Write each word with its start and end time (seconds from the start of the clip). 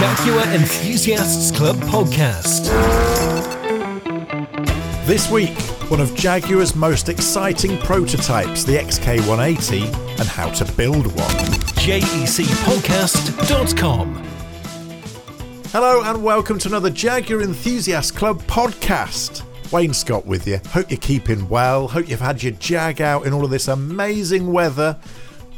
Jaguar 0.00 0.48
Enthusiasts 0.54 1.50
Club 1.50 1.76
podcast. 1.76 2.64
This 5.04 5.30
week, 5.30 5.60
one 5.90 6.00
of 6.00 6.14
Jaguar's 6.14 6.74
most 6.74 7.10
exciting 7.10 7.76
prototypes, 7.76 8.64
the 8.64 8.78
XK180, 8.78 9.82
and 10.18 10.26
how 10.26 10.48
to 10.52 10.64
build 10.72 11.08
one. 11.08 11.34
JECpodcast.com. 11.84 14.14
Hello, 15.66 16.02
and 16.02 16.24
welcome 16.24 16.58
to 16.60 16.68
another 16.68 16.88
Jaguar 16.88 17.42
Enthusiast 17.42 18.16
Club 18.16 18.40
podcast. 18.44 19.42
Wayne 19.70 19.92
Scott 19.92 20.24
with 20.24 20.48
you. 20.48 20.60
Hope 20.68 20.90
you're 20.90 20.98
keeping 20.98 21.46
well. 21.50 21.88
Hope 21.88 22.08
you've 22.08 22.20
had 22.20 22.42
your 22.42 22.52
Jag 22.52 23.02
out 23.02 23.26
in 23.26 23.34
all 23.34 23.44
of 23.44 23.50
this 23.50 23.68
amazing 23.68 24.50
weather. 24.50 24.96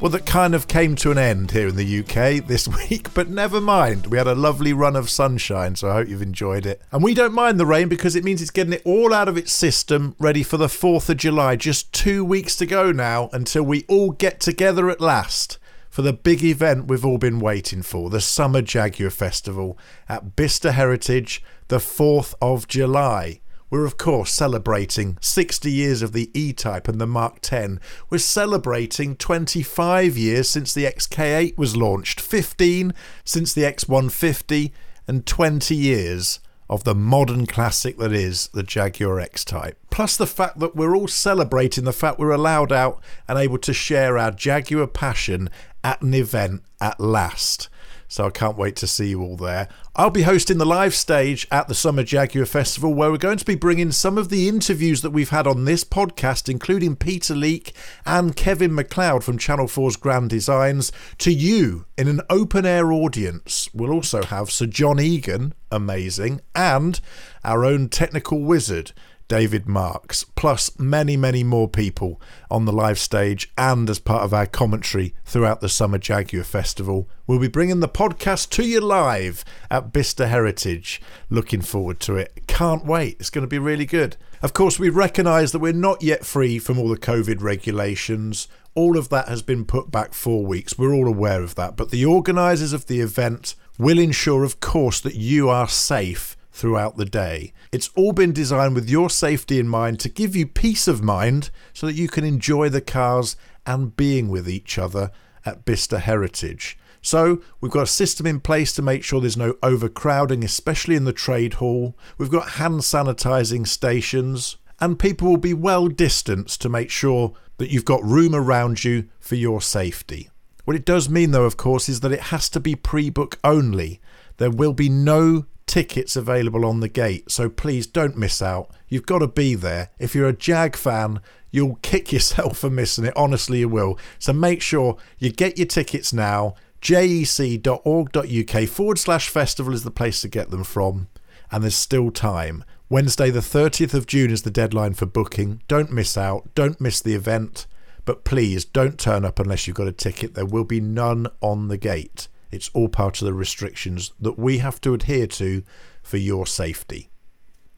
Well, 0.03 0.11
that 0.11 0.27
kind 0.27 0.53
of 0.53 0.67
came 0.67 0.97
to 0.97 1.13
an 1.13 1.19
end 1.19 1.53
here 1.53 1.69
in 1.69 1.77
the 1.77 2.01
UK 2.01 2.45
this 2.49 2.67
week, 2.67 3.15
but 3.15 3.29
never 3.29 3.61
mind. 3.61 4.09
We 4.09 4.19
had 4.19 4.27
a 4.27 4.35
lovely 4.35 4.73
run 4.73 4.97
of 4.97 5.09
sunshine, 5.09 5.77
so 5.77 5.89
I 5.89 5.93
hope 5.93 6.09
you've 6.09 6.21
enjoyed 6.21 6.67
it. 6.67 6.83
And 6.91 7.05
we 7.05 7.15
don't 7.15 7.33
mind 7.33 7.61
the 7.61 7.67
rain 7.67 7.89
because 7.89 8.17
it 8.17 8.25
means 8.25 8.43
it's 8.43 8.51
getting 8.51 8.73
it 8.73 8.83
all 8.85 9.15
out 9.15 9.29
of 9.29 9.37
its 9.37 9.53
system, 9.53 10.17
ready 10.19 10.43
for 10.43 10.57
the 10.57 10.67
4th 10.67 11.09
of 11.09 11.19
July. 11.19 11.55
Just 11.55 11.93
two 11.93 12.25
weeks 12.25 12.57
to 12.57 12.67
go 12.67 12.91
now 12.91 13.31
until 13.33 13.63
we 13.63 13.85
all 13.87 14.11
get 14.11 14.41
together 14.41 14.91
at 14.91 15.01
last 15.01 15.59
for 15.89 16.03
the 16.03 16.13
big 16.13 16.43
event 16.43 16.89
we've 16.89 17.05
all 17.05 17.19
been 17.19 17.39
waiting 17.39 17.83
for 17.83 18.11
the 18.11 18.21
Summer 18.21 18.61
Jaguar 18.61 19.11
Festival 19.11 19.79
at 20.09 20.35
Bicester 20.35 20.73
Heritage, 20.73 21.45
the 21.69 21.79
4th 21.79 22.35
of 22.43 22.67
July. 22.67 23.42
We're, 23.73 23.87
of 23.87 23.97
course, 23.97 24.31
celebrating 24.31 25.17
60 25.23 25.73
years 25.73 26.03
of 26.03 26.13
the 26.13 26.31
E 26.39 26.53
Type 26.53 26.89
and 26.89 27.01
the 27.01 27.07
Mark 27.07 27.39
10. 27.41 27.81
We're 28.11 28.19
celebrating 28.19 29.17
25 29.17 30.15
years 30.19 30.47
since 30.51 30.75
the 30.75 30.85
XK8 30.85 31.57
was 31.57 31.75
launched, 31.75 32.21
15 32.21 32.93
since 33.25 33.55
the 33.55 33.63
X150, 33.63 34.73
and 35.09 35.25
20 35.25 35.75
years 35.75 36.41
of 36.69 36.85
the 36.85 36.95
modern 36.95 37.47
classic 37.47 37.97
that 37.97 38.13
is 38.13 38.49
the 38.49 38.63
Jaguar 38.63 39.19
X 39.19 39.43
Type. 39.43 39.79
Plus, 39.89 40.19
the 40.19 40.27
fact 40.27 40.59
that 40.59 40.77
we're 40.77 40.95
all 40.95 41.09
celebrating 41.09 41.85
the 41.85 41.95
fact 41.95 42.19
we're 42.19 42.31
allowed 42.31 42.73
out 42.73 43.03
and 43.27 43.39
able 43.39 43.57
to 43.57 43.73
share 43.73 44.19
our 44.19 44.33
Jaguar 44.33 44.87
passion 44.87 45.49
at 45.83 46.03
an 46.03 46.13
event 46.13 46.63
at 46.79 47.01
last. 47.01 47.71
So 48.13 48.27
I 48.27 48.31
can't 48.31 48.59
wait 48.59 48.77
to 48.77 48.87
see 48.87 49.09
you 49.09 49.23
all 49.23 49.39
there. 49.39 49.69
I'll 49.97 50.11
be 50.11 50.25
hosting 50.25 50.59
the 50.59 50.67
live 50.67 50.95
stage 50.95 51.49
at 51.51 51.67
the 51.67 51.75
Summer 51.75 52.03
Jaguar 52.03 52.45
Festival 52.45 52.93
where 52.93 53.11
we're 53.11 53.17
going 53.17 53.39
to 53.39 53.45
be 53.47 53.55
bringing 53.55 53.91
some 53.91 54.19
of 54.19 54.29
the 54.29 54.51
interviews 54.51 55.01
that 55.01 55.13
we've 55.13 55.31
had 55.31 55.47
on 55.47 55.65
this 55.65 55.83
podcast, 55.83 56.51
including 56.51 56.95
Peter 56.95 57.35
Leake 57.35 57.73
and 58.05 58.37
Kevin 58.37 58.73
McCloud 58.73 59.23
from 59.23 59.39
Channel 59.39 59.67
4's 59.67 59.97
Grand 59.97 60.29
Designs, 60.29 60.93
to 61.17 61.33
you 61.33 61.87
in 61.97 62.07
an 62.07 62.21
open 62.29 62.67
air 62.67 62.93
audience. 62.93 63.71
We'll 63.73 63.93
also 63.93 64.23
have 64.25 64.51
Sir 64.51 64.67
John 64.67 65.01
Egan, 65.01 65.55
amazing, 65.71 66.43
and 66.55 67.01
our 67.43 67.65
own 67.65 67.89
technical 67.89 68.43
wizard. 68.43 68.93
David 69.33 69.67
Marks, 69.67 70.25
plus 70.25 70.79
many, 70.79 71.17
many 71.17 71.43
more 71.43 71.67
people 71.67 72.21
on 72.51 72.67
the 72.67 72.73
live 72.73 72.99
stage 72.99 73.51
and 73.57 73.89
as 73.89 73.99
part 73.99 74.25
of 74.25 74.35
our 74.35 74.45
commentary 74.45 75.15
throughout 75.25 75.63
the 75.63 75.71
Summer 75.71 75.97
Jaguar 75.97 76.45
Festival. 76.45 77.09
We'll 77.27 77.39
be 77.39 77.49
bringing 77.49 77.81
the 77.81 77.89
podcast 77.89 78.51
to 78.51 78.63
you 78.63 78.83
live 78.83 79.43
at 79.71 79.91
Bicester 79.91 80.27
Heritage. 80.27 81.01
Looking 81.31 81.63
forward 81.63 81.99
to 82.01 82.17
it. 82.17 82.47
Can't 82.47 82.85
wait. 82.85 83.17
It's 83.21 83.31
going 83.31 83.41
to 83.41 83.49
be 83.49 83.59
really 83.59 83.87
good. 83.87 84.19
Of 84.43 84.53
course, 84.53 84.79
we 84.79 84.91
recognise 84.91 85.53
that 85.53 85.61
we're 85.61 85.73
not 85.73 86.03
yet 86.03 86.27
free 86.27 86.59
from 86.59 86.79
all 86.79 86.91
the 86.91 86.99
COVID 86.99 87.41
regulations. 87.41 88.49
All 88.75 88.99
of 88.99 89.09
that 89.09 89.29
has 89.29 89.41
been 89.41 89.65
put 89.65 89.91
back 89.91 90.13
four 90.13 90.45
weeks. 90.45 90.77
We're 90.77 90.93
all 90.93 91.09
aware 91.09 91.43
of 91.43 91.55
that. 91.55 91.75
But 91.75 91.91
the 91.91 92.05
organisers 92.05 92.75
of 92.75 92.87
the 92.87 93.01
event 93.01 93.55
will 93.79 93.99
ensure, 93.99 94.45
of 94.45 94.61
course, 94.61 95.01
that 95.01 95.15
you 95.15 95.49
are 95.49 95.69
safe 95.69 96.37
throughout 96.53 96.97
the 96.97 97.05
day. 97.05 97.53
It's 97.73 97.91
all 97.97 98.13
been 98.13 98.33
designed 98.33 98.75
with 98.75 98.89
your 98.89 99.11
safety 99.11 99.59
in 99.59 99.69
mind 99.69 99.99
to 100.01 100.09
give 100.09 100.37
you 100.37 100.47
peace 100.47 100.87
of 100.87 101.03
mind 101.03 101.51
so 101.73 101.87
that 101.87 101.95
you 101.95 102.09
can 102.09 102.25
enjoy 102.25 102.69
the 102.69 102.81
cars 102.81 103.37
and 103.67 103.97
being 103.97 104.29
with 104.29 104.49
each 104.49 104.79
other 104.79 105.11
at 105.45 105.65
Bicester 105.65 105.99
Heritage. 105.99 106.79
So, 107.05 107.43
we've 107.61 107.73
got 107.73 107.83
a 107.83 107.87
system 107.87 108.27
in 108.27 108.39
place 108.39 108.73
to 108.75 108.83
make 108.83 109.03
sure 109.03 109.21
there's 109.21 109.37
no 109.37 109.57
overcrowding, 109.61 110.45
especially 110.45 110.95
in 110.95 111.05
the 111.05 111.13
trade 111.13 111.55
hall. 111.55 111.97
We've 112.17 112.31
got 112.31 112.51
hand 112.51 112.81
sanitising 112.83 113.67
stations, 113.67 114.57
and 114.81 115.01
people 115.01 115.29
will 115.29 115.37
be 115.37 115.55
well 115.55 115.89
distanced 115.89 116.61
to 116.61 116.69
make 116.69 116.91
sure 116.91 117.33
that 117.59 117.71
you've 117.71 117.85
got 117.85 118.05
room 118.05 118.37
around 118.37 118.85
you 118.85 119.09
for 119.19 119.35
your 119.35 119.61
safety. 119.61 120.31
What 120.65 120.77
it 120.77 120.85
does 120.85 121.09
mean, 121.09 121.33
though, 121.33 121.45
of 121.45 121.57
course, 121.57 121.89
is 121.89 122.01
that 122.01 122.13
it 122.13 122.21
has 122.21 122.49
to 122.51 122.61
be 122.61 122.77
pre 122.77 123.11
book 123.11 123.39
only. 123.43 124.01
There 124.37 124.51
will 124.51 124.73
be 124.73 124.89
no 124.89 125.47
tickets 125.67 126.17
available 126.17 126.65
on 126.65 126.81
the 126.81 126.89
gate, 126.89 127.31
so 127.31 127.49
please 127.49 127.87
don't 127.87 128.17
miss 128.17 128.43
out. 128.43 128.71
You've 128.89 129.07
got 129.07 129.19
to 129.21 129.29
be 129.29 129.55
there. 129.55 129.91
If 129.99 130.15
you're 130.15 130.29
a 130.29 130.33
Jag 130.33 130.77
fan, 130.77 131.21
you'll 131.51 131.77
kick 131.83 132.13
yourself 132.13 132.59
for 132.59 132.71
missing 132.71 133.05
it. 133.05 133.17
Honestly, 133.17 133.61
you 133.61 133.69
will. 133.69 133.99
So 134.19 134.33
make 134.33 134.63
sure 134.63 134.97
you 135.19 135.31
get 135.31 135.59
your 135.59 135.67
tickets 135.67 136.13
now. 136.13 136.55
jec.org.uk 136.81 138.69
forward 138.69 138.99
slash 138.99 139.29
festival 139.29 139.75
is 139.75 139.85
the 139.85 139.91
place 139.91 140.21
to 140.23 140.29
get 140.29 140.51
them 140.51 140.65
from. 140.65 141.09
And 141.51 141.63
there's 141.63 141.77
still 141.77 142.11
time. 142.11 142.65
Wednesday, 142.89 143.31
the 143.31 143.41
30th 143.41 143.95
of 143.95 144.07
June, 144.07 144.31
is 144.31 144.43
the 144.43 144.51
deadline 144.51 144.95
for 144.95 145.07
booking. 145.07 145.63
Don't 145.69 145.91
miss 145.91 146.19
out. 146.19 146.55
Don't 146.55 146.81
miss 146.81 147.01
the 147.01 147.15
event. 147.15 147.67
But 148.05 148.25
please 148.25 148.65
don't 148.65 148.99
turn 148.99 149.25
up 149.25 149.39
unless 149.39 149.67
you've 149.67 149.77
got 149.77 149.87
a 149.87 149.93
ticket. 149.93 150.35
There 150.35 150.45
will 150.45 150.65
be 150.65 150.81
none 150.81 151.29
on 151.41 151.69
the 151.69 151.79
gate. 151.79 152.29
It's 152.53 152.71
all 152.75 152.89
part 152.89 153.21
of 153.21 153.27
the 153.27 153.33
restrictions 153.33 154.13
that 154.21 154.39
we 154.39 154.59
have 154.59 154.81
to 154.83 154.95
adhere 154.95 155.27
to 155.29 155.65
for 156.03 156.19
your 156.19 156.47
safety. 156.47 157.09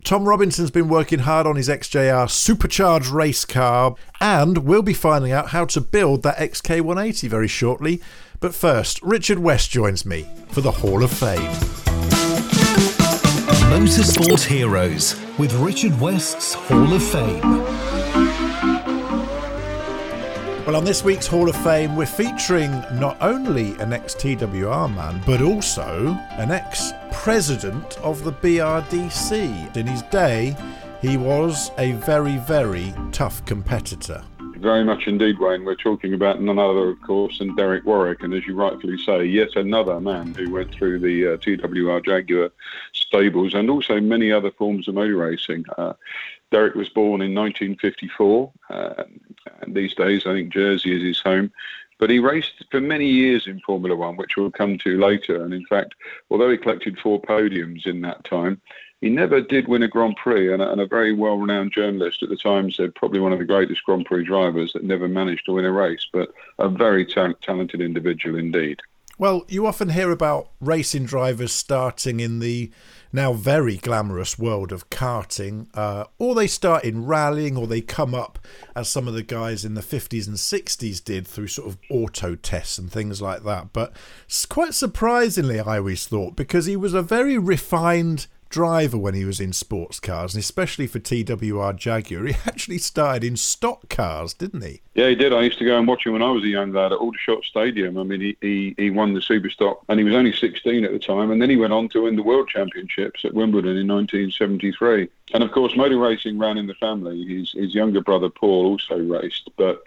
Tom 0.04 0.28
Robinson's 0.28 0.70
been 0.70 0.90
working 0.90 1.20
hard 1.20 1.46
on 1.46 1.56
his 1.56 1.70
XJR 1.70 2.28
supercharged 2.28 3.06
race 3.06 3.46
car, 3.46 3.94
and 4.20 4.58
we'll 4.58 4.82
be 4.82 4.92
finding 4.92 5.32
out 5.32 5.48
how 5.48 5.64
to 5.64 5.80
build 5.80 6.22
that 6.22 6.36
XK180 6.36 7.26
very 7.28 7.48
shortly. 7.48 8.02
But 8.38 8.54
first, 8.54 9.00
Richard 9.02 9.38
West 9.38 9.70
joins 9.70 10.04
me 10.04 10.28
for 10.48 10.60
the 10.60 10.72
Hall 10.72 11.02
of 11.02 11.10
Fame. 11.10 11.50
Motorsport 13.70 14.44
Heroes 14.44 15.18
with 15.38 15.54
Richard 15.54 15.98
West's 15.98 16.52
Hall 16.52 16.92
of 16.92 17.02
Fame. 17.02 18.43
Well, 20.66 20.76
on 20.76 20.84
this 20.86 21.04
week's 21.04 21.26
Hall 21.26 21.50
of 21.50 21.56
Fame, 21.56 21.94
we're 21.94 22.06
featuring 22.06 22.70
not 22.94 23.18
only 23.20 23.74
an 23.80 23.92
ex 23.92 24.14
TWR 24.14 24.94
man, 24.94 25.22
but 25.26 25.42
also 25.42 26.18
an 26.38 26.50
ex 26.50 26.94
president 27.12 27.98
of 27.98 28.24
the 28.24 28.32
BRDC. 28.32 29.76
In 29.76 29.86
his 29.86 30.00
day, 30.04 30.56
he 31.02 31.18
was 31.18 31.70
a 31.76 31.92
very, 31.92 32.38
very 32.38 32.94
tough 33.12 33.44
competitor. 33.44 34.24
Very 34.56 34.84
much 34.84 35.06
indeed, 35.06 35.38
Wayne. 35.38 35.66
We're 35.66 35.74
talking 35.74 36.14
about 36.14 36.40
none 36.40 36.58
other, 36.58 36.88
of 36.88 37.02
course, 37.02 37.40
than 37.40 37.54
Derek 37.56 37.84
Warwick, 37.84 38.22
and 38.22 38.32
as 38.32 38.46
you 38.46 38.54
rightfully 38.54 38.96
say, 38.96 39.26
yet 39.26 39.56
another 39.56 40.00
man 40.00 40.32
who 40.32 40.50
went 40.50 40.72
through 40.72 41.00
the 41.00 41.34
uh, 41.34 41.36
TWR 41.36 42.02
Jaguar 42.02 42.50
stables 42.94 43.52
and 43.52 43.68
also 43.68 44.00
many 44.00 44.32
other 44.32 44.50
forms 44.50 44.88
of 44.88 44.94
motor 44.94 45.18
racing. 45.18 45.66
Uh, 45.76 45.92
Derek 46.54 46.76
was 46.76 46.88
born 46.88 47.20
in 47.20 47.34
1954. 47.34 48.52
Uh, 48.70 49.02
and 49.62 49.74
these 49.74 49.92
days, 49.92 50.24
I 50.24 50.34
think 50.34 50.52
Jersey 50.52 50.94
is 50.94 51.02
his 51.02 51.18
home. 51.18 51.50
But 51.98 52.10
he 52.10 52.20
raced 52.20 52.64
for 52.70 52.80
many 52.80 53.08
years 53.08 53.48
in 53.48 53.58
Formula 53.58 53.96
One, 53.96 54.16
which 54.16 54.36
we'll 54.36 54.52
come 54.52 54.78
to 54.78 54.96
later. 54.96 55.44
And 55.44 55.52
in 55.52 55.66
fact, 55.66 55.96
although 56.30 56.48
he 56.52 56.56
collected 56.56 56.96
four 57.00 57.20
podiums 57.20 57.88
in 57.88 58.02
that 58.02 58.22
time, 58.22 58.60
he 59.00 59.10
never 59.10 59.40
did 59.40 59.66
win 59.66 59.82
a 59.82 59.88
Grand 59.88 60.14
Prix. 60.14 60.52
And 60.52 60.62
a, 60.62 60.70
and 60.70 60.80
a 60.80 60.86
very 60.86 61.12
well 61.12 61.38
renowned 61.38 61.72
journalist 61.72 62.22
at 62.22 62.28
the 62.28 62.36
time 62.36 62.70
said 62.70 62.94
probably 62.94 63.18
one 63.18 63.32
of 63.32 63.40
the 63.40 63.44
greatest 63.44 63.82
Grand 63.82 64.06
Prix 64.06 64.22
drivers 64.22 64.74
that 64.74 64.84
never 64.84 65.08
managed 65.08 65.46
to 65.46 65.54
win 65.54 65.64
a 65.64 65.72
race, 65.72 66.06
but 66.12 66.32
a 66.60 66.68
very 66.68 67.04
ta- 67.04 67.32
talented 67.42 67.80
individual 67.80 68.38
indeed. 68.38 68.80
Well, 69.16 69.44
you 69.48 69.66
often 69.66 69.90
hear 69.90 70.10
about 70.10 70.48
racing 70.60 71.04
drivers 71.04 71.52
starting 71.52 72.18
in 72.18 72.40
the 72.40 72.72
now 73.12 73.32
very 73.32 73.76
glamorous 73.76 74.40
world 74.40 74.72
of 74.72 74.90
karting, 74.90 75.68
uh, 75.72 76.06
or 76.18 76.34
they 76.34 76.48
start 76.48 76.82
in 76.82 77.06
rallying, 77.06 77.56
or 77.56 77.68
they 77.68 77.80
come 77.80 78.12
up 78.12 78.40
as 78.74 78.88
some 78.88 79.06
of 79.06 79.14
the 79.14 79.22
guys 79.22 79.64
in 79.64 79.74
the 79.74 79.82
50s 79.82 80.26
and 80.26 80.36
60s 80.36 81.02
did 81.02 81.28
through 81.28 81.46
sort 81.46 81.68
of 81.68 81.78
auto 81.88 82.34
tests 82.34 82.76
and 82.76 82.90
things 82.90 83.22
like 83.22 83.44
that. 83.44 83.72
But 83.72 83.92
quite 84.48 84.74
surprisingly, 84.74 85.60
I 85.60 85.78
always 85.78 86.08
thought, 86.08 86.34
because 86.34 86.66
he 86.66 86.76
was 86.76 86.92
a 86.92 87.02
very 87.02 87.38
refined 87.38 88.26
driver 88.48 88.96
when 88.96 89.14
he 89.14 89.24
was 89.24 89.40
in 89.40 89.52
sports 89.52 90.00
cars, 90.00 90.34
and 90.34 90.40
especially 90.40 90.86
for 90.86 90.98
TWR 90.98 91.76
Jaguar. 91.76 92.26
He 92.26 92.34
actually 92.46 92.78
started 92.78 93.24
in 93.24 93.36
stock 93.36 93.88
cars, 93.88 94.34
didn't 94.34 94.62
he? 94.62 94.80
Yeah, 94.94 95.08
he 95.08 95.14
did. 95.14 95.32
I 95.32 95.42
used 95.42 95.58
to 95.58 95.64
go 95.64 95.78
and 95.78 95.86
watch 95.86 96.06
him 96.06 96.12
when 96.12 96.22
I 96.22 96.30
was 96.30 96.44
a 96.44 96.48
young 96.48 96.72
lad 96.72 96.92
at 96.92 96.98
Aldershot 96.98 97.44
Stadium. 97.44 97.98
I 97.98 98.02
mean, 98.02 98.20
he, 98.20 98.36
he, 98.40 98.74
he 98.76 98.90
won 98.90 99.14
the 99.14 99.20
Superstock, 99.20 99.78
and 99.88 99.98
he 99.98 100.04
was 100.04 100.14
only 100.14 100.32
16 100.32 100.84
at 100.84 100.92
the 100.92 100.98
time, 100.98 101.30
and 101.30 101.40
then 101.40 101.50
he 101.50 101.56
went 101.56 101.72
on 101.72 101.88
to 101.90 102.02
win 102.02 102.16
the 102.16 102.22
World 102.22 102.48
Championships 102.48 103.24
at 103.24 103.34
Wimbledon 103.34 103.76
in 103.76 103.88
1973. 103.88 105.08
And 105.32 105.42
of 105.42 105.50
course, 105.52 105.76
motor 105.76 105.98
racing 105.98 106.38
ran 106.38 106.58
in 106.58 106.66
the 106.66 106.74
family. 106.74 107.24
His, 107.24 107.52
his 107.52 107.74
younger 107.74 108.00
brother 108.00 108.28
Paul 108.28 108.66
also 108.66 108.98
raced, 108.98 109.50
but 109.56 109.82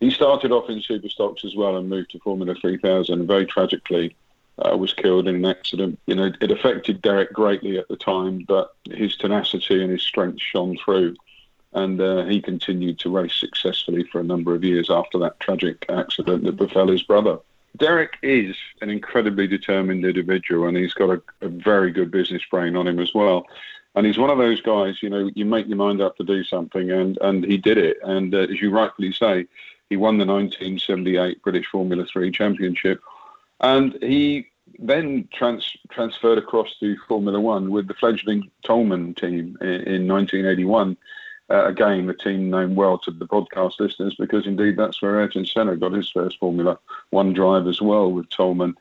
he 0.00 0.10
started 0.10 0.52
off 0.52 0.68
in 0.68 0.80
Superstocks 0.80 1.44
as 1.44 1.56
well 1.56 1.76
and 1.76 1.88
moved 1.88 2.10
to 2.10 2.18
Formula 2.18 2.54
3000. 2.54 3.26
Very 3.26 3.46
tragically, 3.46 4.14
uh, 4.58 4.76
was 4.76 4.92
killed 4.92 5.28
in 5.28 5.36
an 5.36 5.44
accident. 5.44 5.98
You 6.06 6.14
know, 6.14 6.32
it 6.40 6.50
affected 6.50 7.02
Derek 7.02 7.32
greatly 7.32 7.78
at 7.78 7.88
the 7.88 7.96
time, 7.96 8.44
but 8.46 8.74
his 8.90 9.16
tenacity 9.16 9.82
and 9.82 9.90
his 9.90 10.02
strength 10.02 10.40
shone 10.40 10.76
through. 10.82 11.16
And 11.72 12.00
uh, 12.00 12.24
he 12.24 12.40
continued 12.40 12.98
to 13.00 13.10
race 13.10 13.34
successfully 13.34 14.04
for 14.04 14.20
a 14.20 14.24
number 14.24 14.54
of 14.54 14.64
years 14.64 14.88
after 14.88 15.18
that 15.18 15.38
tragic 15.40 15.84
accident 15.90 16.44
that 16.44 16.56
befell 16.56 16.88
his 16.88 17.02
brother. 17.02 17.38
Derek 17.76 18.16
is 18.22 18.56
an 18.80 18.88
incredibly 18.88 19.46
determined 19.46 20.04
individual, 20.04 20.66
and 20.66 20.76
he's 20.76 20.94
got 20.94 21.10
a, 21.10 21.22
a 21.42 21.48
very 21.48 21.90
good 21.90 22.10
business 22.10 22.42
brain 22.50 22.76
on 22.76 22.88
him 22.88 22.98
as 22.98 23.12
well. 23.14 23.46
And 23.94 24.06
he's 24.06 24.18
one 24.18 24.30
of 24.30 24.38
those 24.38 24.60
guys, 24.60 25.02
you 25.02 25.10
know, 25.10 25.30
you 25.34 25.44
make 25.44 25.66
your 25.66 25.76
mind 25.76 26.00
up 26.00 26.16
to 26.16 26.24
do 26.24 26.44
something, 26.44 26.90
and, 26.90 27.18
and 27.20 27.44
he 27.44 27.58
did 27.58 27.78
it. 27.78 27.98
And 28.02 28.34
uh, 28.34 28.40
as 28.40 28.60
you 28.60 28.70
rightfully 28.70 29.12
say, 29.12 29.46
he 29.90 29.96
won 29.96 30.18
the 30.18 30.26
1978 30.26 31.42
British 31.42 31.66
Formula 31.66 32.04
3 32.04 32.30
Championship. 32.30 33.02
And 33.60 33.98
he 34.02 34.48
then 34.78 35.28
trans- 35.32 35.76
transferred 35.90 36.38
across 36.38 36.76
to 36.80 36.96
Formula 37.08 37.40
One 37.40 37.70
with 37.70 37.88
the 37.88 37.94
fledgling 37.94 38.50
Toleman 38.62 39.14
team 39.14 39.56
in, 39.60 39.68
in 39.68 40.08
1981. 40.08 40.96
Uh, 41.48 41.66
again, 41.66 42.06
the 42.06 42.14
team 42.14 42.50
known 42.50 42.74
well 42.74 42.98
to 42.98 43.10
the 43.10 43.26
podcast 43.26 43.78
listeners 43.78 44.16
because 44.18 44.46
indeed 44.46 44.76
that's 44.76 45.00
where 45.00 45.20
Ayrton 45.20 45.46
Senna 45.46 45.76
got 45.76 45.92
his 45.92 46.10
first 46.10 46.38
Formula 46.38 46.78
One 47.10 47.32
drive 47.32 47.66
as 47.68 47.80
well 47.80 48.10
with 48.10 48.28
Toleman. 48.30 48.74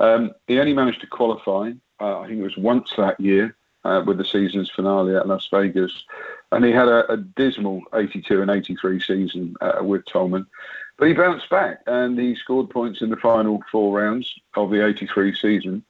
Um, 0.00 0.32
he 0.46 0.58
only 0.58 0.72
managed 0.72 1.00
to 1.00 1.06
qualify, 1.06 1.72
uh, 2.00 2.20
I 2.20 2.28
think 2.28 2.40
it 2.40 2.44
was 2.44 2.56
once 2.56 2.92
that 2.96 3.18
year, 3.20 3.56
uh, 3.84 4.02
with 4.06 4.18
the 4.18 4.24
season's 4.24 4.70
finale 4.70 5.16
at 5.16 5.26
Las 5.26 5.48
Vegas. 5.52 6.04
And 6.52 6.64
he 6.64 6.70
had 6.70 6.88
a, 6.88 7.10
a 7.12 7.16
dismal 7.16 7.82
82 7.94 8.42
and 8.42 8.50
83 8.50 9.00
season 9.00 9.56
uh, 9.60 9.78
with 9.82 10.04
Toleman. 10.04 10.46
But 11.02 11.08
he 11.08 11.14
bounced 11.14 11.50
back 11.50 11.80
and 11.88 12.16
he 12.16 12.36
scored 12.36 12.70
points 12.70 13.02
in 13.02 13.10
the 13.10 13.16
final 13.16 13.60
four 13.72 13.98
rounds 13.98 14.32
of 14.54 14.70
the 14.70 14.86
83 14.86 15.34
season. 15.34 15.82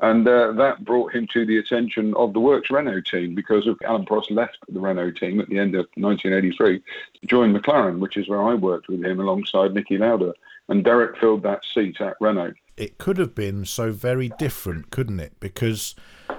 And 0.00 0.26
uh, 0.26 0.52
that 0.52 0.86
brought 0.86 1.14
him 1.14 1.28
to 1.34 1.44
the 1.44 1.58
attention 1.58 2.14
of 2.14 2.32
the 2.32 2.40
Works 2.40 2.70
Renault 2.70 3.02
team 3.02 3.34
because 3.34 3.66
of 3.66 3.78
Alain 3.86 4.06
Prost 4.06 4.30
left 4.30 4.56
the 4.70 4.80
Renault 4.80 5.10
team 5.20 5.38
at 5.38 5.50
the 5.50 5.58
end 5.58 5.74
of 5.74 5.84
1983 5.96 6.78
to 6.78 7.26
join 7.26 7.52
McLaren, 7.52 7.98
which 7.98 8.16
is 8.16 8.26
where 8.26 8.42
I 8.42 8.54
worked 8.54 8.88
with 8.88 9.04
him 9.04 9.20
alongside 9.20 9.72
Niki 9.72 9.98
Lauda. 9.98 10.32
And 10.70 10.82
Derek 10.82 11.18
filled 11.18 11.42
that 11.42 11.60
seat 11.74 12.00
at 12.00 12.16
Renault. 12.18 12.54
It 12.78 12.96
could 12.96 13.18
have 13.18 13.34
been 13.34 13.66
so 13.66 13.92
very 13.92 14.30
different, 14.38 14.90
couldn't 14.90 15.20
it? 15.20 15.34
Because 15.40 15.94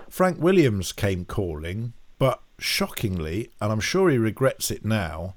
Frank 0.10 0.42
Williams 0.42 0.94
came 0.94 1.26
calling 1.26 1.94
but 2.18 2.42
shockingly, 2.58 3.52
and 3.62 3.72
I'm 3.72 3.80
sure 3.80 4.10
he 4.10 4.18
regrets 4.18 4.72
it 4.72 4.84
now, 4.84 5.36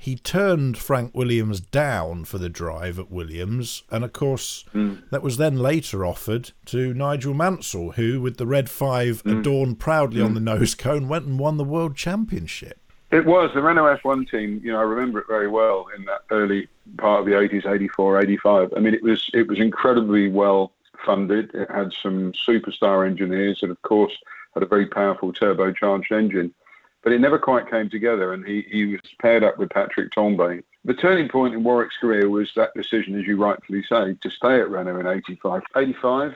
he 0.00 0.14
turned 0.14 0.78
Frank 0.78 1.12
Williams 1.12 1.60
down 1.60 2.24
for 2.24 2.38
the 2.38 2.48
drive 2.48 3.00
at 3.00 3.10
Williams, 3.10 3.82
and 3.90 4.04
of 4.04 4.12
course, 4.12 4.64
mm. 4.72 5.02
that 5.10 5.22
was 5.22 5.38
then 5.38 5.58
later 5.58 6.06
offered 6.06 6.52
to 6.66 6.94
Nigel 6.94 7.34
Mansell, 7.34 7.92
who, 7.92 8.20
with 8.20 8.36
the 8.36 8.46
red 8.46 8.70
five 8.70 9.24
mm. 9.24 9.40
adorned 9.40 9.80
proudly 9.80 10.20
mm. 10.20 10.26
on 10.26 10.34
the 10.34 10.40
nose 10.40 10.76
cone, 10.76 11.08
went 11.08 11.26
and 11.26 11.36
won 11.36 11.56
the 11.56 11.64
world 11.64 11.96
championship. 11.96 12.78
It 13.10 13.26
was 13.26 13.50
the 13.54 13.60
Renault 13.60 13.96
F1 13.96 14.30
team. 14.30 14.60
You 14.62 14.72
know, 14.72 14.78
I 14.78 14.82
remember 14.82 15.18
it 15.18 15.26
very 15.28 15.48
well 15.48 15.86
in 15.96 16.04
that 16.04 16.22
early 16.30 16.68
part 16.96 17.20
of 17.20 17.26
the 17.26 17.32
80s, 17.32 17.66
84, 17.66 18.20
85. 18.20 18.72
I 18.76 18.80
mean, 18.80 18.94
it 18.94 19.02
was 19.02 19.28
it 19.34 19.48
was 19.48 19.58
incredibly 19.58 20.28
well 20.28 20.72
funded. 21.04 21.50
It 21.54 21.70
had 21.70 21.92
some 21.92 22.32
superstar 22.32 23.04
engineers, 23.04 23.60
and 23.62 23.72
of 23.72 23.82
course 23.82 24.16
had 24.54 24.62
a 24.62 24.66
very 24.66 24.86
powerful 24.86 25.32
turbocharged 25.32 26.12
engine. 26.12 26.54
But 27.02 27.12
it 27.12 27.20
never 27.20 27.38
quite 27.38 27.70
came 27.70 27.88
together, 27.88 28.32
and 28.32 28.44
he, 28.44 28.66
he 28.70 28.86
was 28.86 29.00
paired 29.20 29.44
up 29.44 29.58
with 29.58 29.70
Patrick 29.70 30.10
Tambay. 30.12 30.62
The 30.84 30.94
turning 30.94 31.28
point 31.28 31.54
in 31.54 31.62
Warwick's 31.62 31.96
career 32.00 32.28
was 32.28 32.50
that 32.56 32.74
decision, 32.74 33.18
as 33.18 33.26
you 33.26 33.36
rightfully 33.36 33.84
say, 33.88 34.14
to 34.20 34.30
stay 34.30 34.60
at 34.60 34.70
Renault 34.70 35.00
in 35.00 35.06
85. 35.06 35.62
85 35.76 36.34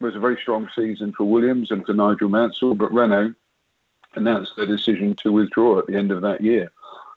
was 0.00 0.14
a 0.14 0.20
very 0.20 0.38
strong 0.40 0.68
season 0.74 1.12
for 1.12 1.24
Williams 1.24 1.70
and 1.70 1.84
for 1.84 1.92
Nigel 1.92 2.28
Mansell, 2.28 2.74
but 2.74 2.92
Renault 2.92 3.34
announced 4.14 4.52
their 4.56 4.66
decision 4.66 5.14
to 5.16 5.32
withdraw 5.32 5.78
at 5.78 5.86
the 5.86 5.96
end 5.96 6.10
of 6.10 6.22
that 6.22 6.40
year. 6.40 6.70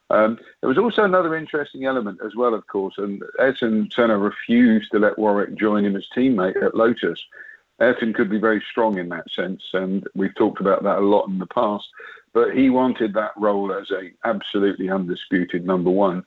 Um, 0.10 0.38
there 0.60 0.68
was 0.68 0.78
also 0.78 1.06
another 1.06 1.36
interesting 1.36 1.86
element 1.86 2.20
as 2.26 2.36
well, 2.36 2.54
of 2.54 2.68
course, 2.68 2.96
and 2.98 3.24
Ayrton 3.40 3.90
Senna 3.92 4.18
refused 4.18 4.92
to 4.92 5.00
let 5.00 5.18
Warwick 5.18 5.56
join 5.56 5.86
him 5.86 5.96
as 5.96 6.06
teammate 6.16 6.62
at 6.62 6.76
Lotus. 6.76 7.24
Ayrton 7.80 8.14
could 8.14 8.30
be 8.30 8.38
very 8.38 8.62
strong 8.70 8.98
in 8.98 9.08
that 9.10 9.32
sense, 9.32 9.64
and 9.74 10.06
we've 10.14 10.36
talked 10.36 10.60
about 10.60 10.84
that 10.84 10.98
a 10.98 11.02
lot 11.02 11.30
in 11.30 11.40
the 11.40 11.48
past. 11.48 11.88
But 12.34 12.56
he 12.56 12.70
wanted 12.70 13.14
that 13.14 13.34
role 13.36 13.74
as 13.74 13.92
a 13.92 14.12
absolutely 14.24 14.90
undisputed 14.90 15.66
number 15.66 15.90
one, 15.90 16.24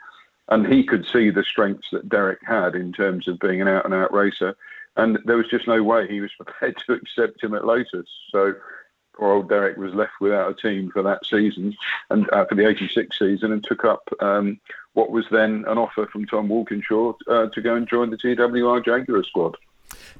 and 0.49 0.67
he 0.67 0.85
could 0.85 1.07
see 1.07 1.31
the 1.31 1.45
strengths 1.45 1.89
that 1.93 2.09
Derek 2.09 2.41
had 2.45 2.75
in 2.75 2.93
terms 2.93 3.27
of 3.27 3.39
being 3.39 3.63
an 3.63 3.69
out 3.69 3.85
and 3.85 3.95
out 3.95 4.13
racer, 4.13 4.55
and 4.97 5.19
there 5.25 5.37
was 5.37 5.49
just 5.49 5.67
no 5.67 5.83
way 5.83 6.07
he 6.07 6.21
was 6.21 6.33
prepared 6.37 6.77
to 6.87 6.93
accept 6.93 7.43
him 7.43 7.55
at 7.55 7.65
Lotus. 7.65 8.09
So 8.31 8.55
poor 9.15 9.33
old 9.33 9.49
Derek 9.49 9.77
was 9.77 9.95
left 9.95 10.21
without 10.21 10.51
a 10.51 10.55
team 10.55 10.91
for 10.91 11.03
that 11.03 11.25
season 11.25 11.75
and 12.11 12.29
uh, 12.33 12.45
for 12.47 12.55
the 12.55 12.69
'86 12.69 13.19
season, 13.19 13.53
and 13.53 13.65
took 13.65 13.85
up 13.85 14.09
um, 14.21 14.61
what 14.93 15.11
was 15.11 15.25
then 15.31 15.65
an 15.69 15.79
offer 15.79 16.07
from 16.07 16.27
Tom 16.27 16.49
Walkinshaw 16.49 17.15
uh, 17.29 17.47
to 17.47 17.61
go 17.61 17.75
and 17.75 17.89
join 17.89 18.11
the 18.11 18.17
TWR 18.17 18.85
Jaguar 18.85 19.25
squad. 19.25 19.57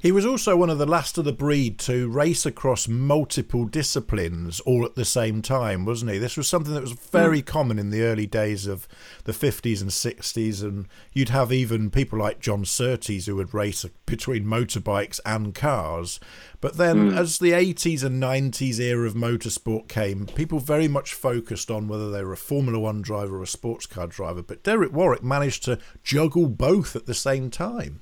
He 0.05 0.11
was 0.11 0.23
also 0.23 0.55
one 0.55 0.69
of 0.69 0.77
the 0.77 0.85
last 0.85 1.17
of 1.17 1.25
the 1.25 1.33
breed 1.33 1.79
to 1.79 2.07
race 2.07 2.45
across 2.45 2.87
multiple 2.87 3.65
disciplines 3.65 4.59
all 4.59 4.85
at 4.85 4.93
the 4.93 5.03
same 5.03 5.41
time, 5.41 5.83
wasn't 5.83 6.11
he? 6.11 6.19
This 6.19 6.37
was 6.37 6.47
something 6.47 6.75
that 6.75 6.83
was 6.83 6.91
very 6.91 7.41
mm. 7.41 7.45
common 7.47 7.79
in 7.79 7.89
the 7.89 8.03
early 8.03 8.27
days 8.27 8.67
of 8.67 8.87
the 9.23 9.31
50s 9.31 9.81
and 9.81 9.89
60s, 9.89 10.61
and 10.61 10.87
you'd 11.11 11.29
have 11.29 11.51
even 11.51 11.89
people 11.89 12.19
like 12.19 12.39
John 12.39 12.65
Surtees 12.65 13.25
who 13.25 13.37
would 13.37 13.55
race 13.55 13.83
between 14.05 14.45
motorbikes 14.45 15.19
and 15.25 15.55
cars. 15.55 16.19
But 16.61 16.77
then, 16.77 17.09
mm. 17.09 17.17
as 17.17 17.39
the 17.39 17.53
80s 17.53 18.03
and 18.03 18.21
90s 18.21 18.79
era 18.79 19.07
of 19.07 19.15
motorsport 19.15 19.87
came, 19.87 20.27
people 20.27 20.59
very 20.59 20.87
much 20.87 21.15
focused 21.15 21.71
on 21.71 21.87
whether 21.87 22.11
they 22.11 22.23
were 22.23 22.33
a 22.33 22.37
Formula 22.37 22.77
One 22.77 23.01
driver 23.01 23.39
or 23.39 23.41
a 23.41 23.47
sports 23.47 23.87
car 23.87 24.05
driver. 24.05 24.43
But 24.43 24.61
Derek 24.61 24.93
Warwick 24.93 25.23
managed 25.23 25.63
to 25.63 25.79
juggle 26.03 26.47
both 26.47 26.95
at 26.95 27.07
the 27.07 27.15
same 27.15 27.49
time. 27.49 28.01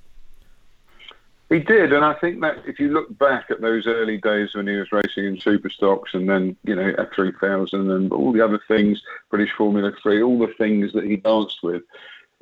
He 1.54 1.60
did, 1.60 1.94
and 1.94 2.04
I 2.04 2.16
think 2.16 2.42
that 2.42 2.64
if 2.66 2.80
you 2.80 2.92
look 2.92 3.16
back 3.20 3.52
at 3.52 3.62
those 3.62 3.86
early 3.86 4.18
days 4.18 4.56
when 4.56 4.66
he 4.66 4.74
was 4.74 4.92
racing 4.92 5.26
in 5.26 5.40
super 5.40 5.70
stocks 5.70 6.16
and 6.16 6.28
then, 6.28 6.58
you 6.64 6.76
know, 6.76 6.92
F3000 6.94 7.96
and 7.96 8.12
all 8.12 8.32
the 8.32 8.44
other 8.44 8.60
things, 8.68 9.04
British 9.30 9.52
Formula 9.56 9.92
3, 10.02 10.24
all 10.24 10.40
the 10.40 10.52
things 10.58 10.94
that 10.94 11.04
he 11.04 11.18
danced 11.18 11.62
with, 11.62 11.84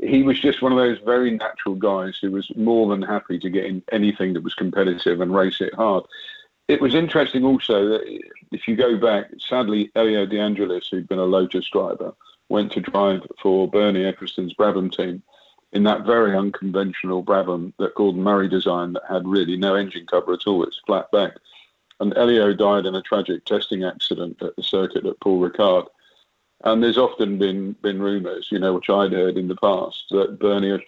he 0.01 0.23
was 0.23 0.39
just 0.39 0.61
one 0.61 0.71
of 0.71 0.77
those 0.77 0.97
very 0.99 1.31
natural 1.31 1.75
guys 1.75 2.17
who 2.21 2.31
was 2.31 2.49
more 2.55 2.87
than 2.87 3.01
happy 3.01 3.37
to 3.39 3.49
get 3.49 3.65
in 3.65 3.83
anything 3.91 4.31
that 4.31 4.43
was 4.43 4.53
competitive 4.53 5.19
and 5.19 5.35
race 5.35 5.59
it 5.59 5.75
hard. 5.75 6.05
It 6.69 6.79
was 6.79 6.95
interesting 6.95 7.43
also 7.43 7.89
that 7.89 8.19
if 8.53 8.65
you 8.65 8.77
go 8.77 8.95
back, 8.97 9.25
sadly, 9.39 9.91
Elio 9.93 10.25
De 10.25 10.39
Angelis, 10.39 10.87
who'd 10.87 11.09
been 11.09 11.19
a 11.19 11.25
Lotus 11.25 11.69
driver, 11.69 12.13
went 12.47 12.71
to 12.71 12.79
drive 12.79 13.27
for 13.41 13.69
Bernie 13.69 14.05
Ecclestone's 14.05 14.53
Brabham 14.53 14.89
team 14.89 15.21
in 15.73 15.83
that 15.83 16.05
very 16.05 16.35
unconventional 16.35 17.23
Brabham 17.23 17.73
that 17.79 17.95
Gordon 17.95 18.23
Murray 18.23 18.49
designed 18.49 18.95
that 18.95 19.03
had 19.09 19.27
really 19.27 19.57
no 19.57 19.75
engine 19.75 20.05
cover 20.05 20.33
at 20.33 20.45
all. 20.47 20.63
It's 20.63 20.81
flat 20.85 21.09
back. 21.11 21.33
And 21.99 22.15
Elio 22.17 22.53
died 22.53 22.85
in 22.85 22.95
a 22.95 23.01
tragic 23.01 23.45
testing 23.45 23.83
accident 23.83 24.41
at 24.41 24.55
the 24.55 24.63
circuit 24.63 25.05
at 25.05 25.19
Paul 25.21 25.39
Ricard. 25.39 25.85
And 26.63 26.83
there's 26.83 26.97
often 26.97 27.37
been 27.37 27.73
been 27.81 28.01
rumours, 28.01 28.49
you 28.51 28.59
know, 28.59 28.73
which 28.73 28.89
I'd 28.89 29.13
heard 29.13 29.37
in 29.37 29.47
the 29.47 29.55
past, 29.55 30.05
that 30.11 30.39
Bernie 30.39 30.71
had, 30.71 30.81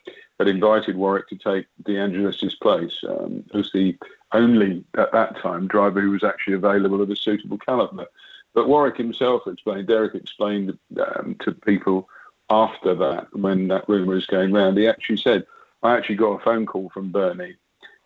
invited 0.48 0.98
Warwick 0.98 1.30
to 1.30 1.38
take 1.38 1.68
De 1.86 1.98
Angelis's 1.98 2.56
place 2.56 3.00
um, 3.08 3.46
as 3.54 3.72
the 3.72 3.96
only, 4.34 4.84
at 4.98 5.14
that 5.14 5.38
time, 5.38 5.68
driver 5.68 6.02
who 6.02 6.12
was 6.12 6.24
actually 6.24 6.56
available 6.56 7.02
of 7.02 7.10
a 7.10 7.16
suitable 7.16 7.58
calibre. 7.58 8.06
But 8.54 8.68
Warwick 8.68 8.98
himself 8.98 9.44
explained, 9.48 9.88
Derek 9.88 10.16
explained 10.16 10.78
um, 11.00 11.38
to 11.46 11.54
people 11.54 12.10
after 12.54 12.94
that, 12.94 13.28
when 13.34 13.68
that 13.70 13.90
rumour 13.90 14.14
was 14.14 14.28
going 14.28 14.54
round, 14.54 14.78
he 14.78 14.88
actually 14.88 15.18
said, 15.18 15.46
I 15.82 15.98
actually 15.98 16.16
got 16.16 16.40
a 16.40 16.44
phone 16.44 16.66
call 16.66 16.90
from 16.94 17.12
Bernie 17.12 17.56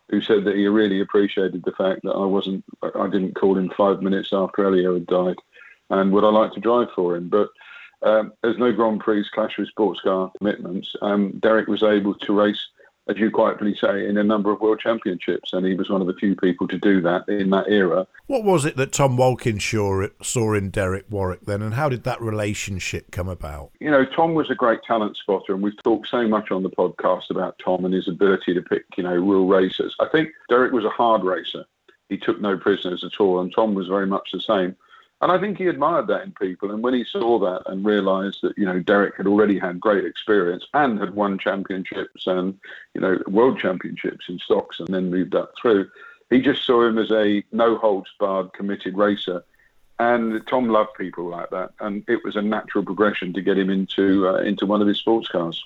who 0.09 0.21
said 0.21 0.45
that 0.45 0.55
he 0.55 0.67
really 0.67 1.01
appreciated 1.01 1.63
the 1.63 1.73
fact 1.73 2.01
that 2.03 2.13
I 2.13 2.25
wasn't, 2.25 2.63
I 2.81 3.07
didn't 3.07 3.35
call 3.35 3.57
him 3.57 3.71
five 3.75 4.01
minutes 4.01 4.29
after 4.31 4.65
Elio 4.65 4.93
had 4.93 5.05
died, 5.05 5.35
and 5.89 6.13
would 6.13 6.23
I 6.23 6.29
like 6.29 6.53
to 6.53 6.61
drive 6.61 6.87
for 6.95 7.17
him? 7.17 7.27
But 7.27 7.49
um, 8.03 8.31
there's 8.41 8.57
no 8.57 8.71
Grand 8.71 9.01
Prix 9.01 9.25
clash 9.33 9.57
with 9.57 9.67
sports 9.67 9.99
car 10.01 10.31
commitments. 10.37 10.95
Um, 11.01 11.33
Derek 11.39 11.67
was 11.67 11.83
able 11.83 12.13
to 12.13 12.33
race 12.33 12.67
as 13.09 13.17
you 13.17 13.31
quite 13.31 13.57
say, 13.79 14.07
in 14.07 14.17
a 14.17 14.23
number 14.23 14.51
of 14.51 14.59
world 14.59 14.79
championships, 14.79 15.53
and 15.53 15.65
he 15.65 15.75
was 15.75 15.89
one 15.89 16.01
of 16.01 16.07
the 16.07 16.13
few 16.13 16.35
people 16.35 16.67
to 16.67 16.77
do 16.77 17.01
that 17.01 17.27
in 17.27 17.49
that 17.51 17.67
era. 17.67 18.05
What 18.27 18.43
was 18.43 18.65
it 18.65 18.75
that 18.77 18.91
Tom 18.91 19.17
Walkinshaw 19.17 20.07
saw 20.21 20.53
in 20.53 20.69
Derek 20.69 21.05
Warwick 21.09 21.45
then, 21.45 21.61
and 21.61 21.73
how 21.73 21.89
did 21.89 22.03
that 22.03 22.21
relationship 22.21 23.11
come 23.11 23.29
about? 23.29 23.71
You 23.79 23.91
know, 23.91 24.05
Tom 24.05 24.33
was 24.33 24.49
a 24.49 24.55
great 24.55 24.81
talent 24.83 25.15
spotter, 25.17 25.53
and 25.53 25.63
we've 25.63 25.81
talked 25.83 26.09
so 26.09 26.27
much 26.27 26.51
on 26.51 26.63
the 26.63 26.69
podcast 26.69 27.29
about 27.29 27.59
Tom 27.63 27.85
and 27.85 27.93
his 27.93 28.07
ability 28.07 28.53
to 28.53 28.61
pick, 28.61 28.85
you 28.97 29.03
know, 29.03 29.15
real 29.15 29.45
racers. 29.45 29.95
I 29.99 30.07
think 30.11 30.29
Derek 30.49 30.73
was 30.73 30.85
a 30.85 30.89
hard 30.89 31.23
racer. 31.23 31.65
He 32.09 32.17
took 32.17 32.41
no 32.41 32.57
prisoners 32.57 33.03
at 33.03 33.19
all, 33.19 33.39
and 33.39 33.53
Tom 33.53 33.73
was 33.73 33.87
very 33.87 34.07
much 34.07 34.29
the 34.31 34.41
same. 34.41 34.75
And 35.21 35.31
I 35.31 35.39
think 35.39 35.57
he 35.57 35.65
admired 35.65 36.07
that 36.07 36.23
in 36.23 36.31
people. 36.33 36.71
And 36.71 36.83
when 36.83 36.93
he 36.93 37.03
saw 37.03 37.39
that 37.39 37.63
and 37.71 37.83
realised 37.83 38.39
that, 38.43 38.57
you 38.57 38.65
know, 38.65 38.79
Derek 38.79 39.17
had 39.17 39.25
already 39.25 39.57
had 39.57 39.79
great 39.79 40.05
experience 40.05 40.65
and 40.73 40.99
had 40.99 41.15
won 41.15 41.39
championships 41.39 42.27
and, 42.27 42.59
you 42.93 43.01
know, 43.01 43.19
world 43.27 43.59
championships 43.59 44.25
in 44.29 44.37
stocks 44.37 44.79
and 44.79 44.89
then 44.89 45.09
moved 45.09 45.33
up 45.33 45.53
through, 45.59 45.89
he 46.29 46.39
just 46.39 46.65
saw 46.65 46.85
him 46.85 46.99
as 46.99 47.09
a 47.11 47.43
no 47.51 47.77
holds 47.77 48.09
barred 48.19 48.53
committed 48.53 48.95
racer. 48.95 49.43
And 49.99 50.45
Tom 50.45 50.69
loved 50.69 50.91
people 50.95 51.27
like 51.27 51.49
that, 51.49 51.71
and 51.79 52.03
it 52.07 52.23
was 52.23 52.35
a 52.35 52.41
natural 52.41 52.85
progression 52.85 53.33
to 53.33 53.41
get 53.41 53.57
him 53.57 53.71
into 53.71 54.27
uh, 54.27 54.41
into 54.41 54.67
one 54.67 54.79
of 54.79 54.87
his 54.87 54.99
sports 54.99 55.27
cars. 55.27 55.63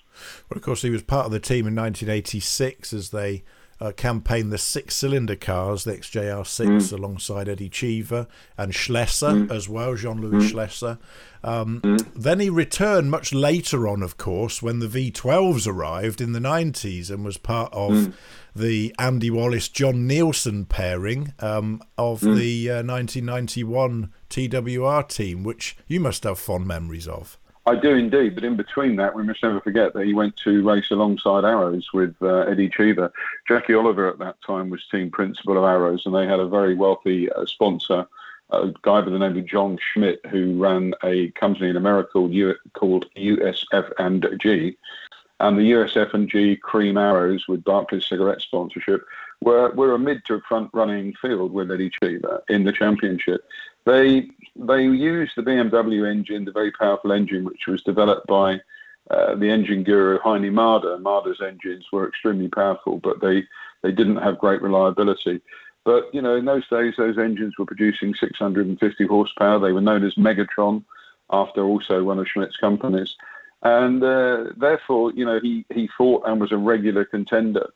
Well, 0.50 0.55
of 0.55 0.63
course, 0.63 0.84
he 0.84 0.89
was 0.89 1.03
part 1.03 1.25
of 1.25 1.34
the 1.34 1.39
team 1.41 1.67
in 1.67 1.75
1986 1.75 2.93
as 2.93 3.10
they 3.10 3.43
uh, 3.82 3.92
campaigned 3.92 4.54
the 4.54 4.58
six-cylinder 4.60 5.36
cars, 5.36 5.84
the 5.84 5.98
XJR6, 5.98 6.68
mm. 6.68 6.94
alongside 6.94 7.50
Eddie 7.50 7.68
Cheever 7.68 8.28
and 8.56 8.74
Schlesser 8.74 9.48
mm. 9.48 9.52
as 9.52 9.68
well, 9.68 9.96
Jean-Louis 9.96 10.46
mm. 10.46 10.52
Schlesser. 10.52 11.00
Um, 11.44 11.82
mm. 11.82 12.08
Then 12.16 12.40
he 12.40 12.52
returned 12.52 13.10
much 13.10 13.34
later 13.34 13.88
on, 13.88 14.04
of 14.04 14.18
course, 14.18 14.62
when 14.62 14.78
the 14.78 14.88
V12s 14.88 15.68
arrived 15.68 16.22
in 16.22 16.34
the 16.34 16.40
90s 16.40 17.10
and 17.10 17.26
was 17.26 17.38
part 17.38 17.74
of 17.74 17.92
mm 17.92 18.14
the 18.56 18.94
Andy 19.00 19.30
Wallace 19.30 19.70
John 19.70 20.08
Nielsen 20.08 20.66
pairing 20.66 21.34
um, 21.40 21.82
of 21.98 22.22
mm. 22.22 22.38
the 22.38 22.70
uh, 22.70 22.84
1991 22.84 24.12
TWR 24.30 25.08
team, 25.08 25.44
which 25.44 25.78
you 25.88 26.00
must 26.00 26.24
have 26.24 26.40
fond 26.40 26.68
memories 26.68 27.08
of. 27.08 27.38
I 27.65 27.75
do 27.75 27.94
indeed, 27.94 28.34
but 28.34 28.44
in 28.44 28.56
between 28.56 28.96
that, 28.96 29.15
we 29.15 29.24
must 29.24 29.44
never 29.44 29.62
forget 29.62 29.94
that 29.94 30.06
he 30.06 30.13
went 30.13 30.36
to 30.38 30.68
race 30.68 30.89
alongside 30.89 31.44
Arrows 31.44 31.94
with 31.94 32.15
uh, 32.22 32.39
Eddie 32.39 32.70
Cheever. 32.70 33.13
Jackie 33.48 33.75
Oliver 33.75 34.10
at 34.10 34.18
that 34.18 34.38
time 34.46 34.72
was 34.72 34.86
team 34.88 35.12
principal 35.12 35.58
of 35.58 35.63
Arrows, 35.63 36.03
and 36.06 36.15
they 36.15 36.25
had 36.25 36.39
a 36.39 36.48
very 36.48 36.74
wealthy 36.74 37.32
uh, 37.32 37.46
sponsor, 37.46 38.08
a 38.50 38.74
guy 38.82 39.01
by 39.01 39.12
the 39.12 39.20
name 39.20 39.38
of 39.38 39.46
John 39.46 39.77
Schmidt, 39.94 40.25
who 40.32 40.60
ran 40.60 40.96
a 41.03 41.30
company 41.32 41.70
in 41.70 41.77
America 41.77 42.10
called, 42.13 42.34
U- 42.34 42.56
called 42.74 43.06
USF 43.15 43.91
and 44.00 44.27
G, 44.41 44.75
and 45.39 45.58
the 45.58 45.72
USF 45.72 46.15
and 46.15 46.30
G 46.30 46.56
Cream 46.56 46.98
Arrows 46.98 47.48
with 47.48 47.63
Barclays 47.63 48.08
cigarette 48.08 48.41
sponsorship 48.41 49.06
were, 49.41 49.72
were 49.72 49.94
a 49.94 50.00
mid 50.00 50.24
to 50.25 50.41
front 50.48 50.70
running 50.74 51.13
field 51.22 51.51
with 51.51 51.72
Eddie 51.72 51.91
Cheever 52.01 52.44
in 52.50 52.63
the 52.63 52.72
championship. 52.72 53.41
They 53.86 54.30
they 54.56 54.84
used 54.84 55.34
the 55.36 55.44
BMW 55.44 56.10
engine, 56.10 56.46
the 56.46 56.52
very 56.52 56.72
powerful 56.72 57.12
engine 57.12 57.46
which 57.46 57.68
was 57.68 57.82
developed 57.84 58.28
by 58.28 58.60
uh, 59.10 59.36
the 59.36 59.50
engine 59.50 59.84
guru 59.84 60.20
Heini 60.20 60.52
Mader. 60.52 61.02
Mader's 61.02 61.42
engines 61.42 61.86
were 61.92 62.08
extremely 62.08 62.48
powerful, 62.48 62.98
but 62.98 63.22
they, 63.22 63.44
they 63.82 63.92
didn't 63.92 64.18
have 64.18 64.40
great 64.40 64.62
reliability. 64.62 65.42
But 65.84 66.14
you 66.14 66.22
know, 66.22 66.36
in 66.36 66.46
those 66.46 66.68
days, 66.70 66.94
those 66.98 67.18
engines 67.18 67.58
were 67.58 67.66
producing 67.66 68.14
650 68.14 69.08
horsepower. 69.08 69.60
They 69.60 69.72
were 69.72 69.82
known 69.82 70.06
as 70.06 70.14
Megatron, 70.16 70.84
after 71.32 71.64
also 71.64 72.04
one 72.04 72.20
of 72.20 72.28
Schmidt's 72.28 72.58
companies 72.58 73.16
and 73.64 74.04
uh, 74.04 74.46
therefore, 74.58 75.12
you 75.14 75.26
know, 75.26 75.40
he 75.40 75.66
he 75.74 75.88
fought 75.98 76.24
and 76.26 76.42
was 76.42 76.52
a 76.52 76.58
regular 76.58 77.06
contender 77.06 77.72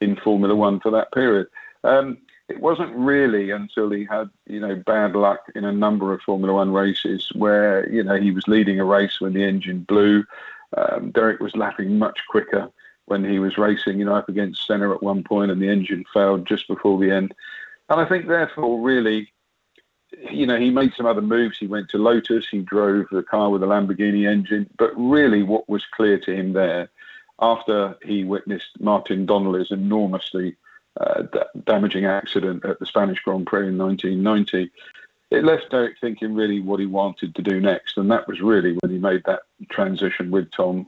in 0.00 0.16
Formula 0.16 0.54
One 0.54 0.80
for 0.80 0.90
that 0.90 1.12
period. 1.12 1.46
Um, 1.82 2.18
it 2.50 2.60
wasn't 2.60 2.94
really 2.96 3.50
until 3.52 3.90
he 3.90 4.04
had, 4.04 4.28
you 4.46 4.58
know, 4.58 4.74
bad 4.74 5.14
luck 5.14 5.40
in 5.54 5.64
a 5.64 5.72
number 5.72 6.12
of 6.12 6.20
Formula 6.22 6.52
One 6.52 6.72
races 6.72 7.30
where, 7.34 7.88
you 7.88 8.02
know, 8.02 8.16
he 8.16 8.32
was 8.32 8.48
leading 8.48 8.80
a 8.80 8.84
race 8.84 9.20
when 9.20 9.34
the 9.34 9.44
engine 9.44 9.80
blew. 9.80 10.24
Um, 10.76 11.12
Derek 11.12 11.40
was 11.40 11.54
lapping 11.54 11.98
much 11.98 12.18
quicker 12.28 12.68
when 13.06 13.24
he 13.24 13.38
was 13.38 13.56
racing, 13.56 13.98
you 13.98 14.04
know, 14.04 14.16
up 14.16 14.28
against 14.28 14.66
Senna 14.66 14.92
at 14.92 15.02
one 15.02 15.22
point, 15.22 15.50
and 15.50 15.62
the 15.62 15.68
engine 15.68 16.04
failed 16.12 16.46
just 16.46 16.66
before 16.66 16.98
the 16.98 17.10
end. 17.10 17.32
And 17.88 18.00
I 18.00 18.04
think, 18.04 18.26
therefore, 18.26 18.80
really, 18.80 19.32
you 20.30 20.46
know, 20.46 20.58
he 20.58 20.70
made 20.70 20.92
some 20.94 21.06
other 21.06 21.22
moves. 21.22 21.58
He 21.58 21.68
went 21.68 21.88
to 21.90 21.98
Lotus. 21.98 22.46
He 22.50 22.62
drove 22.62 23.06
the 23.12 23.22
car 23.22 23.50
with 23.50 23.62
a 23.62 23.66
Lamborghini 23.66 24.28
engine. 24.28 24.68
But 24.76 24.92
really, 24.96 25.44
what 25.44 25.68
was 25.68 25.84
clear 25.94 26.18
to 26.18 26.34
him 26.34 26.52
there, 26.52 26.90
after 27.40 27.96
he 28.02 28.24
witnessed 28.24 28.80
Martin 28.80 29.24
Donnelly's 29.24 29.70
enormously 29.70 30.56
uh, 31.00 31.22
damaging 31.64 32.04
accident 32.04 32.64
at 32.64 32.78
the 32.78 32.86
Spanish 32.86 33.20
Grand 33.20 33.46
Prix 33.46 33.68
in 33.68 33.78
1990, 33.78 34.70
it 35.30 35.44
left 35.44 35.70
Derek 35.70 35.98
thinking 36.00 36.34
really 36.34 36.60
what 36.60 36.80
he 36.80 36.86
wanted 36.86 37.34
to 37.34 37.42
do 37.42 37.60
next. 37.60 37.96
And 37.96 38.10
that 38.10 38.28
was 38.28 38.40
really 38.40 38.76
when 38.80 38.92
he 38.92 38.98
made 38.98 39.22
that 39.24 39.42
transition 39.70 40.30
with 40.30 40.50
Tom 40.50 40.86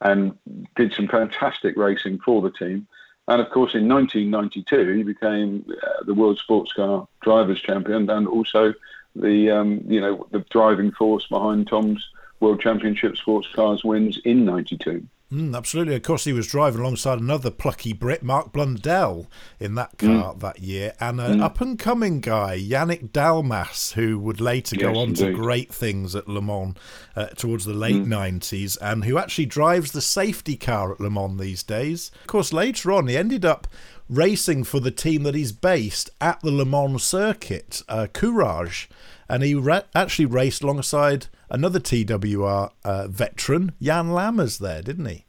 and 0.00 0.36
did 0.76 0.92
some 0.92 1.08
fantastic 1.08 1.76
racing 1.76 2.20
for 2.20 2.42
the 2.42 2.50
team. 2.50 2.86
And 3.26 3.42
of 3.42 3.50
course, 3.50 3.74
in 3.74 3.88
1992, 3.88 4.94
he 4.94 5.02
became 5.02 5.64
uh, 5.82 6.04
the 6.04 6.14
world 6.14 6.38
sports 6.38 6.72
car 6.72 7.06
drivers 7.20 7.60
champion 7.60 8.08
and 8.08 8.26
also 8.26 8.72
the 9.16 9.50
um, 9.50 9.82
you 9.86 10.00
know 10.00 10.26
the 10.30 10.40
driving 10.50 10.92
force 10.92 11.26
behind 11.26 11.66
Tom's 11.66 12.08
world 12.40 12.60
championship 12.60 13.16
sports 13.16 13.48
cars 13.54 13.84
wins 13.84 14.18
in 14.24 14.44
92. 14.44 15.06
Mm, 15.32 15.54
absolutely. 15.54 15.94
Of 15.94 16.02
course, 16.02 16.24
he 16.24 16.32
was 16.32 16.46
driving 16.46 16.80
alongside 16.80 17.20
another 17.20 17.50
plucky 17.50 17.92
Brit, 17.92 18.22
Mark 18.22 18.50
Blundell, 18.50 19.26
in 19.60 19.74
that 19.74 19.98
mm. 19.98 20.06
car 20.06 20.34
mm. 20.34 20.40
that 20.40 20.60
year, 20.60 20.94
and 21.00 21.20
an 21.20 21.40
mm. 21.40 21.42
up 21.42 21.60
and 21.60 21.78
coming 21.78 22.20
guy, 22.20 22.58
Yannick 22.58 23.12
Dalmas, 23.12 23.92
who 23.92 24.18
would 24.18 24.40
later 24.40 24.76
yes, 24.76 24.82
go 24.82 24.98
on 24.98 25.08
indeed. 25.08 25.26
to 25.26 25.32
great 25.34 25.72
things 25.72 26.16
at 26.16 26.28
Le 26.28 26.40
Mans 26.40 26.74
uh, 27.14 27.26
towards 27.26 27.66
the 27.66 27.74
late 27.74 28.04
90s, 28.04 28.78
mm. 28.78 28.78
and 28.80 29.04
who 29.04 29.18
actually 29.18 29.46
drives 29.46 29.92
the 29.92 30.00
safety 30.00 30.56
car 30.56 30.92
at 30.92 31.00
Le 31.00 31.10
Mans 31.10 31.38
these 31.38 31.62
days. 31.62 32.10
Of 32.22 32.26
course, 32.26 32.52
later 32.52 32.90
on, 32.92 33.06
he 33.06 33.16
ended 33.16 33.44
up 33.44 33.66
racing 34.08 34.64
for 34.64 34.80
the 34.80 34.90
team 34.90 35.22
that 35.24 35.34
he's 35.34 35.52
based 35.52 36.10
at 36.20 36.40
the 36.40 36.50
Le 36.50 36.64
Mans 36.64 37.02
circuit, 37.02 37.82
uh, 37.88 38.06
Courage 38.12 38.88
and 39.28 39.42
he 39.42 39.54
ra- 39.54 39.82
actually 39.94 40.26
raced 40.26 40.62
alongside 40.62 41.26
another 41.50 41.78
TWR 41.78 42.70
uh, 42.84 43.08
veteran, 43.08 43.72
Jan 43.80 44.08
Lammers, 44.08 44.58
there, 44.58 44.82
didn't 44.82 45.06
he? 45.06 45.24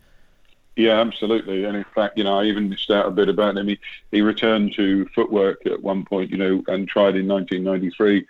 Yeah, 0.75 1.01
absolutely. 1.01 1.65
And 1.65 1.75
in 1.75 1.85
fact, 1.93 2.17
you 2.17 2.23
know, 2.23 2.39
I 2.39 2.45
even 2.45 2.69
missed 2.69 2.89
out 2.89 3.05
a 3.05 3.11
bit 3.11 3.27
about 3.27 3.57
him. 3.57 3.67
He, 3.67 3.79
he 4.11 4.21
returned 4.21 4.73
to 4.75 5.05
footwork 5.13 5.65
at 5.65 5.83
one 5.83 6.05
point, 6.05 6.31
you 6.31 6.37
know, 6.37 6.63
and 6.67 6.87
tried 6.87 7.17
in 7.17 7.27
1993 7.27 8.25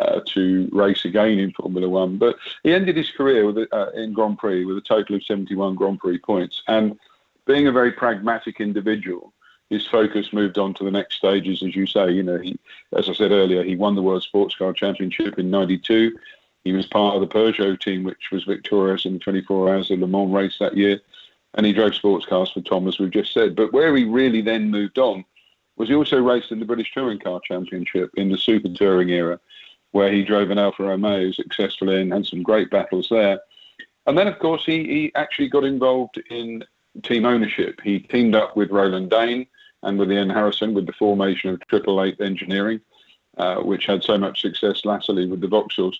uh, 0.00 0.20
to 0.26 0.68
race 0.72 1.04
again 1.04 1.38
in 1.38 1.52
Formula 1.52 1.88
One. 1.88 2.18
But 2.18 2.36
he 2.64 2.74
ended 2.74 2.96
his 2.96 3.12
career 3.12 3.46
with 3.46 3.68
uh, 3.72 3.90
in 3.94 4.14
Grand 4.14 4.38
Prix 4.38 4.64
with 4.64 4.78
a 4.78 4.80
total 4.80 5.14
of 5.14 5.24
71 5.24 5.76
Grand 5.76 6.00
Prix 6.00 6.18
points. 6.18 6.64
And 6.66 6.98
being 7.46 7.68
a 7.68 7.72
very 7.72 7.92
pragmatic 7.92 8.60
individual, 8.60 9.32
his 9.72 9.86
focus 9.86 10.34
moved 10.34 10.58
on 10.58 10.74
to 10.74 10.84
the 10.84 10.90
next 10.90 11.16
stages, 11.16 11.62
as 11.62 11.74
you 11.74 11.86
say. 11.86 12.12
You 12.12 12.22
know, 12.22 12.38
he, 12.38 12.58
as 12.94 13.08
I 13.08 13.14
said 13.14 13.32
earlier, 13.32 13.62
he 13.62 13.74
won 13.74 13.94
the 13.94 14.02
World 14.02 14.22
Sports 14.22 14.54
Car 14.54 14.74
Championship 14.74 15.38
in 15.38 15.50
'92. 15.50 16.16
He 16.62 16.72
was 16.72 16.86
part 16.86 17.14
of 17.14 17.22
the 17.22 17.26
Peugeot 17.26 17.80
team, 17.80 18.04
which 18.04 18.30
was 18.30 18.44
victorious 18.44 19.06
in 19.06 19.14
the 19.14 19.18
24 19.18 19.74
Hours 19.74 19.90
of 19.90 19.98
Le 19.98 20.06
Mans 20.06 20.32
race 20.32 20.56
that 20.60 20.76
year, 20.76 21.00
and 21.54 21.64
he 21.64 21.72
drove 21.72 21.94
sports 21.94 22.26
cars 22.26 22.52
for 22.52 22.60
Tom, 22.60 22.86
as 22.86 22.98
we've 22.98 23.10
just 23.10 23.32
said. 23.32 23.56
But 23.56 23.72
where 23.72 23.96
he 23.96 24.04
really 24.04 24.42
then 24.42 24.70
moved 24.70 24.98
on 24.98 25.24
was 25.76 25.88
he 25.88 25.94
also 25.94 26.20
raced 26.20 26.52
in 26.52 26.60
the 26.60 26.66
British 26.66 26.92
Touring 26.92 27.18
Car 27.18 27.40
Championship 27.42 28.10
in 28.16 28.30
the 28.30 28.38
Super 28.38 28.68
Touring 28.68 29.08
era, 29.08 29.40
where 29.92 30.12
he 30.12 30.22
drove 30.22 30.50
an 30.50 30.58
Alfa 30.58 30.84
Romeo 30.84 31.32
successfully 31.32 32.00
and 32.00 32.12
had 32.12 32.26
some 32.26 32.42
great 32.42 32.70
battles 32.70 33.08
there. 33.10 33.40
And 34.06 34.18
then, 34.18 34.28
of 34.28 34.38
course, 34.38 34.64
he, 34.66 34.84
he 34.84 35.12
actually 35.14 35.48
got 35.48 35.64
involved 35.64 36.22
in 36.30 36.62
team 37.02 37.24
ownership. 37.24 37.80
He 37.82 38.00
teamed 38.00 38.34
up 38.34 38.54
with 38.54 38.70
Roland 38.70 39.10
Dane 39.10 39.46
and 39.82 39.98
with 39.98 40.12
Ian 40.12 40.30
Harrison 40.30 40.74
with 40.74 40.86
the 40.86 40.92
formation 40.92 41.50
of 41.50 41.60
Triple 41.68 42.02
Eight 42.02 42.20
Engineering, 42.20 42.80
uh, 43.36 43.56
which 43.56 43.86
had 43.86 44.02
so 44.02 44.18
much 44.18 44.40
success 44.40 44.84
latterly 44.84 45.26
with 45.26 45.40
the 45.40 45.48
Vauxhalls. 45.48 45.96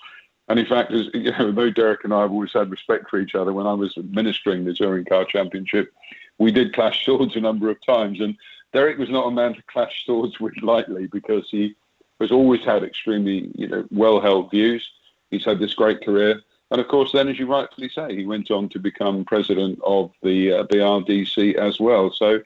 And 0.48 0.58
in 0.58 0.66
fact, 0.66 0.92
as, 0.92 1.08
you 1.14 1.32
know, 1.32 1.52
though 1.52 1.70
Derek 1.70 2.04
and 2.04 2.12
I 2.12 2.22
have 2.22 2.32
always 2.32 2.52
had 2.52 2.70
respect 2.70 3.10
for 3.10 3.18
each 3.18 3.34
other, 3.34 3.52
when 3.52 3.66
I 3.66 3.74
was 3.74 3.96
administering 3.96 4.64
the 4.64 4.74
Touring 4.74 5.04
Car 5.04 5.24
Championship, 5.24 5.92
we 6.38 6.52
did 6.52 6.74
clash 6.74 7.04
swords 7.04 7.36
a 7.36 7.40
number 7.40 7.70
of 7.70 7.84
times. 7.84 8.20
And 8.20 8.36
Derek 8.72 8.98
was 8.98 9.10
not 9.10 9.26
a 9.26 9.30
man 9.30 9.54
to 9.54 9.62
clash 9.62 10.04
swords 10.06 10.40
with 10.40 10.54
lightly 10.62 11.06
because 11.06 11.48
he 11.50 11.74
has 12.20 12.30
always 12.30 12.64
had 12.64 12.84
extremely, 12.84 13.50
you 13.54 13.68
know, 13.68 13.84
well-held 13.90 14.50
views. 14.50 14.88
He's 15.30 15.44
had 15.44 15.58
this 15.58 15.74
great 15.74 16.04
career. 16.04 16.40
And 16.70 16.80
of 16.80 16.88
course, 16.88 17.12
then, 17.12 17.28
as 17.28 17.38
you 17.38 17.46
rightfully 17.46 17.90
say, 17.90 18.16
he 18.16 18.24
went 18.24 18.50
on 18.50 18.68
to 18.70 18.78
become 18.78 19.26
president 19.26 19.78
of 19.84 20.10
the 20.22 20.52
uh, 20.52 20.64
BRDC 20.64 21.54
as 21.56 21.78
well. 21.78 22.10
So 22.10 22.40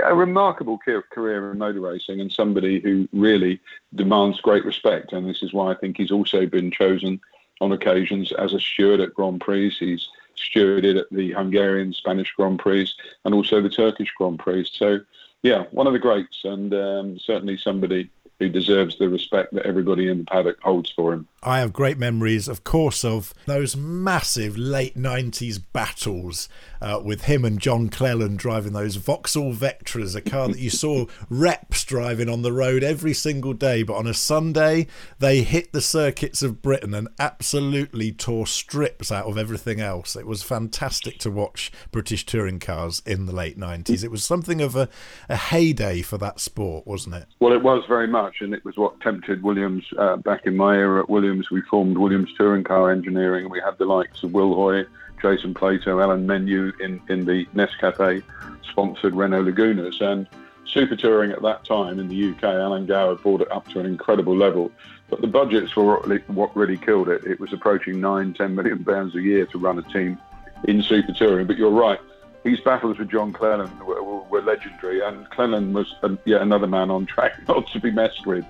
a 0.00 0.14
remarkable 0.14 0.78
career 0.78 1.50
in 1.50 1.58
motor 1.58 1.80
racing 1.80 2.20
and 2.20 2.32
somebody 2.32 2.80
who 2.80 3.08
really 3.12 3.60
demands 3.94 4.40
great 4.40 4.64
respect. 4.64 5.12
And 5.12 5.28
this 5.28 5.42
is 5.42 5.52
why 5.52 5.72
I 5.72 5.74
think 5.74 5.96
he's 5.96 6.10
also 6.10 6.46
been 6.46 6.70
chosen 6.70 7.20
on 7.60 7.72
occasions 7.72 8.32
as 8.32 8.52
a 8.52 8.60
steward 8.60 9.00
at 9.00 9.14
Grand 9.14 9.40
Prix. 9.40 9.70
He's 9.70 10.08
stewarded 10.36 10.98
at 10.98 11.06
the 11.10 11.32
Hungarian, 11.32 11.92
Spanish 11.92 12.32
Grand 12.36 12.58
Prix, 12.58 12.88
and 13.24 13.34
also 13.34 13.60
the 13.60 13.68
Turkish 13.68 14.12
Grand 14.16 14.38
Prix. 14.38 14.68
So, 14.72 15.00
yeah, 15.42 15.64
one 15.70 15.86
of 15.86 15.92
the 15.92 15.98
greats, 15.98 16.44
and 16.44 16.72
um, 16.74 17.18
certainly 17.18 17.56
somebody 17.56 18.10
who 18.38 18.48
deserves 18.48 18.98
the 18.98 19.08
respect 19.08 19.52
that 19.54 19.66
everybody 19.66 20.08
in 20.08 20.18
the 20.18 20.24
paddock 20.24 20.60
holds 20.60 20.90
for 20.90 21.12
him. 21.12 21.26
I 21.42 21.60
have 21.60 21.72
great 21.72 21.98
memories, 21.98 22.48
of 22.48 22.64
course, 22.64 23.04
of 23.04 23.32
those 23.46 23.76
massive 23.76 24.58
late 24.58 24.96
90s 24.96 25.60
battles 25.72 26.48
uh, 26.80 27.00
with 27.04 27.24
him 27.24 27.44
and 27.44 27.60
John 27.60 27.88
Cleland 27.88 28.38
driving 28.38 28.72
those 28.72 28.96
Vauxhall 28.96 29.54
Vectras, 29.54 30.16
a 30.16 30.20
car 30.20 30.48
that 30.48 30.58
you 30.58 30.70
saw 30.70 31.06
reps 31.30 31.84
driving 31.84 32.28
on 32.28 32.42
the 32.42 32.52
road 32.52 32.82
every 32.82 33.14
single 33.14 33.52
day, 33.52 33.84
but 33.84 33.94
on 33.94 34.06
a 34.06 34.14
Sunday, 34.14 34.88
they 35.20 35.42
hit 35.42 35.72
the 35.72 35.80
circuits 35.80 36.42
of 36.42 36.60
Britain 36.60 36.92
and 36.92 37.08
absolutely 37.20 38.10
tore 38.10 38.46
strips 38.46 39.12
out 39.12 39.26
of 39.26 39.38
everything 39.38 39.80
else. 39.80 40.16
It 40.16 40.26
was 40.26 40.42
fantastic 40.42 41.18
to 41.20 41.30
watch 41.30 41.70
British 41.92 42.26
touring 42.26 42.58
cars 42.58 43.00
in 43.06 43.26
the 43.26 43.34
late 43.34 43.58
90s. 43.58 44.02
It 44.02 44.10
was 44.10 44.24
something 44.24 44.60
of 44.60 44.74
a, 44.74 44.88
a 45.28 45.36
heyday 45.36 46.02
for 46.02 46.18
that 46.18 46.40
sport, 46.40 46.84
wasn't 46.84 47.14
it? 47.14 47.26
Well, 47.38 47.52
it 47.52 47.62
was 47.62 47.84
very 47.88 48.08
much, 48.08 48.36
and 48.40 48.52
it 48.52 48.64
was 48.64 48.76
what 48.76 49.00
tempted 49.00 49.44
Williams 49.44 49.84
uh, 49.96 50.16
back 50.16 50.42
in 50.44 50.56
my 50.56 50.74
era 50.74 51.00
at 51.00 51.08
Williams. 51.08 51.27
We 51.50 51.60
formed 51.62 51.98
Williams 51.98 52.30
Touring 52.36 52.64
Car 52.64 52.90
Engineering, 52.90 53.44
and 53.44 53.52
we 53.52 53.60
had 53.60 53.78
the 53.78 53.84
likes 53.84 54.22
of 54.22 54.32
Will 54.32 54.54
Hoy, 54.54 54.84
Jason 55.20 55.54
Plato, 55.54 56.04
Alain 56.04 56.26
Menu 56.26 56.72
in, 56.80 57.00
in 57.08 57.24
the 57.24 57.46
Nescafe 57.54 58.22
sponsored 58.70 59.14
Renault 59.14 59.44
Lagunas. 59.44 60.00
And 60.00 60.26
super 60.64 60.96
touring 60.96 61.32
at 61.32 61.42
that 61.42 61.64
time 61.64 61.98
in 61.98 62.08
the 62.08 62.30
UK, 62.30 62.44
Alan 62.44 62.86
Gower 62.86 63.16
brought 63.16 63.40
it 63.40 63.50
up 63.50 63.68
to 63.68 63.80
an 63.80 63.86
incredible 63.86 64.36
level. 64.36 64.70
But 65.10 65.20
the 65.20 65.26
budgets 65.26 65.74
were 65.74 65.96
what 66.26 66.54
really 66.56 66.76
killed 66.76 67.08
it. 67.08 67.24
It 67.24 67.40
was 67.40 67.52
approaching 67.52 68.00
nine, 68.00 68.34
ten 68.34 68.54
million 68.54 68.84
pounds 68.84 69.14
a 69.14 69.20
year 69.20 69.46
to 69.46 69.58
run 69.58 69.78
a 69.78 69.82
team 69.82 70.18
in 70.64 70.82
super 70.82 71.12
touring. 71.12 71.46
But 71.46 71.56
you're 71.56 71.70
right, 71.70 72.00
his 72.44 72.60
battles 72.60 72.98
with 72.98 73.10
John 73.10 73.32
Cleland 73.32 73.80
were, 73.80 74.02
were, 74.02 74.42
legendary, 74.42 75.00
and 75.00 75.28
Cleland 75.30 75.74
was 75.74 75.94
a, 76.02 76.16
yet 76.24 76.42
another 76.42 76.66
man 76.66 76.90
on 76.90 77.06
track 77.06 77.32
not 77.48 77.66
to 77.68 77.80
be 77.80 77.90
messed 77.90 78.26
with. 78.26 78.44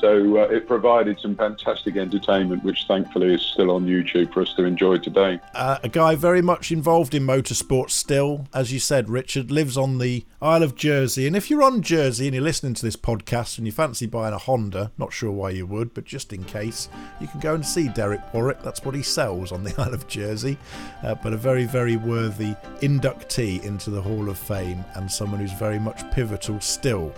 So 0.00 0.38
uh, 0.38 0.48
it 0.48 0.66
provided 0.66 1.20
some 1.20 1.36
fantastic 1.36 1.96
entertainment, 1.96 2.64
which 2.64 2.84
thankfully 2.86 3.34
is 3.34 3.42
still 3.42 3.70
on 3.70 3.86
YouTube 3.86 4.32
for 4.32 4.42
us 4.42 4.52
to 4.54 4.64
enjoy 4.64 4.98
today. 4.98 5.40
Uh, 5.54 5.78
a 5.82 5.88
guy 5.88 6.14
very 6.14 6.42
much 6.42 6.72
involved 6.72 7.14
in 7.14 7.24
motorsport 7.24 7.90
still, 7.90 8.46
as 8.52 8.72
you 8.72 8.80
said, 8.80 9.08
Richard, 9.08 9.50
lives 9.50 9.76
on 9.76 9.98
the 9.98 10.24
Isle 10.42 10.62
of 10.62 10.74
Jersey. 10.74 11.26
And 11.26 11.36
if 11.36 11.50
you're 11.50 11.62
on 11.62 11.80
Jersey 11.80 12.26
and 12.26 12.34
you're 12.34 12.42
listening 12.42 12.74
to 12.74 12.82
this 12.82 12.96
podcast 12.96 13.56
and 13.56 13.66
you 13.66 13.72
fancy 13.72 14.06
buying 14.06 14.34
a 14.34 14.38
Honda, 14.38 14.90
not 14.98 15.12
sure 15.12 15.30
why 15.30 15.50
you 15.50 15.66
would, 15.66 15.94
but 15.94 16.04
just 16.04 16.32
in 16.32 16.44
case, 16.44 16.88
you 17.20 17.28
can 17.28 17.40
go 17.40 17.54
and 17.54 17.64
see 17.64 17.88
Derek 17.88 18.34
Warwick. 18.34 18.62
That's 18.62 18.84
what 18.84 18.94
he 18.94 19.02
sells 19.02 19.52
on 19.52 19.64
the 19.64 19.74
Isle 19.78 19.94
of 19.94 20.08
Jersey. 20.08 20.58
Uh, 21.02 21.14
but 21.14 21.32
a 21.32 21.36
very, 21.36 21.64
very 21.64 21.96
worthy 21.96 22.54
inductee 22.80 23.64
into 23.64 23.90
the 23.90 24.02
Hall 24.02 24.28
of 24.28 24.38
Fame 24.38 24.84
and 24.94 25.10
someone 25.10 25.40
who's 25.40 25.52
very 25.52 25.78
much 25.78 26.10
pivotal 26.10 26.60
still 26.60 27.12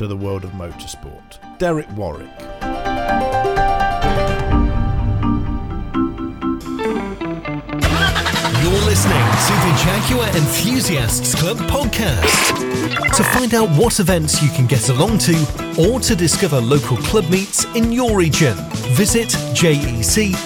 to 0.00 0.06
the 0.06 0.16
world 0.16 0.44
of 0.44 0.50
motorsport. 0.52 1.38
Derek 1.58 1.86
Warwick. 1.94 2.30
You're 8.62 8.84
listening 8.86 9.26
to 9.44 9.52
the 9.60 9.72
Jaguar 9.84 10.28
Enthusiasts 10.28 11.34
Club 11.34 11.58
podcast. 11.68 12.56
To 13.14 13.22
find 13.22 13.52
out 13.52 13.68
what 13.76 14.00
events 14.00 14.42
you 14.42 14.48
can 14.48 14.66
get 14.66 14.88
along 14.88 15.18
to 15.18 15.34
or 15.78 16.00
to 16.00 16.16
discover 16.16 16.62
local 16.62 16.96
club 16.96 17.28
meets 17.28 17.66
in 17.74 17.92
your 17.92 18.16
region, 18.16 18.56
visit 18.96 19.28
jec.org.uk. 19.52 20.40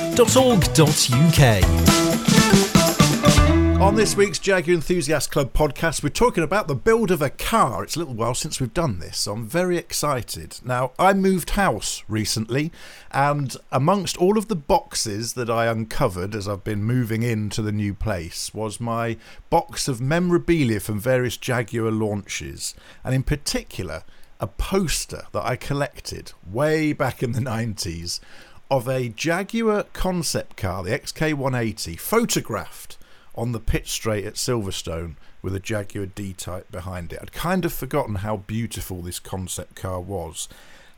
On 3.81 3.97
this 3.97 4.17
week's 4.17 4.39
Jaguar 4.39 4.77
Enthusiast 4.77 5.31
Club 5.31 5.53
podcast, 5.53 6.03
we're 6.03 6.09
talking 6.09 6.45
about 6.45 6.69
the 6.69 6.75
build 6.75 7.11
of 7.11 7.21
a 7.21 7.29
car. 7.29 7.83
It's 7.83 7.97
a 7.97 7.99
little 7.99 8.15
while 8.15 8.35
since 8.35 8.61
we've 8.61 8.73
done 8.73 8.99
this, 8.99 9.19
so 9.19 9.33
I'm 9.33 9.47
very 9.47 9.77
excited. 9.77 10.59
Now, 10.65 10.93
I 10.99 11.13
moved 11.13 11.51
house 11.51 12.03
recently, 12.09 12.73
and 13.11 13.55
amongst 13.71 14.17
all 14.17 14.39
of 14.39 14.49
the 14.49 14.57
boxes 14.57 15.35
that 15.35 15.51
I 15.51 15.67
uncovered 15.67 16.35
as 16.35 16.49
I've 16.49 16.65
been 16.65 16.85
moving 16.85 17.23
into 17.23 17.61
the 17.63 17.73
new 17.73 17.95
place 17.95 18.55
was 18.55 18.81
my 18.81 19.19
box 19.51 19.87
of 19.87 20.01
memorabilia 20.01 20.81
from 20.81 20.99
various 20.99 21.37
Jaguar 21.37 21.91
launches, 21.91 22.75
and 23.03 23.15
in 23.15 23.23
particular, 23.23 24.05
a 24.41 24.47
poster 24.47 25.25
that 25.33 25.45
I 25.45 25.57
collected 25.57 26.33
way 26.51 26.93
back 26.93 27.23
in 27.23 27.33
the 27.33 27.41
90s 27.41 28.21
of 28.71 28.89
a 28.89 29.09
Jaguar 29.11 29.85
concept 29.93 30.57
car, 30.57 30.83
the 30.83 30.99
XK180, 30.99 31.99
photographed 32.01 32.99
on 33.35 33.53
the 33.53 33.61
pit 33.61 33.87
straight 33.87 34.25
at 34.25 34.35
Silverstone 34.35 35.17
with 35.43 35.55
a 35.55 35.61
Jaguar 35.61 36.07
D-Type 36.07 36.71
behind 36.71 37.13
it. 37.13 37.19
I'd 37.21 37.33
kind 37.33 37.65
of 37.65 37.73
forgotten 37.73 38.17
how 38.17 38.39
beautiful 38.39 39.03
this 39.03 39.19
concept 39.19 39.75
car 39.77 40.01
was. 40.01 40.49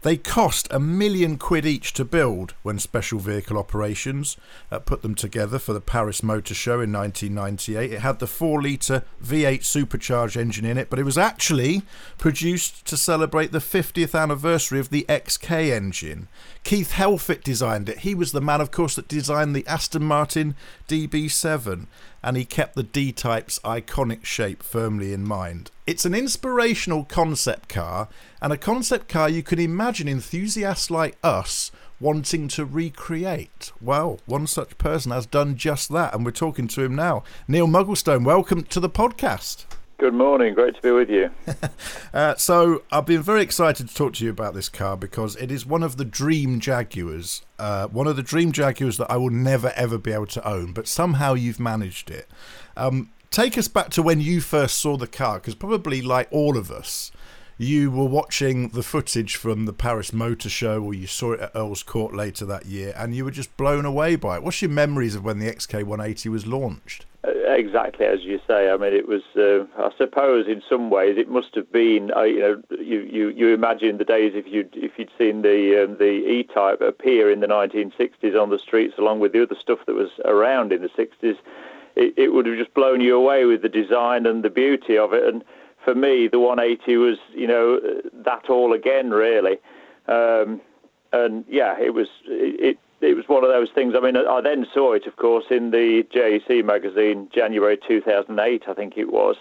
They 0.03 0.17
cost 0.17 0.69
a 0.71 0.79
million 0.79 1.37
quid 1.37 1.67
each 1.67 1.93
to 1.95 2.05
build 2.05 2.55
when 2.63 2.79
Special 2.79 3.19
Vehicle 3.19 3.59
Operations 3.59 4.37
uh, 4.71 4.79
put 4.79 5.03
them 5.03 5.17
together 5.17 5.59
for 5.59 5.73
the 5.73 5.81
Paris 5.81 6.23
Motor 6.23 6.55
Show 6.55 6.81
in 6.81 6.93
1998. 6.93 7.93
It 7.93 8.01
had 8.03 8.21
the 8.21 8.29
4 8.29 8.63
litre 8.63 9.03
V8 9.25 9.65
supercharged 9.65 10.37
engine 10.37 10.65
in 10.65 10.79
it, 10.79 10.91
but 10.91 11.01
it 11.01 11.05
was 11.05 11.19
actually 11.19 11.83
produced 12.19 12.87
to 12.87 12.97
celebrate 12.97 13.51
the 13.51 13.59
50th 13.59 14.17
anniversary 14.17 14.79
of 14.79 14.91
the 14.91 15.07
XK 15.09 15.73
engine. 15.73 16.29
Keith 16.63 16.93
Helfet 16.93 17.43
designed 17.43 17.89
it. 17.89 18.01
He 18.01 18.15
was 18.15 18.31
the 18.31 18.41
man, 18.41 18.61
of 18.61 18.71
course, 18.71 18.95
that 18.95 19.09
designed 19.09 19.57
the 19.57 19.67
Aston 19.67 20.05
Martin 20.05 20.55
DB7 20.89 21.87
and 22.27 22.37
he 22.37 22.45
kept 22.45 22.75
the 22.75 22.83
D 22.83 23.13
Type's 23.13 23.61
iconic 23.61 24.25
shape 24.25 24.61
firmly 24.61 25.13
in 25.13 25.23
mind. 25.23 25.71
It's 25.87 26.05
an 26.05 26.13
inspirational 26.13 27.05
concept 27.05 27.69
car, 27.69 28.09
and 28.43 28.53
a 28.53 28.57
concept 28.57 29.09
car 29.09 29.29
you 29.29 29.45
can 29.45 29.61
imagine 29.61 30.09
enthusiasts 30.09 30.91
like 30.91 31.17
us 31.23 31.71
wanting 32.01 32.49
to 32.49 32.65
recreate. 32.65 33.71
Well, 33.81 34.19
one 34.27 34.49
such 34.49 34.77
person 34.77 35.13
has 35.13 35.25
done 35.25 35.57
just 35.57 35.93
that, 35.93 36.13
and 36.13 36.25
we're 36.25 36.33
talking 36.33 36.67
to 36.67 36.83
him 36.83 36.97
now. 36.97 37.23
Neal 37.47 37.69
Mugglestone, 37.69 38.25
welcome 38.25 38.65
to 38.65 38.81
the 38.81 38.91
podcast. 38.91 39.65
Good 39.99 40.13
morning. 40.13 40.53
Great 40.53 40.75
to 40.77 40.83
be 40.83 40.91
with 40.91 41.09
you. 41.09 41.31
uh, 42.13 42.35
so, 42.35 42.83
I've 42.93 43.07
been 43.07 43.23
very 43.23 43.41
excited 43.41 43.89
to 43.89 43.95
talk 43.95 44.13
to 44.15 44.25
you 44.27 44.31
about 44.31 44.53
this 44.53 44.69
car 44.69 44.95
because 44.95 45.37
it 45.37 45.51
is 45.51 45.65
one 45.65 45.83
of 45.83 45.97
the 45.97 46.05
dream 46.05 46.61
Jaguars. 46.61 47.41
Uh, 47.59 47.87
one 47.87 48.07
of 48.07 48.17
the 48.17 48.23
dream 48.23 48.53
Jaguars 48.53 48.99
that 48.99 49.11
I 49.11 49.17
will 49.17 49.31
never 49.31 49.73
ever 49.75 49.97
be 49.97 50.13
able 50.13 50.27
to 50.27 50.47
own, 50.47 50.75
but 50.75 50.87
somehow 50.87 51.33
you've 51.33 51.59
managed 51.59 52.11
it. 52.11 52.29
Um, 52.77 53.11
take 53.31 53.57
us 53.57 53.69
back 53.69 53.89
to 53.91 54.03
when 54.03 54.21
you 54.21 54.43
first 54.43 54.77
saw 54.77 54.99
the 54.99 55.07
car, 55.07 55.39
because 55.39 55.55
probably 55.55 56.03
like 56.03 56.29
all 56.31 56.59
of 56.59 56.71
us, 56.71 57.11
you 57.57 57.91
were 57.91 58.05
watching 58.05 58.69
the 58.69 58.83
footage 58.83 59.37
from 59.37 59.65
the 59.65 59.73
Paris 59.73 60.13
Motor 60.13 60.51
Show, 60.51 60.83
or 60.83 60.93
you 60.93 61.07
saw 61.07 61.33
it 61.33 61.41
at 61.41 61.53
Earl's 61.55 61.83
Court 61.83 62.15
later 62.15 62.45
that 62.45 62.67
year, 62.67 62.93
and 62.99 63.17
you 63.17 63.25
were 63.25 63.31
just 63.31 63.57
blown 63.57 63.87
away 63.87 64.17
by 64.17 64.37
it. 64.37 64.43
What's 64.43 64.61
your 64.61 64.71
memories 64.71 65.15
of 65.15 65.25
when 65.25 65.39
the 65.39 65.51
XK180 65.51 66.27
was 66.27 66.47
launched? 66.47 67.07
Exactly 67.27 68.07
as 68.07 68.23
you 68.23 68.41
say. 68.47 68.71
I 68.71 68.77
mean, 68.77 68.93
it 68.93 69.09
was. 69.09 69.23
Uh, 69.37 69.67
I 69.79 69.91
suppose 69.97 70.47
in 70.47 70.63
some 70.69 70.91
ways 70.91 71.17
it 71.19 71.29
must 71.29 71.55
have 71.55 71.71
been. 71.71 72.11
Uh, 72.15 72.23
you 72.23 72.41
know, 72.41 72.63
you, 72.71 73.01
you, 73.01 73.29
you 73.31 73.55
imagine 73.55 73.99
the 73.99 74.05
days 74.05 74.33
if 74.35 74.47
you 74.47 74.69
if 74.73 74.93
you'd 74.99 75.11
seen 75.19 75.43
the 75.43 75.85
um, 75.85 75.97
the 75.99 76.05
E-Type 76.05 76.81
appear 76.81 77.31
in 77.31 77.41
the 77.41 77.47
1960s 77.47 78.41
on 78.41 78.51
the 78.51 78.59
streets 78.59 78.95
along 78.99 79.21
with 79.21 79.33
the 79.33 79.43
other 79.43 79.57
stuff 79.61 79.81
that 79.87 79.95
was 79.95 80.11
around 80.25 80.73
in 80.73 80.83
the 80.83 80.89
60s. 80.89 81.37
It, 81.97 82.15
it 82.17 82.33
would 82.33 82.47
have 82.47 82.59
just 82.59 82.75
blown 82.75 83.01
you 83.01 83.17
away 83.17 83.45
with 83.47 83.63
the 83.63 83.69
design 83.69 84.27
and 84.27 84.43
the 84.43 84.51
beauty 84.51 84.99
of 84.99 85.15
it. 85.15 85.25
And 85.25 85.43
for 85.85 85.95
me, 85.95 86.29
the 86.29 86.39
180 86.39 86.97
was, 86.99 87.17
you 87.35 87.47
know, 87.47 87.81
that 88.13 88.51
all 88.51 88.75
again, 88.75 89.11
really. 89.11 89.59
Um, 90.07 90.61
and 91.13 91.45
yeah, 91.49 91.79
it 91.81 91.95
was. 91.95 92.09
It, 92.27 92.79
it 93.07 93.15
was 93.15 93.29
one 93.29 93.45
of 93.45 93.51
those 93.51 93.69
things. 93.75 93.95
I 93.97 94.01
mean, 94.01 94.17
I 94.17 94.41
then 94.41 94.67
saw 94.73 94.93
it, 94.93 95.07
of 95.07 95.17
course, 95.17 95.45
in 95.51 95.71
the 95.71 96.03
JEC 96.15 96.65
magazine, 96.65 97.29
January 97.35 97.79
2008, 97.87 98.65
I 98.69 98.75
think 98.75 98.95
it 98.97 99.13
was, 99.13 99.37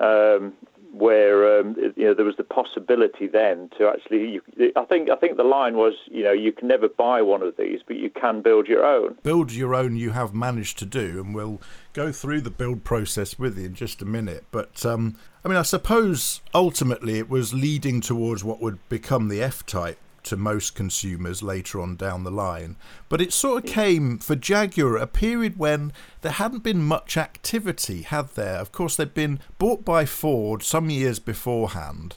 um, 0.00 0.52
where 0.92 1.60
um, 1.60 1.76
you 1.96 2.04
know 2.04 2.14
there 2.14 2.24
was 2.24 2.36
the 2.36 2.44
possibility 2.44 3.26
then 3.26 3.68
to 3.76 3.88
actually. 3.88 4.30
You, 4.30 4.72
I 4.76 4.84
think 4.84 5.10
I 5.10 5.16
think 5.16 5.36
the 5.36 5.44
line 5.44 5.76
was, 5.76 5.94
you 6.06 6.22
know, 6.22 6.32
you 6.32 6.52
can 6.52 6.68
never 6.68 6.88
buy 6.88 7.20
one 7.20 7.42
of 7.42 7.56
these, 7.56 7.80
but 7.86 7.96
you 7.96 8.10
can 8.10 8.42
build 8.42 8.68
your 8.68 8.84
own. 8.84 9.16
Build 9.22 9.52
your 9.52 9.74
own. 9.74 9.96
You 9.96 10.10
have 10.10 10.34
managed 10.34 10.78
to 10.78 10.86
do, 10.86 11.20
and 11.20 11.34
we'll 11.34 11.60
go 11.92 12.12
through 12.12 12.42
the 12.42 12.50
build 12.50 12.84
process 12.84 13.38
with 13.38 13.58
you 13.58 13.66
in 13.66 13.74
just 13.74 14.02
a 14.02 14.06
minute. 14.06 14.44
But 14.50 14.86
um, 14.86 15.16
I 15.44 15.48
mean, 15.48 15.58
I 15.58 15.62
suppose 15.62 16.40
ultimately 16.54 17.18
it 17.18 17.28
was 17.28 17.52
leading 17.52 18.00
towards 18.00 18.44
what 18.44 18.60
would 18.60 18.88
become 18.88 19.28
the 19.28 19.42
F-Type 19.42 19.98
to 20.24 20.36
most 20.36 20.74
consumers 20.74 21.42
later 21.42 21.80
on 21.80 21.96
down 21.96 22.24
the 22.24 22.30
line. 22.30 22.76
But 23.08 23.20
it 23.20 23.32
sort 23.32 23.64
of 23.64 23.70
came 23.70 24.18
for 24.18 24.34
Jaguar 24.34 24.96
a 24.96 25.06
period 25.06 25.58
when 25.58 25.92
there 26.22 26.32
hadn't 26.32 26.62
been 26.62 26.82
much 26.82 27.16
activity, 27.16 28.02
had 28.02 28.28
there? 28.34 28.56
Of 28.56 28.72
course, 28.72 28.96
they'd 28.96 29.14
been 29.14 29.40
bought 29.58 29.84
by 29.84 30.04
Ford 30.04 30.62
some 30.62 30.90
years 30.90 31.18
beforehand. 31.18 32.16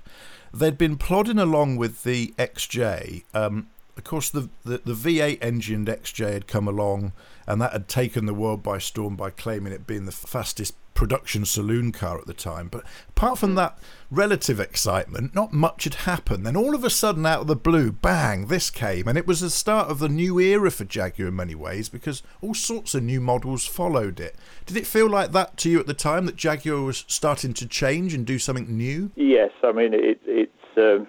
They'd 0.54 0.78
been 0.78 0.98
plodding 0.98 1.40
along 1.40 1.78
with 1.78 2.04
the 2.04 2.34
XJ. 2.38 3.24
Um, 3.34 3.68
of 3.98 4.04
course, 4.04 4.30
the, 4.30 4.50
the, 4.64 4.82
the 4.84 4.94
V8 4.94 5.40
engined 5.42 5.88
XJ 5.88 6.34
had 6.34 6.48
come 6.48 6.68
along, 6.68 7.14
and 7.48 7.62
that 7.62 7.72
had 7.74 7.88
taken 7.88 8.26
the 8.26 8.34
world 8.34 8.62
by 8.62 8.78
storm 8.78 9.16
by 9.16 9.30
claiming 9.30 9.74
it 9.74 9.88
being 9.88 10.06
the 10.06 10.12
fastest 10.12 10.76
production 10.94 11.46
saloon 11.46 11.92
car 11.92 12.18
at 12.18 12.26
the 12.26 12.34
time. 12.34 12.68
But 12.70 12.84
apart 13.10 13.38
from 13.38 13.54
that 13.56 13.78
relative 14.10 14.60
excitement, 14.60 15.36
not 15.36 15.54
much 15.54 15.84
had 15.84 15.94
happened. 15.94 16.46
Then 16.46 16.58
all 16.58 16.74
of 16.74 16.84
a 16.84 16.90
sudden, 16.90 17.26
out 17.26 17.42
of 17.42 17.48
the 17.48 17.56
blue, 17.56 17.92
bang, 17.92 18.48
this 18.48 18.72
came. 18.72 19.08
And 19.08 19.18
it 19.18 19.28
was 19.28 19.42
the 19.42 19.52
start 19.52 19.90
of 19.90 20.00
the 20.00 20.10
new 20.10 20.40
era 20.40 20.72
for 20.72 20.86
Jaguar 20.86 21.28
in 21.28 21.36
many 21.36 21.54
ways 21.54 21.88
because 21.88 22.24
all 22.42 22.56
sorts 22.56 22.96
of 22.96 23.04
new 23.04 23.22
models 23.22 23.66
followed 23.66 24.20
it. 24.20 24.36
Did 24.66 24.78
it 24.78 24.88
feel 24.88 25.08
like 25.08 25.34
that 25.34 25.58
to 25.58 25.70
you 25.70 25.80
at 25.80 25.86
the 25.86 25.94
time 25.94 26.26
that 26.26 26.36
Jaguar 26.36 26.82
was 26.82 27.06
starting 27.08 27.54
to 27.54 27.68
change 27.68 28.16
and 28.16 28.26
do 28.26 28.40
something 28.40 28.76
new? 28.76 29.12
Yes, 29.16 29.52
I 29.64 29.72
mean, 29.72 29.94
it, 29.94 30.20
it's. 30.26 30.52
Um 30.78 31.08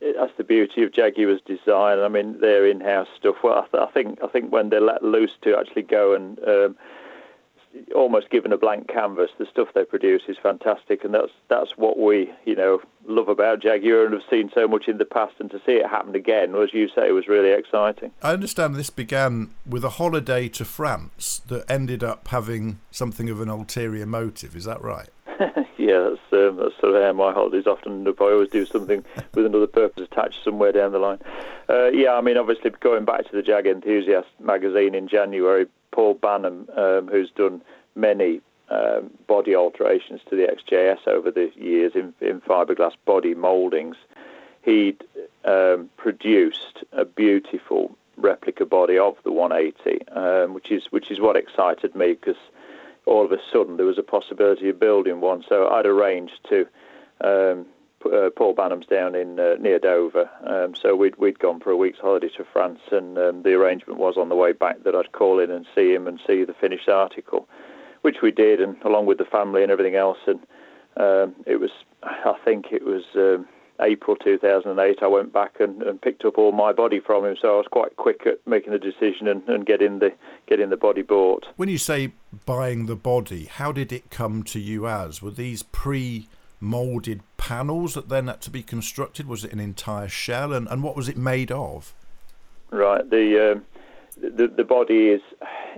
that's 0.00 0.32
the 0.36 0.44
beauty 0.44 0.82
of 0.82 0.92
Jaguar's 0.92 1.40
design. 1.42 1.98
I 1.98 2.08
mean, 2.08 2.40
their 2.40 2.66
in-house 2.66 3.08
stuff. 3.16 3.36
Well, 3.42 3.58
I, 3.58 3.76
th- 3.76 3.88
I 3.88 3.90
think 3.92 4.18
I 4.22 4.28
think 4.28 4.52
when 4.52 4.68
they're 4.68 4.80
let 4.80 5.02
loose 5.02 5.36
to 5.42 5.56
actually 5.56 5.82
go 5.82 6.14
and 6.14 6.38
um, 6.46 6.76
almost 7.94 8.30
given 8.30 8.52
a 8.52 8.58
blank 8.58 8.88
canvas, 8.88 9.30
the 9.38 9.46
stuff 9.46 9.68
they 9.74 9.84
produce 9.84 10.22
is 10.28 10.36
fantastic, 10.42 11.04
and 11.04 11.14
that's 11.14 11.32
that's 11.48 11.76
what 11.76 11.98
we 11.98 12.32
you 12.44 12.54
know 12.54 12.80
love 13.06 13.28
about 13.28 13.60
Jaguar 13.60 14.04
and 14.04 14.12
have 14.12 14.22
seen 14.30 14.50
so 14.54 14.68
much 14.68 14.88
in 14.88 14.98
the 14.98 15.04
past, 15.04 15.34
and 15.38 15.50
to 15.50 15.58
see 15.64 15.72
it 15.72 15.86
happen 15.88 16.14
again, 16.14 16.54
as 16.54 16.72
you 16.72 16.88
say, 16.88 17.10
was 17.12 17.28
really 17.28 17.50
exciting. 17.50 18.10
I 18.22 18.32
understand 18.32 18.74
this 18.74 18.90
began 18.90 19.54
with 19.66 19.84
a 19.84 19.90
holiday 19.90 20.48
to 20.48 20.64
France 20.64 21.40
that 21.48 21.70
ended 21.70 22.02
up 22.02 22.28
having 22.28 22.80
something 22.90 23.28
of 23.30 23.40
an 23.40 23.48
ulterior 23.48 24.06
motive. 24.06 24.56
Is 24.56 24.64
that 24.64 24.82
right? 24.82 25.08
yeah, 25.78 26.10
that's, 26.10 26.32
um, 26.32 26.56
that's 26.56 26.78
sort 26.80 26.96
of 26.96 27.02
how 27.02 27.12
my 27.12 27.32
holidays 27.32 27.66
often 27.66 27.92
end 27.92 28.08
up. 28.08 28.20
I 28.20 28.24
always 28.24 28.50
do 28.50 28.66
something 28.66 29.04
with 29.34 29.46
another 29.46 29.66
purpose 29.66 30.04
attached 30.10 30.42
somewhere 30.44 30.72
down 30.72 30.92
the 30.92 30.98
line. 30.98 31.18
Uh, 31.68 31.88
yeah, 31.88 32.14
I 32.14 32.20
mean, 32.20 32.36
obviously, 32.36 32.70
going 32.80 33.04
back 33.04 33.24
to 33.30 33.36
the 33.36 33.42
Jag 33.42 33.66
Enthusiast 33.66 34.28
magazine 34.40 34.94
in 34.94 35.06
January, 35.06 35.66
Paul 35.98 36.14
Banham, 36.14 36.78
um, 36.78 37.08
who's 37.08 37.32
done 37.32 37.60
many 37.96 38.40
um, 38.70 39.10
body 39.26 39.56
alterations 39.56 40.20
to 40.30 40.36
the 40.36 40.46
XJS 40.46 41.08
over 41.08 41.32
the 41.32 41.50
years 41.56 41.90
in, 41.96 42.14
in 42.20 42.40
fiberglass 42.40 42.92
body 43.04 43.34
mouldings, 43.34 43.96
he'd 44.62 45.02
um, 45.44 45.90
produced 45.96 46.84
a 46.92 47.04
beautiful 47.04 47.98
replica 48.16 48.64
body 48.64 48.96
of 48.96 49.16
the 49.24 49.32
180, 49.32 50.06
um, 50.10 50.54
which 50.54 50.70
is 50.70 50.84
which 50.90 51.10
is 51.10 51.18
what 51.18 51.36
excited 51.36 51.96
me 51.96 52.12
because 52.12 52.40
all 53.04 53.24
of 53.24 53.32
a 53.32 53.38
sudden 53.52 53.76
there 53.76 53.84
was 53.84 53.98
a 53.98 54.04
possibility 54.04 54.68
of 54.68 54.78
building 54.78 55.20
one. 55.20 55.44
So 55.48 55.66
I'd 55.68 55.84
arranged 55.84 56.38
to. 56.48 56.68
Um, 57.20 57.66
uh, 58.06 58.30
Paul 58.30 58.54
Banham's 58.54 58.86
down 58.86 59.14
in 59.14 59.38
uh, 59.38 59.54
near 59.60 59.78
Dover, 59.78 60.28
um, 60.46 60.74
so 60.74 60.94
we'd 60.94 61.16
we'd 61.16 61.38
gone 61.38 61.60
for 61.60 61.70
a 61.70 61.76
week's 61.76 61.98
holiday 61.98 62.28
to 62.36 62.44
France, 62.52 62.80
and 62.90 63.18
um, 63.18 63.42
the 63.42 63.54
arrangement 63.54 63.98
was 63.98 64.16
on 64.16 64.28
the 64.28 64.36
way 64.36 64.52
back 64.52 64.84
that 64.84 64.94
I'd 64.94 65.12
call 65.12 65.40
in 65.40 65.50
and 65.50 65.66
see 65.74 65.92
him 65.92 66.06
and 66.06 66.20
see 66.26 66.44
the 66.44 66.54
finished 66.54 66.88
article, 66.88 67.48
which 68.02 68.22
we 68.22 68.30
did, 68.30 68.60
and 68.60 68.76
along 68.82 69.06
with 69.06 69.18
the 69.18 69.24
family 69.24 69.62
and 69.62 69.72
everything 69.72 69.96
else, 69.96 70.18
and 70.26 70.40
um, 70.96 71.34
it 71.46 71.56
was 71.56 71.70
I 72.02 72.34
think 72.44 72.66
it 72.72 72.84
was 72.84 73.04
um, 73.14 73.46
April 73.80 74.16
2008, 74.16 74.98
I 75.02 75.06
went 75.06 75.32
back 75.32 75.60
and, 75.60 75.82
and, 75.82 76.00
picked 76.00 76.24
up 76.24 76.36
all 76.36 76.52
my 76.52 76.72
body 76.72 77.00
from 77.00 77.24
him. 77.24 77.36
So 77.40 77.54
I 77.54 77.56
was 77.58 77.66
quite 77.70 77.96
quick 77.96 78.26
at 78.26 78.44
making 78.46 78.72
the 78.72 78.78
decision 78.78 79.28
and, 79.28 79.48
and 79.48 79.64
getting 79.64 80.00
the 80.00 80.12
getting 80.46 80.70
the 80.70 80.76
body 80.76 81.02
bought. 81.02 81.46
When 81.56 81.68
you 81.68 81.78
say 81.78 82.12
buying 82.44 82.86
the 82.86 82.96
body, 82.96 83.44
how 83.44 83.72
did 83.72 83.92
it 83.92 84.10
come 84.10 84.42
to 84.44 84.58
you 84.58 84.88
as? 84.88 85.22
Were 85.22 85.30
these 85.30 85.62
pre-molded 86.58 87.20
panels 87.36 87.94
that 87.94 88.08
then 88.08 88.26
had 88.26 88.40
to 88.42 88.50
be 88.50 88.62
constructed? 88.62 89.26
Was 89.26 89.44
it 89.44 89.52
an 89.52 89.60
entire 89.60 90.08
shell, 90.08 90.52
and, 90.52 90.68
and 90.68 90.82
what 90.82 90.96
was 90.96 91.08
it 91.08 91.16
made 91.16 91.50
of? 91.50 91.94
Right. 92.70 93.08
The 93.08 93.52
um, 93.52 93.64
the, 94.20 94.48
the 94.48 94.64
body 94.64 95.08
is 95.08 95.22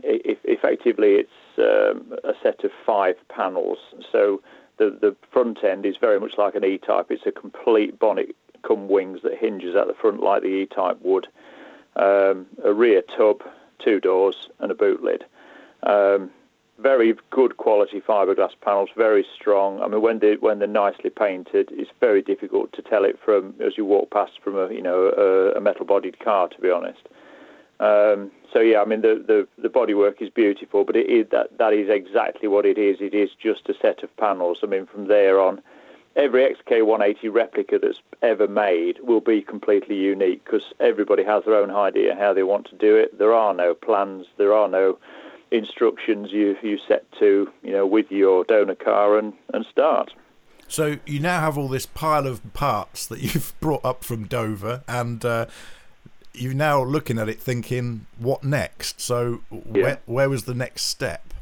effectively 0.02 1.16
it's 1.16 1.58
um, 1.58 2.14
a 2.24 2.32
set 2.42 2.64
of 2.64 2.70
five 2.86 3.16
panels. 3.28 3.78
So 4.10 4.42
the, 4.78 4.90
the 4.90 5.14
front 5.30 5.62
end 5.62 5.84
is 5.84 5.96
very 6.00 6.18
much 6.18 6.38
like 6.38 6.54
an 6.54 6.64
E-Type. 6.64 7.10
It's 7.10 7.26
a 7.26 7.32
complete 7.32 7.98
bonnet 7.98 8.34
come 8.62 8.88
wings 8.88 9.20
that 9.22 9.38
hinges 9.38 9.76
at 9.76 9.86
the 9.86 9.94
front 9.94 10.22
like 10.22 10.42
the 10.42 10.48
E-Type 10.48 10.98
would. 11.02 11.28
Um, 11.96 12.46
a 12.64 12.72
rear 12.72 13.02
tub, 13.02 13.42
two 13.78 14.00
doors, 14.00 14.48
and 14.58 14.70
a 14.70 14.74
boot 14.74 15.02
lid. 15.02 15.24
Um, 15.82 16.30
very 16.80 17.14
good 17.30 17.56
quality 17.56 18.00
fiberglass 18.00 18.52
panels, 18.60 18.90
very 18.96 19.24
strong. 19.34 19.80
I 19.82 19.88
mean, 19.88 20.02
when 20.02 20.18
they 20.18 20.34
when 20.34 20.58
they're 20.58 20.68
nicely 20.68 21.10
painted, 21.10 21.68
it's 21.72 21.90
very 22.00 22.22
difficult 22.22 22.72
to 22.74 22.82
tell 22.82 23.04
it 23.04 23.18
from 23.24 23.54
as 23.64 23.76
you 23.76 23.84
walk 23.84 24.10
past 24.10 24.32
from 24.42 24.56
a 24.56 24.72
you 24.72 24.82
know 24.82 25.12
a, 25.16 25.58
a 25.58 25.60
metal-bodied 25.60 26.18
car. 26.20 26.48
To 26.48 26.60
be 26.60 26.70
honest, 26.70 27.08
um, 27.80 28.30
so 28.52 28.60
yeah, 28.60 28.82
I 28.82 28.84
mean 28.84 29.02
the, 29.02 29.24
the, 29.26 29.48
the 29.60 29.68
bodywork 29.68 30.20
is 30.20 30.28
beautiful, 30.30 30.84
but 30.84 30.96
it 30.96 31.08
is 31.08 31.26
that 31.30 31.56
that 31.58 31.72
is 31.72 31.88
exactly 31.88 32.48
what 32.48 32.66
it 32.66 32.78
is. 32.78 32.98
It 33.00 33.14
is 33.14 33.30
just 33.40 33.68
a 33.68 33.74
set 33.80 34.02
of 34.02 34.14
panels. 34.16 34.58
I 34.62 34.66
mean, 34.66 34.86
from 34.86 35.08
there 35.08 35.40
on, 35.40 35.62
every 36.16 36.54
XK180 36.54 37.32
replica 37.32 37.78
that's 37.78 38.00
ever 38.22 38.48
made 38.48 38.98
will 39.00 39.20
be 39.20 39.40
completely 39.40 39.96
unique 39.96 40.44
because 40.44 40.72
everybody 40.78 41.24
has 41.24 41.44
their 41.44 41.54
own 41.54 41.70
idea 41.70 42.14
how 42.14 42.34
they 42.34 42.42
want 42.42 42.66
to 42.66 42.76
do 42.76 42.96
it. 42.96 43.18
There 43.18 43.32
are 43.32 43.54
no 43.54 43.74
plans. 43.74 44.26
There 44.36 44.52
are 44.52 44.68
no 44.68 44.98
instructions. 45.50 46.30
You 46.32 46.56
you 46.62 46.78
set 46.88 47.10
to 47.18 47.50
you 47.62 47.72
know 47.72 47.86
with 47.86 48.10
your 48.10 48.44
donor 48.44 48.74
car 48.74 49.18
and 49.18 49.32
and 49.52 49.64
start. 49.70 50.12
So 50.68 50.98
you 51.04 51.18
now 51.18 51.40
have 51.40 51.58
all 51.58 51.68
this 51.68 51.86
pile 51.86 52.26
of 52.26 52.52
parts 52.54 53.06
that 53.06 53.20
you've 53.20 53.52
brought 53.60 53.84
up 53.84 54.04
from 54.04 54.24
Dover 54.24 54.82
and. 54.88 55.24
Uh, 55.24 55.46
you're 56.32 56.54
now 56.54 56.80
looking 56.82 57.18
at 57.18 57.28
it 57.28 57.40
thinking, 57.40 58.06
what 58.16 58.44
next? 58.44 59.00
So, 59.00 59.40
yeah. 59.50 59.82
where, 59.82 59.98
where 60.06 60.30
was 60.30 60.44
the 60.44 60.54
next 60.54 60.82
step? 60.82 61.34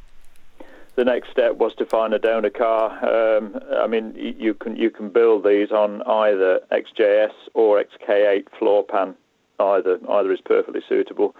The 0.96 1.04
next 1.04 1.30
step 1.30 1.56
was 1.56 1.74
to 1.76 1.86
find 1.86 2.12
a 2.12 2.18
donor 2.18 2.50
car. 2.50 3.36
Um, 3.36 3.56
I 3.76 3.86
mean, 3.86 4.14
you 4.16 4.52
can 4.52 4.74
you 4.74 4.90
can 4.90 5.10
build 5.10 5.44
these 5.44 5.70
on 5.70 6.02
either 6.02 6.60
XJS 6.72 7.30
or 7.54 7.80
XK8 7.80 8.46
floor 8.58 8.82
pan. 8.82 9.14
Either 9.60 10.00
either 10.10 10.32
is 10.32 10.40
perfectly 10.40 10.82
suitable. 10.88 11.36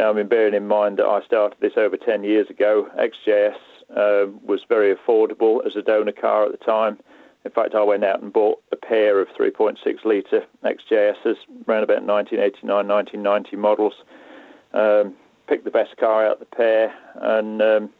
Now, 0.00 0.08
I 0.08 0.12
mean, 0.14 0.28
bearing 0.28 0.54
in 0.54 0.66
mind 0.66 0.96
that 0.96 1.04
I 1.04 1.22
started 1.26 1.58
this 1.60 1.74
over 1.76 1.94
10 1.94 2.24
years 2.24 2.48
ago, 2.48 2.88
XJS 2.98 3.54
uh, 3.94 4.32
was 4.42 4.62
very 4.66 4.96
affordable 4.96 5.60
as 5.66 5.76
a 5.76 5.82
donor 5.82 6.10
car 6.10 6.46
at 6.46 6.52
the 6.52 6.64
time. 6.64 6.98
In 7.44 7.50
fact, 7.50 7.74
I 7.74 7.82
went 7.82 8.02
out 8.02 8.22
and 8.22 8.32
bought 8.32 8.62
a 8.72 8.76
pair 8.76 9.20
of 9.20 9.28
3.6 9.38 9.76
litre 10.06 10.46
XJSs 10.64 11.36
around 11.68 11.82
about 11.82 12.02
1989, 12.02 12.88
1990 12.88 13.56
models. 13.56 13.92
Um, 14.72 15.16
picked 15.46 15.66
the 15.66 15.70
best 15.70 15.98
car 15.98 16.24
out 16.24 16.32
of 16.32 16.38
the 16.38 16.56
pair, 16.56 16.94
and 17.16 17.60
um, 17.60 17.90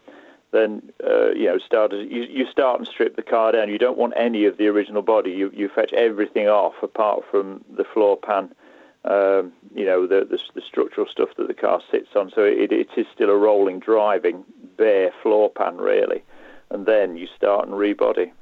then 0.52 0.90
uh, 1.06 1.32
you 1.32 1.48
know 1.48 1.58
started. 1.58 2.10
You, 2.10 2.22
you 2.22 2.46
start 2.50 2.78
and 2.78 2.88
strip 2.88 3.16
the 3.16 3.22
car 3.22 3.52
down. 3.52 3.68
You 3.68 3.76
don't 3.76 3.98
want 3.98 4.14
any 4.16 4.46
of 4.46 4.56
the 4.56 4.68
original 4.68 5.02
body. 5.02 5.32
You 5.32 5.50
you 5.52 5.68
fetch 5.68 5.92
everything 5.92 6.48
off 6.48 6.82
apart 6.82 7.24
from 7.30 7.62
the 7.76 7.84
floor 7.84 8.16
pan. 8.16 8.54
Um, 9.02 9.52
you 9.74 9.86
know 9.86 10.06
the, 10.06 10.26
the, 10.28 10.38
the 10.54 10.60
structural 10.60 11.06
stuff 11.06 11.30
that 11.38 11.48
the 11.48 11.54
car 11.54 11.80
sits 11.90 12.08
on. 12.14 12.30
So 12.34 12.42
it, 12.42 12.70
it 12.70 12.88
is 12.96 13.06
still 13.14 13.30
a 13.30 13.36
rolling 13.36 13.78
driving 13.78 14.44
bare 14.76 15.10
floor 15.22 15.50
pan 15.50 15.78
really, 15.78 16.22
and 16.70 16.86
then 16.86 17.16
you 17.16 17.26
start 17.34 17.66
and 17.66 17.76
rebody. 17.78 18.32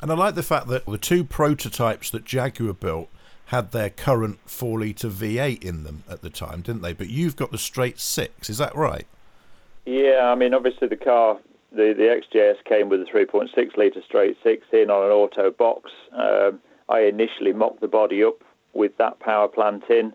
And 0.00 0.10
I 0.10 0.14
like 0.14 0.34
the 0.34 0.42
fact 0.42 0.68
that 0.68 0.86
the 0.86 0.98
two 0.98 1.24
prototypes 1.24 2.10
that 2.10 2.24
Jaguar 2.24 2.72
built 2.72 3.08
had 3.46 3.72
their 3.72 3.90
current 3.90 4.38
4 4.44 4.80
litre 4.80 5.08
V8 5.08 5.64
in 5.64 5.84
them 5.84 6.04
at 6.08 6.20
the 6.20 6.30
time, 6.30 6.60
didn't 6.60 6.82
they? 6.82 6.92
But 6.92 7.08
you've 7.08 7.34
got 7.34 7.50
the 7.50 7.58
straight 7.58 7.98
six, 7.98 8.50
is 8.50 8.58
that 8.58 8.76
right? 8.76 9.06
Yeah, 9.86 10.30
I 10.30 10.34
mean, 10.34 10.52
obviously 10.52 10.86
the 10.86 10.96
car, 10.96 11.38
the, 11.72 11.94
the 11.96 12.38
XJS 12.38 12.62
came 12.64 12.90
with 12.90 13.00
a 13.00 13.06
3.6 13.06 13.76
litre 13.76 14.02
straight 14.04 14.36
six 14.42 14.66
in 14.72 14.90
on 14.90 15.02
an 15.04 15.10
auto 15.10 15.50
box. 15.50 15.90
Um, 16.12 16.60
I 16.90 17.00
initially 17.00 17.54
mocked 17.54 17.80
the 17.80 17.88
body 17.88 18.22
up 18.22 18.44
with 18.78 18.96
that 18.96 19.20
power 19.20 19.48
plant 19.48 19.84
in, 19.90 20.14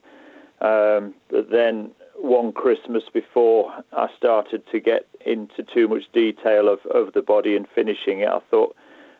um, 0.62 1.14
but 1.30 1.52
then 1.52 1.92
one 2.16 2.54
Christmas 2.54 3.04
before 3.14 3.72
I 3.92 4.08
started 4.18 4.64
to 4.72 4.80
get 4.80 5.08
into 5.26 5.64
too 5.64 5.88
much 5.88 6.04
detail 6.14 6.70
of, 6.70 6.80
of 6.86 7.14
the 7.14 7.22
body 7.22 7.56
and 7.56 7.68
finishing 7.76 8.22
it, 8.22 8.30
I 8.30 8.40
thought 8.50 8.76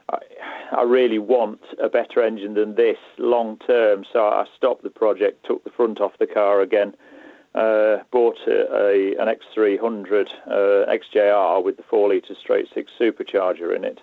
I, 0.10 0.18
I 0.72 0.84
really 0.84 1.20
want 1.20 1.62
a 1.82 1.90
better 1.90 2.24
engine 2.24 2.54
than 2.54 2.76
this 2.76 2.98
long 3.18 3.58
term. 3.68 4.06
So 4.12 4.26
I 4.26 4.46
stopped 4.56 4.84
the 4.84 4.90
project, 4.90 5.46
took 5.46 5.64
the 5.64 5.70
front 5.70 6.00
off 6.00 6.14
the 6.20 6.28
car 6.28 6.62
again, 6.62 6.96
uh, 7.56 7.98
bought 8.12 8.38
a, 8.48 8.74
a, 8.74 9.16
an 9.18 9.28
X300 9.28 10.30
uh, 10.48 10.92
XJR 10.92 11.64
with 11.64 11.78
the 11.78 11.84
4 11.84 12.10
litre 12.10 12.36
straight 12.40 12.68
six 12.74 12.92
supercharger 13.00 13.76
in 13.76 13.84
it, 13.84 14.02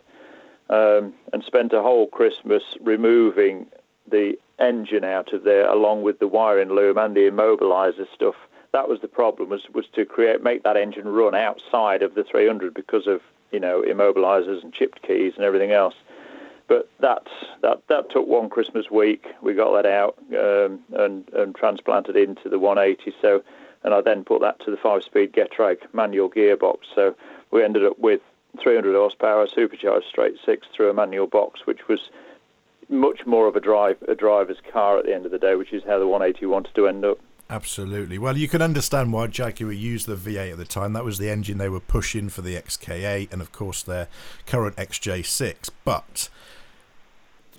um, 0.69 1.15
and 1.33 1.43
spent 1.45 1.73
a 1.73 1.83
whole 1.83 2.07
Christmas 2.07 2.63
removing 2.81 3.67
the 4.09 4.35
engine 4.61 5.05
out 5.05 5.33
of 5.33 5.45
there 5.45 5.69
along 5.69 6.03
with 6.03 6.19
the 6.19 6.29
wiring 6.29 6.71
loom 6.71 6.99
and 6.99 7.15
the 7.15 7.31
immobilizer 7.31 8.07
stuff. 8.15 8.35
That 8.73 8.89
was 8.89 9.01
the 9.01 9.09
problem 9.09 9.49
was 9.49 9.63
was 9.75 9.87
to 9.95 10.05
create 10.05 10.43
make 10.43 10.63
that 10.63 10.77
engine 10.77 11.09
run 11.09 11.35
outside 11.35 12.03
of 12.03 12.15
the 12.15 12.25
300 12.25 12.75
because 12.75 13.07
of 13.07 13.21
you 13.51 13.61
know, 13.61 13.83
immobilizers 13.83 14.63
and 14.63 14.73
chipped 14.73 15.03
keys 15.03 15.33
and 15.37 15.45
everything 15.45 15.73
else. 15.73 15.95
But 16.69 16.89
that 17.01 17.27
that 17.63 17.83
that 17.89 18.11
took 18.11 18.27
one 18.27 18.49
Christmas 18.49 18.91
week. 18.91 19.27
We 19.43 19.55
got 19.55 19.73
that 19.83 19.91
out 19.91 20.17
um, 20.39 20.81
and 20.93 21.29
and 21.33 21.55
transplanted 21.55 22.17
into 22.17 22.49
the 22.49 22.59
180. 22.59 23.13
So, 23.21 23.43
and 23.83 23.93
I 23.93 24.01
then 24.01 24.25
put 24.25 24.41
that 24.43 24.61
to 24.65 24.71
the 24.71 24.77
five-speed 24.77 25.33
Getrag 25.33 25.79
manual 25.93 26.31
gearbox. 26.31 26.79
So 26.95 27.17
we 27.51 27.65
ended 27.65 27.85
up 27.85 27.99
with 27.99 28.21
300 28.63 28.95
horsepower 28.95 29.49
supercharged 29.49 30.07
straight 30.07 30.37
six 30.45 30.69
through 30.75 30.91
a 30.91 30.95
manual 30.95 31.27
box, 31.27 31.67
which 31.67 31.89
was 31.89 32.11
much 32.91 33.21
more 33.27 33.47
of 33.47 33.57
a 33.57 33.61
drive 33.61 33.97
a 34.09 34.15
driver's 34.15 34.59
car 34.73 34.99
at 34.99 35.07
the 35.07 35.15
end 35.15 35.25
of 35.25 35.33
the 35.33 35.39
day, 35.39 35.55
which 35.55 35.73
is 35.73 35.83
how 35.87 35.99
the 35.99 36.07
180 36.07 36.47
wanted 36.47 36.75
to 36.75 36.87
end 36.87 37.05
up. 37.05 37.19
Absolutely. 37.49 38.17
Well, 38.17 38.37
you 38.37 38.47
can 38.47 38.63
understand 38.63 39.13
why 39.13 39.27
Jaguar 39.27 39.73
used 39.73 40.07
the 40.07 40.15
V8 40.15 40.53
at 40.53 40.59
the 40.59 40.65
time. 40.65 40.93
That 40.93 41.05
was 41.05 41.19
the 41.19 41.31
engine 41.31 41.59
they 41.59 41.69
were 41.69 41.81
pushing 41.81 42.29
for 42.29 42.43
the 42.43 42.55
XK8 42.55 43.33
and, 43.33 43.43
of 43.43 43.51
course, 43.51 43.83
their 43.83 44.07
current 44.47 44.77
XJ6. 44.77 45.71
But 45.85 46.29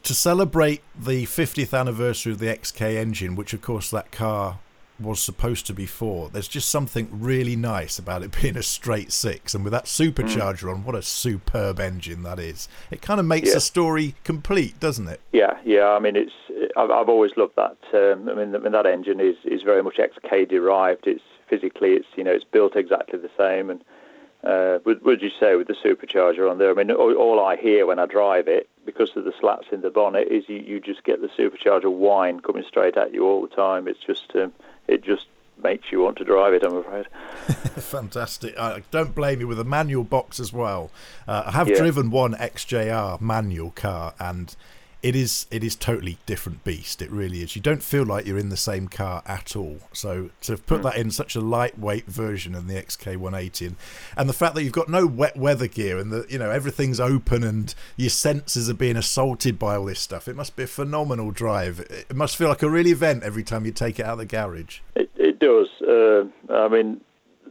to 0.04 0.14
celebrate 0.14 0.82
the 0.98 1.26
50th 1.26 1.78
anniversary 1.78 2.32
of 2.32 2.40
the 2.40 2.48
XK 2.48 2.96
engine, 2.96 3.36
which 3.36 3.54
of 3.54 3.62
course 3.62 3.92
that 3.92 4.12
car 4.12 4.60
was 5.04 5.22
supposed 5.22 5.66
to 5.68 5.74
be 5.74 5.86
for, 5.86 6.30
there's 6.30 6.48
just 6.48 6.70
something 6.70 7.08
really 7.12 7.56
nice 7.56 8.00
about 8.00 8.24
it 8.24 8.36
being 8.42 8.58
a 8.58 8.64
straight 8.64 9.12
six. 9.12 9.54
And 9.54 9.64
with 9.64 9.74
that 9.74 9.86
supercharger 9.86 10.64
mm. 10.64 10.74
on, 10.74 10.84
what 10.84 10.96
a 10.96 11.02
superb 11.02 11.80
engine 11.80 12.24
that 12.24 12.40
is. 12.40 12.68
It 12.90 13.02
kind 13.02 13.20
of 13.20 13.26
makes 13.26 13.50
yeah. 13.50 13.56
the 13.56 13.62
story 13.62 14.16
complete, 14.24 14.80
doesn't 14.80 15.08
it? 15.08 15.22
Yeah, 15.32 15.58
yeah. 15.66 15.90
I 15.90 16.00
mean, 16.00 16.16
it's 16.16 16.32
I've, 16.76 16.92
I've 16.92 17.10
always 17.10 17.32
loved 17.38 17.56
that. 17.58 17.78
Um, 17.94 18.30
I 18.30 18.34
mean, 18.34 18.52
that 18.52 18.86
engine 18.86 19.20
is, 19.20 19.36
is 19.46 19.62
very 19.64 19.84
much 19.84 19.98
XK 19.98 20.50
derived. 20.50 21.08
It's 21.08 21.24
physically, 21.50 21.92
it's 21.94 22.08
you 22.16 22.24
know, 22.24 22.32
it's 22.32 22.46
built 22.46 22.76
exactly 22.76 23.20
the 23.20 23.30
same. 23.38 23.70
And 23.70 23.84
uh, 24.44 24.80
would, 24.86 25.04
would 25.04 25.22
you 25.22 25.30
say 25.40 25.56
with 25.56 25.68
the 25.68 25.76
supercharger 25.76 26.50
on 26.50 26.58
there? 26.58 26.72
I 26.72 26.74
mean, 26.74 26.92
all, 26.92 27.14
all, 27.14 27.40
I 27.40 27.56
hear 27.58 27.86
when 27.86 28.00
I 28.00 28.06
drive 28.06 28.48
it, 28.48 28.68
because 28.86 29.16
of 29.16 29.26
the 29.26 29.34
slats 29.40 29.68
in 29.72 29.82
the 29.82 29.92
bonnet, 29.92 30.28
is 30.30 30.46
you, 30.48 30.58
you 30.58 30.80
just 30.80 31.04
get 31.04 31.22
the 31.22 31.28
supercharger 31.28 31.92
whine 31.92 32.40
coming 32.40 32.64
straight 32.68 32.98
at 32.98 33.14
you 33.14 33.26
all 33.26 33.42
the 33.42 33.56
time. 33.56 33.88
It's 33.88 34.00
just 34.00 34.32
um, 34.36 34.52
it 34.88 35.04
just 35.04 35.28
makes 35.64 35.92
you 35.92 36.02
want 36.02 36.18
to 36.18 36.26
drive 36.26 36.54
it. 36.54 36.64
I'm 36.64 36.78
afraid. 36.78 37.06
Fantastic. 37.48 38.58
I 38.58 38.84
don't 38.92 39.14
blame 39.14 39.40
you 39.40 39.48
with 39.48 39.60
a 39.60 39.64
manual 39.64 40.04
box 40.04 40.40
as 40.40 40.52
well. 40.52 40.92
Uh, 41.28 41.44
I 41.48 41.52
have 41.52 41.70
yeah. 41.70 41.78
driven 41.78 42.12
one 42.12 42.34
XJR 42.34 43.22
manual 43.22 43.72
car, 43.72 44.14
and 44.20 44.56
it 45.04 45.16
is 45.16 45.48
it 45.50 45.64
is 45.64 45.76
totally 45.76 46.18
different 46.26 46.64
beast. 46.64 47.02
It 47.02 47.10
really 47.10 47.42
is. 47.42 47.56
You 47.56 47.62
don't 47.62 47.82
feel 47.82 48.04
like 48.04 48.26
you're 48.26 48.38
in 48.38 48.50
the 48.50 48.58
same 48.58 48.88
car 48.88 49.24
at 49.26 49.56
all. 49.56 49.80
So 49.94 50.30
to 50.42 50.58
put 50.58 50.82
mm. 50.82 50.84
that 50.84 50.98
in 50.98 51.10
such 51.12 51.36
a 51.36 51.42
lightweight 51.42 52.06
version 52.06 52.54
of 52.54 52.68
the 52.68 52.76
XK180, 52.76 53.68
and, 53.68 53.76
and 54.16 54.30
the 54.30 54.34
fact 54.34 54.56
that 54.56 54.64
you've 54.64 54.74
got 54.74 54.90
no 54.90 55.08
wet 55.08 55.36
weather 55.36 55.68
gear 55.68 55.98
and 55.98 56.12
that 56.12 56.30
you 56.30 56.38
know 56.38 56.52
everything's 56.52 57.00
open 57.00 57.44
and 57.44 57.74
your 57.98 58.10
senses 58.10 58.70
are 58.70 58.76
being 58.76 58.98
assaulted 58.98 59.58
by 59.58 59.76
all 59.76 59.86
this 59.86 60.00
stuff, 60.00 60.28
it 60.28 60.36
must 60.36 60.56
be 60.56 60.64
a 60.64 60.68
phenomenal 60.68 61.32
drive. 61.32 61.80
It 61.80 62.16
must 62.16 62.38
feel 62.38 62.50
like 62.50 62.62
a 62.62 62.70
real 62.70 62.88
event 62.88 63.24
every 63.24 63.44
time 63.44 63.66
you 63.66 63.72
take 63.72 64.00
it 64.00 64.06
out 64.06 64.14
of 64.14 64.20
the 64.20 64.26
garage. 64.26 64.80
It, 64.96 65.10
it 65.16 65.40
does. 65.40 65.68
Uh, 65.82 66.26
I 66.54 66.68
mean, 66.68 67.02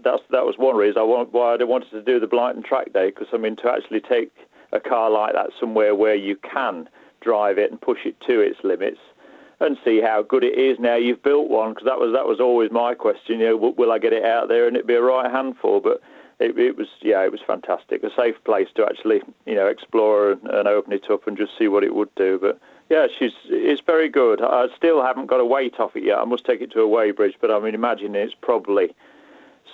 that's 0.04 0.22
that 0.30 0.44
was 0.44 0.54
one 0.56 0.76
reason 0.76 0.98
I 0.98 1.04
want, 1.04 1.32
why 1.32 1.56
I 1.56 1.64
wanted 1.64 1.90
to 1.90 2.02
do 2.02 2.20
the 2.20 2.26
Blyton 2.26 2.64
track 2.64 2.92
day 2.92 3.10
because 3.10 3.28
I 3.32 3.38
mean 3.38 3.56
to 3.56 3.70
actually 3.70 4.00
take 4.00 4.30
a 4.72 4.78
car 4.78 5.10
like 5.10 5.34
that 5.34 5.50
somewhere 5.58 5.94
where 5.96 6.14
you 6.14 6.36
can 6.36 6.88
drive 7.20 7.58
it 7.58 7.70
and 7.70 7.80
push 7.80 8.04
it 8.04 8.20
to 8.26 8.40
its 8.40 8.58
limits 8.64 8.98
and 9.60 9.76
see 9.84 10.00
how 10.00 10.22
good 10.22 10.42
it 10.42 10.58
is 10.58 10.78
now 10.78 10.96
you've 10.96 11.22
built 11.22 11.48
one 11.48 11.70
because 11.70 11.84
that 11.84 12.00
was 12.00 12.12
that 12.14 12.26
was 12.26 12.40
always 12.40 12.70
my 12.70 12.94
question 12.94 13.38
you 13.38 13.46
know 13.46 13.56
will, 13.56 13.92
I 13.92 13.98
get 13.98 14.12
it 14.12 14.24
out 14.24 14.48
there 14.48 14.66
and 14.66 14.76
it 14.76 14.86
be 14.86 14.94
a 14.94 15.02
right 15.02 15.30
handful? 15.30 15.80
But 15.80 16.00
it, 16.38 16.58
it, 16.58 16.76
was 16.76 16.88
yeah 17.02 17.22
it 17.22 17.30
was 17.30 17.42
fantastic 17.46 18.02
a 18.02 18.10
safe 18.14 18.42
place 18.44 18.68
to 18.74 18.84
actually 18.86 19.20
you 19.46 19.54
know 19.54 19.66
explore 19.66 20.32
and, 20.32 20.46
and, 20.48 20.66
open 20.66 20.92
it 20.92 21.10
up 21.10 21.26
and 21.26 21.36
just 21.36 21.56
see 21.58 21.68
what 21.68 21.84
it 21.84 21.94
would 21.94 22.12
do. 22.14 22.38
But 22.40 22.58
yeah 22.88 23.06
she's 23.18 23.32
it's 23.44 23.82
very 23.82 24.08
good. 24.08 24.40
I 24.42 24.68
still 24.76 25.02
haven't 25.02 25.26
got 25.26 25.40
a 25.40 25.44
weight 25.44 25.78
off 25.78 25.94
it 25.94 26.04
yet. 26.04 26.18
I 26.18 26.24
must 26.24 26.46
take 26.46 26.62
it 26.62 26.72
to 26.72 26.80
a 26.80 26.88
weighbridge 26.88 27.34
but 27.40 27.50
I 27.50 27.60
mean 27.60 27.74
imagine 27.74 28.14
it's 28.14 28.34
probably 28.34 28.94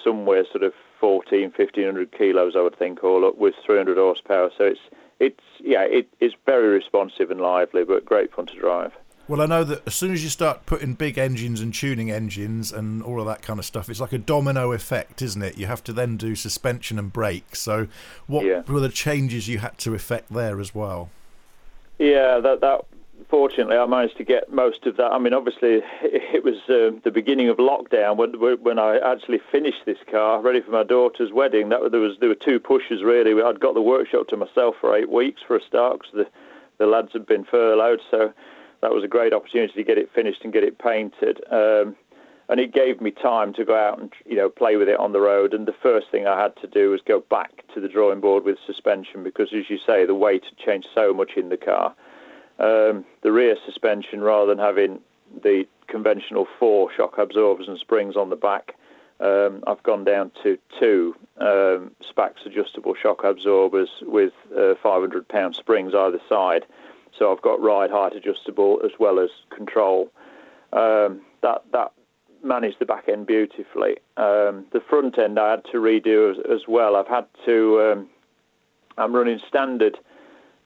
somewhere 0.03 0.45
sort 0.51 0.65
of 0.65 0.75
14 1.01 1.53
1500 1.57 2.11
kilos 2.11 2.57
I 2.57 2.61
would 2.63 2.77
think 2.77 3.05
all 3.05 3.25
up 3.25 3.39
with 3.39 3.55
300 3.65 3.97
horsepower. 3.97 4.51
So 4.59 4.65
it's 4.65 4.81
it's 5.21 5.41
yeah, 5.61 5.87
it's 5.89 6.35
very 6.45 6.69
responsive 6.69 7.31
and 7.31 7.41
lively, 7.41 7.85
but 7.85 8.05
great 8.05 8.33
fun 8.33 8.47
to 8.47 8.55
drive. 8.55 8.93
Well, 9.29 9.41
I 9.41 9.47
know 9.47 9.65
that 9.65 9.83
as 9.87 9.95
soon 9.95 10.13
as 10.13 10.23
you 10.23 10.31
start 10.31 10.67
putting 10.67 10.95
big 10.95 11.19
engines 11.19 11.61
and 11.61 11.75
tuning 11.75 12.13
engines 12.13 12.73
and 12.73 13.03
all 13.03 13.19
of 13.21 13.27
that 13.27 13.43
kind 13.43 13.59
of 13.59 13.65
stuff, 13.65 13.91
it's 13.91 14.01
like 14.01 14.13
a 14.13 14.19
domino 14.19 14.71
effect, 14.71 15.21
isn't 15.21 15.43
it? 15.43 15.59
You 15.59 15.67
have 15.67 15.83
to 15.85 15.93
then 15.93 16.17
do 16.17 16.37
suspension 16.37 16.97
and 16.97 17.13
brakes. 17.13 17.61
So, 17.61 17.89
what 18.29 18.47
yeah. 18.47 18.63
were 18.69 18.79
the 18.79 18.89
changes 18.89 19.49
you 19.49 19.59
had 19.59 19.79
to 19.79 19.95
effect 19.95 20.33
there 20.33 20.61
as 20.61 20.75
well? 20.75 21.11
Yeah, 21.99 22.39
that 22.39 22.61
that 22.61 22.85
fortunately, 23.29 23.77
I 23.77 23.87
managed 23.87 24.17
to 24.19 24.25
get 24.25 24.53
most 24.53 24.87
of 24.87 24.97
that. 24.97 25.13
I 25.13 25.19
mean, 25.19 25.35
obviously, 25.35 25.81
it 26.03 26.45
was 26.45 26.57
uh, 26.69 26.99
the 27.05 27.11
beginning 27.11 27.49
of 27.49 27.57
lockdown 27.57 28.17
when 28.17 28.33
when 28.63 28.79
I 28.79 28.99
actually 28.99 29.41
finished 29.51 29.85
this 29.85 29.99
car, 30.11 30.41
ready 30.41 30.61
for 30.61 30.71
my 30.71 30.85
daughter's 30.85 31.33
wedding. 31.33 31.69
That 31.71 31.91
there 31.91 32.01
was 32.01 32.17
there 32.21 32.29
were 32.29 32.35
two 32.35 32.61
pushes 32.61 33.03
really. 33.03 33.41
I'd 33.43 33.61
got 33.61 33.75
the 33.75 33.83
workshop 33.83 34.29
to 34.29 34.37
myself 34.37 34.77
for 34.81 34.97
eight 34.97 35.11
weeks 35.11 35.43
for 35.47 35.57
a 35.57 35.63
start 35.63 36.01
because 36.01 36.15
the 36.15 36.27
the 36.79 36.87
lads 36.87 37.13
had 37.13 37.27
been 37.27 37.45
furloughed, 37.45 38.01
so 38.11 38.33
that 38.83 38.93
was 38.93 39.03
a 39.03 39.09
great 39.09 39.33
opportunity 39.33 39.73
to 39.75 39.85
get 39.85 39.99
it 39.99 40.11
finished 40.15 40.43
and 40.45 40.53
get 40.53 40.65
it 40.65 40.79
painted. 40.79 41.41
Um, 41.51 41.97
and 42.49 42.61
it 42.61 42.73
gave 42.73 43.01
me 43.01 43.11
time 43.11 43.53
to 43.55 43.65
go 43.65 43.77
out 43.77 43.99
and 43.99 44.13
you 44.25 44.37
know 44.37 44.49
play 44.49 44.77
with 44.77 44.89
it 44.89 44.99
on 45.01 45.13
the 45.13 45.21
road. 45.21 45.53
And 45.53 45.67
the 45.67 45.75
first 45.83 46.11
thing 46.11 46.27
I 46.27 46.41
had 46.41 46.55
to 46.57 46.67
do 46.67 46.91
was 46.91 47.01
go 47.07 47.21
back 47.21 47.65
to 47.75 47.81
the 47.81 47.89
drawing 47.89 48.21
board 48.21 48.45
with 48.45 48.59
suspension 48.67 49.25
because, 49.25 49.49
as 49.53 49.69
you 49.69 49.79
say, 49.85 50.07
the 50.07 50.15
weight 50.15 50.45
had 50.45 50.57
changed 50.59 50.89
so 50.95 51.13
much 51.13 51.33
in 51.37 51.49
the 51.49 51.57
car 51.57 51.95
um, 52.59 53.05
the 53.23 53.33
rear 53.33 53.57
suspension 53.65 54.21
rather 54.21 54.47
than 54.47 54.59
having 54.59 55.01
the 55.43 55.65
conventional 55.89 56.47
four 56.59 56.91
shock 56.97 57.19
absorbers 57.19 57.69
and 57.69 57.79
springs 57.79 58.17
on 58.17 58.31
the 58.31 58.37
back. 58.37 58.75
Um, 59.19 59.63
I've 59.67 59.83
gone 59.83 60.05
down 60.05 60.31
to 60.43 60.59
two 60.79 61.15
um, 61.39 61.93
Spax 62.03 62.45
adjustable 62.45 62.95
shock 62.95 63.25
absorbers 63.25 63.89
with 64.03 64.33
uh, 64.57 64.75
500 64.83 65.27
pound 65.29 65.55
springs 65.55 65.95
either 65.95 66.21
side. 66.29 66.67
So 67.19 67.33
I've 67.33 67.41
got 67.41 67.61
ride 67.63 67.91
height 67.91 68.15
adjustable 68.15 68.81
as 68.85 68.93
well 68.99 69.19
as 69.19 69.31
control. 69.55 70.11
Um, 70.73 71.23
that 71.43 71.63
that 71.73 71.93
managed 72.43 72.79
the 72.79 72.85
back 72.85 73.09
end 73.09 73.27
beautifully. 73.27 73.97
Um, 74.17 74.67
the 74.73 74.83
front 74.89 75.19
end 75.19 75.39
I 75.39 75.53
had 75.53 75.65
to 75.73 75.79
redo 75.79 76.33
as, 76.33 76.37
as 76.51 76.69
well. 76.69 76.97
I've 76.97 77.09
had 77.09 77.27
to. 77.47 77.93
Um, 77.93 78.09
I'm 78.99 79.15
running 79.15 79.41
standard 79.47 79.99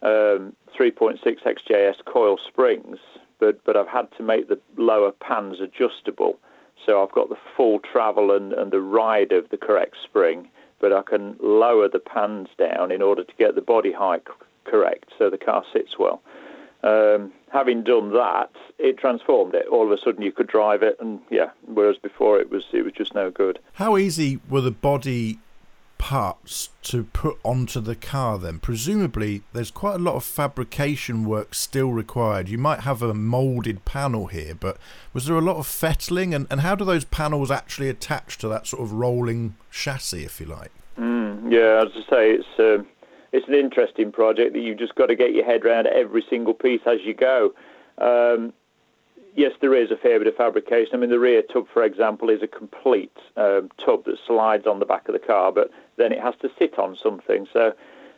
um, 0.03 0.55
3.6 0.79 1.19
XJS 1.25 2.05
coil 2.05 2.39
springs, 2.49 2.99
but, 3.39 3.63
but 3.65 3.77
I've 3.77 3.89
had 3.89 4.09
to 4.17 4.23
make 4.23 4.49
the 4.49 4.59
lower 4.77 5.13
pans 5.13 5.61
adjustable. 5.61 6.39
So 6.87 7.03
I've 7.03 7.13
got 7.13 7.29
the 7.29 7.37
full 7.57 7.79
travel 7.81 8.33
and, 8.35 8.53
and 8.53 8.71
the 8.71 8.81
ride 8.81 9.33
of 9.33 9.49
the 9.51 9.57
correct 9.57 9.97
spring, 10.03 10.49
but 10.81 10.93
I 10.93 11.03
can 11.03 11.37
lower 11.41 11.89
the 11.89 11.99
pans 11.99 12.49
down 12.59 12.91
in 12.91 13.03
order 13.03 13.23
to 13.23 13.33
get 13.39 13.55
the 13.55 13.61
body 13.61 13.93
height 13.93 14.23
correct 14.65 15.13
so 15.19 15.29
the 15.29 15.39
car 15.39 15.65
sits 15.73 15.99
well. 15.99 16.23
Um, 16.83 17.33
having 17.53 17.83
done 17.83 18.13
that, 18.15 18.51
it 18.79 18.97
transformed 18.97 19.55
it. 19.55 19.67
All 19.67 19.85
of 19.85 19.93
a 19.93 20.01
sudden, 20.03 20.23
you 20.23 20.33
could 20.33 20.47
drive 20.47 20.83
it, 20.83 20.97
and 20.99 21.21
yeah, 21.31 21.51
whereas 21.67 21.99
before 21.99 22.41
it 22.41 22.51
was 22.51 22.65
it 22.73 22.83
was 22.83 22.95
just 22.95 23.15
no 23.15 23.31
good. 23.31 23.59
How 23.75 23.99
easy 23.99 24.41
were 24.49 24.63
the 24.63 24.71
body 24.71 25.39
parts 26.01 26.71
to 26.83 27.05
put 27.05 27.39
onto 27.45 27.79
the 27.79 27.95
car 27.95 28.39
then. 28.39 28.59
Presumably 28.59 29.43
there's 29.53 29.71
quite 29.71 29.97
a 29.97 29.99
lot 29.99 30.15
of 30.15 30.25
fabrication 30.25 31.27
work 31.27 31.55
still 31.55 31.91
required. 31.91 32.49
You 32.49 32.57
might 32.57 32.81
have 32.81 33.03
a 33.03 33.13
molded 33.13 33.85
panel 33.85 34.29
here 34.29 34.55
but 34.55 34.79
was 35.13 35.27
there 35.27 35.37
a 35.37 35.43
lot 35.43 35.59
of 35.59 35.67
fettling? 35.67 36.33
And, 36.33 36.47
and 36.51 36.63
how 36.63 36.75
do 36.75 36.87
those 36.87 37.05
panels 37.05 37.51
actually 37.51 37.91
attach 37.91 38.39
to 38.39 38.49
that 38.49 38.67
sort 38.67 38.83
of 38.83 38.93
rolling 38.93 39.57
chassis 39.71 40.25
if 40.25 40.41
you 40.41 40.47
like? 40.47 40.73
Mm, 40.99 41.53
yeah 41.53 41.85
as 41.85 41.93
i 41.95 42.11
say 42.11 42.31
it's 42.33 42.59
uh, 42.59 42.83
it's 43.33 43.47
an 43.47 43.55
interesting 43.55 44.11
project 44.11 44.55
that 44.55 44.61
you've 44.61 44.79
just 44.79 44.95
got 44.95 45.07
to 45.07 45.15
get 45.15 45.35
your 45.35 45.45
head 45.45 45.67
around 45.67 45.87
every 45.87 46.25
single 46.31 46.55
piece 46.55 46.81
as 46.87 46.99
you 47.05 47.15
go. 47.15 47.53
Um, 47.99 48.53
yes, 49.35 49.53
there 49.61 49.75
is 49.75 49.91
a 49.91 49.97
fair 49.97 50.19
bit 50.19 50.29
of 50.29 50.37
fabrication. 50.37 50.95
I 50.95 50.99
mean, 50.99 51.11
the 51.11 51.19
rear 51.19 51.43
tub, 51.43 51.67
for 51.73 51.83
example, 51.83 52.31
is 52.31 52.43
a 52.43 52.47
complete 52.47 53.17
um, 53.37 53.71
tub 53.85 54.05
that 54.05 54.19
slides 54.27 54.67
on 54.67 54.79
the 54.79 54.87
back 54.87 55.09
of 55.09 55.13
the 55.13 55.19
car, 55.19 55.53
but 55.53 55.71
then 55.97 56.13
it 56.13 56.21
has 56.21 56.35
to 56.43 56.51
sit 56.59 56.79
on 56.79 56.97
something. 56.97 57.47
So 57.53 57.73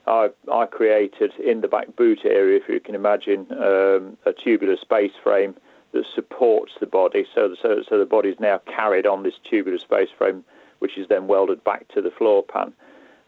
I, 0.06 0.30
I 0.50 0.66
created 0.66 1.34
in 1.36 1.60
the 1.60 1.68
back 1.68 1.94
boot 1.96 2.20
area, 2.24 2.58
if 2.58 2.68
you 2.68 2.80
can 2.80 2.94
imagine, 2.94 3.46
um, 3.52 4.16
a 4.26 4.32
tubular 4.32 4.76
space 4.76 5.12
frame 5.22 5.54
that 5.92 6.04
supports 6.14 6.72
the 6.80 6.86
body. 6.86 7.26
So, 7.34 7.54
so, 7.60 7.82
so 7.88 7.98
the 7.98 8.06
body 8.06 8.30
is 8.30 8.40
now 8.40 8.58
carried 8.66 9.06
on 9.06 9.22
this 9.22 9.34
tubular 9.48 9.78
space 9.78 10.08
frame, 10.16 10.44
which 10.78 10.96
is 10.96 11.08
then 11.08 11.26
welded 11.26 11.62
back 11.64 11.88
to 11.88 12.00
the 12.00 12.10
floor 12.10 12.42
pan. 12.42 12.72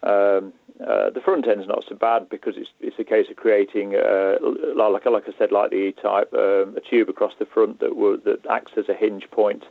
Um, 0.05 0.53
uh, 0.81 1.09
the 1.11 1.21
front 1.25 1.47
end's 1.47 1.69
not 1.69 1.85
so 1.88 1.95
bad 1.95 2.29
because 2.29 2.55
it's 2.57 2.71
it's 2.81 2.99
a 2.99 3.05
case 3.05 3.27
of 3.31 3.37
creating, 3.37 3.95
uh, 3.95 4.35
like 4.77 5.07
like 5.07 5.25
I 5.29 5.38
said, 5.38 5.53
like 5.53 5.71
the 5.71 5.77
E-type, 5.77 6.33
um, 6.35 6.77
a 6.77 6.81
tube 6.81 7.09
across 7.09 7.33
the 7.38 7.47
front 7.47 7.81
that 7.81 7.95
will, 7.95 8.19
that 8.25 8.45
acts 8.51 8.73
as 8.77 8.88
a 8.88 8.95
hinge 8.95 9.31
point. 9.31 9.64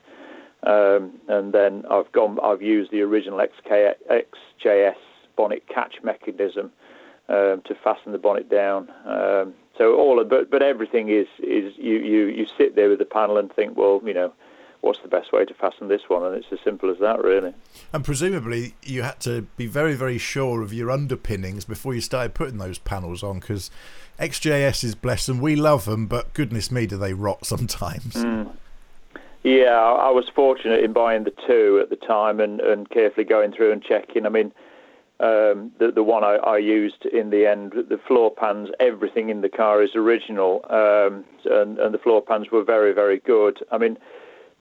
Um, 0.65 1.19
and 1.27 1.51
then 1.51 1.83
I've 1.91 2.09
gone, 2.13 2.39
I've 2.41 2.61
used 2.61 2.91
the 2.91 3.01
original 3.01 3.39
XK, 3.39 3.95
XJS 4.65 4.95
bonnet 5.35 5.67
catch 5.67 5.95
mechanism 6.03 6.71
um, 7.27 7.61
to 7.65 7.75
fasten 7.83 8.13
the 8.13 8.17
bonnet 8.17 8.49
down. 8.49 8.89
Um, 9.05 9.53
so 9.77 9.95
all 9.95 10.21
of, 10.21 10.29
but 10.29 10.49
but 10.49 10.61
everything 10.61 11.09
is 11.09 11.27
is 11.39 11.73
you, 11.77 11.95
you 11.95 12.27
you 12.27 12.45
sit 12.57 12.75
there 12.75 12.89
with 12.89 12.99
the 12.99 13.05
panel 13.05 13.37
and 13.37 13.51
think, 13.51 13.75
well, 13.75 14.01
you 14.05 14.13
know, 14.13 14.31
what's 14.83 14.99
the 14.99 15.07
best 15.07 15.31
way 15.31 15.45
to 15.45 15.53
fasten 15.53 15.87
this 15.87 16.01
one? 16.09 16.23
And 16.23 16.35
it's 16.35 16.51
as 16.51 16.59
simple 16.63 16.91
as 16.91 16.99
that, 16.99 17.23
really. 17.23 17.53
And 17.93 18.03
presumably, 18.03 18.75
you 18.83 19.01
had 19.01 19.19
to 19.21 19.43
be 19.55 19.65
very, 19.65 19.95
very 19.95 20.17
sure 20.17 20.61
of 20.61 20.73
your 20.73 20.91
underpinnings 20.91 21.63
before 21.63 21.95
you 21.95 22.01
started 22.01 22.33
putting 22.33 22.57
those 22.57 22.77
panels 22.79 23.23
on, 23.23 23.39
because 23.39 23.71
XJS 24.19 24.83
is 24.83 24.93
blessed 24.93 25.29
and 25.29 25.41
we 25.41 25.55
love 25.55 25.85
them, 25.85 26.05
but 26.05 26.33
goodness 26.33 26.69
me, 26.69 26.85
do 26.85 26.97
they 26.97 27.13
rot 27.13 27.45
sometimes. 27.45 28.15
Mm. 28.15 28.51
Yeah, 29.43 29.71
I 29.71 30.09
was 30.09 30.29
fortunate 30.33 30.83
in 30.83 30.93
buying 30.93 31.23
the 31.23 31.33
two 31.47 31.79
at 31.81 31.89
the 31.89 31.97
time 31.97 32.39
and, 32.39 32.61
and 32.61 32.89
carefully 32.89 33.25
going 33.25 33.51
through 33.51 33.71
and 33.71 33.81
checking. 33.81 34.25
I 34.25 34.29
mean, 34.29 34.53
um, 35.19 35.71
the 35.79 35.91
the 35.93 36.03
one 36.03 36.23
I, 36.23 36.35
I, 36.35 36.57
used 36.57 37.05
in 37.05 37.29
the 37.29 37.45
end, 37.45 37.73
the 37.73 37.99
floor 38.07 38.31
pans, 38.31 38.69
everything 38.79 39.29
in 39.29 39.41
the 39.41 39.49
car 39.49 39.83
is 39.83 39.95
original, 39.95 40.65
um, 40.69 41.23
and, 41.45 41.77
and 41.77 41.93
the 41.93 41.99
floor 41.99 42.21
pans 42.21 42.51
were 42.51 42.63
very 42.63 42.93
very 42.93 43.19
good. 43.19 43.59
I 43.71 43.77
mean, 43.77 43.97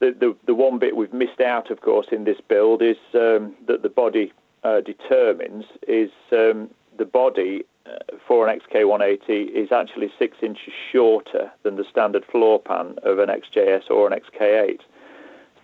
the, 0.03 0.11
the 0.19 0.37
the 0.47 0.55
one 0.55 0.81
bit 0.81 0.97
we've 0.97 1.13
missed 1.13 1.41
out, 1.41 1.71
of 1.71 1.81
course, 1.81 2.09
in 2.11 2.25
this 2.25 2.39
build 2.49 2.83
is 2.83 2.97
um, 3.15 3.55
that 3.69 3.83
the 3.83 3.89
body 3.89 4.33
uh, 4.65 4.81
determines 4.81 5.65
is 5.87 6.11
um, 6.33 6.69
the 6.99 7.05
body 7.05 7.65
uh, 7.87 8.17
for 8.27 8.49
an 8.49 8.59
XK180 8.59 9.51
is 9.51 9.71
actually 9.71 10.11
six 10.19 10.37
inches 10.43 10.73
shorter 10.91 11.53
than 11.63 11.77
the 11.77 11.85
standard 11.89 12.25
floor 12.25 12.59
pan 12.59 12.97
of 13.05 13.21
an 13.21 13.29
XJS 13.29 13.91
or 13.91 14.13
an 14.13 14.19
XK8. 14.19 14.81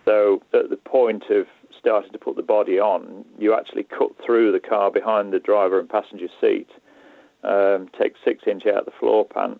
So 0.05 0.41
at 0.53 0.69
the 0.69 0.77
point 0.77 1.25
of 1.29 1.45
starting 1.77 2.13
to 2.13 2.17
put 2.17 2.37
the 2.37 2.41
body 2.41 2.79
on, 2.79 3.25
you 3.37 3.53
actually 3.53 3.83
cut 3.83 4.11
through 4.25 4.53
the 4.53 4.59
car 4.61 4.89
behind 4.89 5.33
the 5.33 5.39
driver 5.39 5.81
and 5.81 5.89
passenger 5.89 6.29
seat, 6.39 6.69
um, 7.43 7.89
take 7.99 8.15
six 8.23 8.43
inch 8.47 8.65
out 8.65 8.85
the 8.85 8.91
floor 8.99 9.25
pan, 9.25 9.59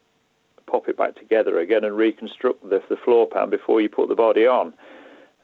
pop 0.70 0.88
it 0.88 0.98
back 0.98 1.16
together 1.16 1.60
again, 1.60 1.84
and 1.84 1.98
reconstruct 1.98 2.70
the, 2.70 2.82
the 2.90 2.98
floor 2.98 3.28
pan 3.28 3.50
before 3.50 3.82
you 3.82 3.90
put 3.90 4.10
the 4.10 4.16
body 4.16 4.46
on. 4.46 4.74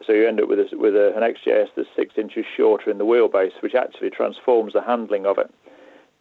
So 0.06 0.14
you 0.14 0.28
end 0.28 0.42
up 0.42 0.50
with, 0.50 0.60
a, 0.60 0.78
with 0.78 0.96
a, 0.96 1.16
an 1.16 1.24
XJS 1.24 1.70
that's 1.76 1.88
six 1.96 2.18
inches 2.18 2.46
shorter 2.56 2.92
in 2.92 2.98
the 2.98 3.06
wheelbase, 3.06 3.62
which 3.62 3.76
actually 3.76 4.10
transforms 4.10 4.74
the 4.74 4.82
handling 4.82 5.26
of 5.26 5.38
it 5.38 5.50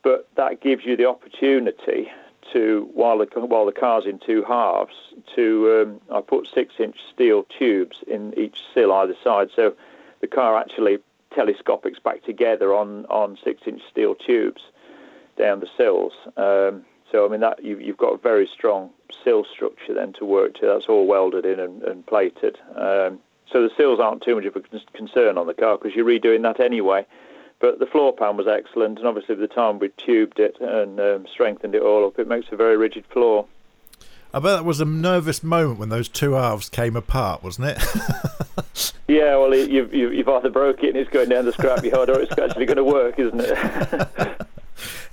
but 0.05 0.29
that 0.37 0.61
gives 0.61 0.85
you 0.85 0.97
the 0.97 1.07
opportunity 1.07 2.12
to 2.53 2.88
while 2.93 3.19
the 3.19 3.27
while 3.40 3.67
the 3.67 3.73
car's 3.73 4.05
in 4.05 4.21
two 4.21 4.45
halves 4.45 4.95
to 5.35 5.83
um, 5.83 6.01
I 6.14 6.21
put 6.21 6.47
six 6.47 6.75
inch 6.79 6.97
steel 7.12 7.45
tubes 7.59 8.05
in 8.07 8.38
each 8.38 8.59
sill 8.73 8.93
either 8.93 9.17
side, 9.25 9.49
so 9.57 9.75
the 10.21 10.27
car 10.29 10.57
actually 10.57 10.99
telescopics 11.35 11.99
back 11.99 12.23
together 12.23 12.75
on 12.75 13.07
on 13.07 13.38
six 13.43 13.62
inch 13.67 13.83
steel 13.90 14.14
tubes 14.14 14.62
down 15.37 15.61
the 15.61 15.69
sills. 15.77 16.12
Um, 16.37 16.85
so 17.11 17.25
I 17.25 17.29
mean 17.29 17.40
that 17.40 17.64
you, 17.64 17.79
you've 17.79 17.97
got 17.97 18.14
a 18.14 18.19
very 18.19 18.49
strong 18.53 18.90
sill 19.23 19.45
structure 19.45 19.95
then 19.95 20.12
to 20.14 20.25
work 20.25 20.55
to. 20.55 20.67
That's 20.67 20.87
all 20.87 21.07
welded 21.07 21.45
in 21.47 21.61
and, 21.61 21.83
and 21.83 22.07
plated. 22.07 22.59
Um, 22.77 23.21
so 23.51 23.62
the 23.62 23.71
sills 23.77 24.01
aren't 24.01 24.23
too 24.23 24.35
much 24.35 24.45
of 24.47 24.57
a 24.57 24.61
concern 24.93 25.38
on 25.38 25.47
the 25.47 25.55
car 25.55 25.79
because 25.79 25.95
you're 25.95 26.05
redoing 26.05 26.43
that 26.43 26.61
anyway. 26.61 27.07
But 27.61 27.79
the 27.79 27.87
floor 27.87 28.12
pan 28.12 28.37
was 28.37 28.47
excellent, 28.47 28.99
and 28.99 29.07
obviously, 29.07 29.37
by 29.37 29.43
the 29.43 29.49
time 29.49 29.79
we 29.79 29.88
tubed 29.90 30.40
it 30.40 30.57
and 30.61 31.01
um, 31.01 31.27
strengthened 31.33 31.75
it 31.75 31.83
all 31.83 32.07
up, 32.07 32.19
it 32.19 32.27
makes 32.27 32.49
a 32.51 32.57
very 32.57 32.77
rigid 32.77 33.07
floor. 33.07 33.47
I 34.35 34.40
bet 34.40 34.57
that 34.57 34.64
was 34.64 34.81
a 34.81 34.85
nervous 34.85 35.45
moment 35.45 35.79
when 35.79 35.88
those 35.88 36.09
two 36.09 36.33
halves 36.33 36.69
came 36.69 36.97
apart, 36.97 37.45
wasn't 37.45 37.69
it? 37.69 37.79
yeah, 39.09 39.37
well, 39.37 39.55
you've, 39.55 39.95
you've 39.95 40.29
either 40.29 40.51
broke 40.51 40.83
it 40.83 40.88
and 40.88 40.97
it's 40.97 41.09
going 41.09 41.29
down 41.29 41.45
the 41.45 41.53
scrapyard, 41.53 42.09
or 42.09 42.21
it's 42.21 42.37
actually 42.37 42.67
going 42.67 42.77
to 42.77 42.85
work, 42.85 43.17
isn't 43.21 43.40
it? 43.40 44.47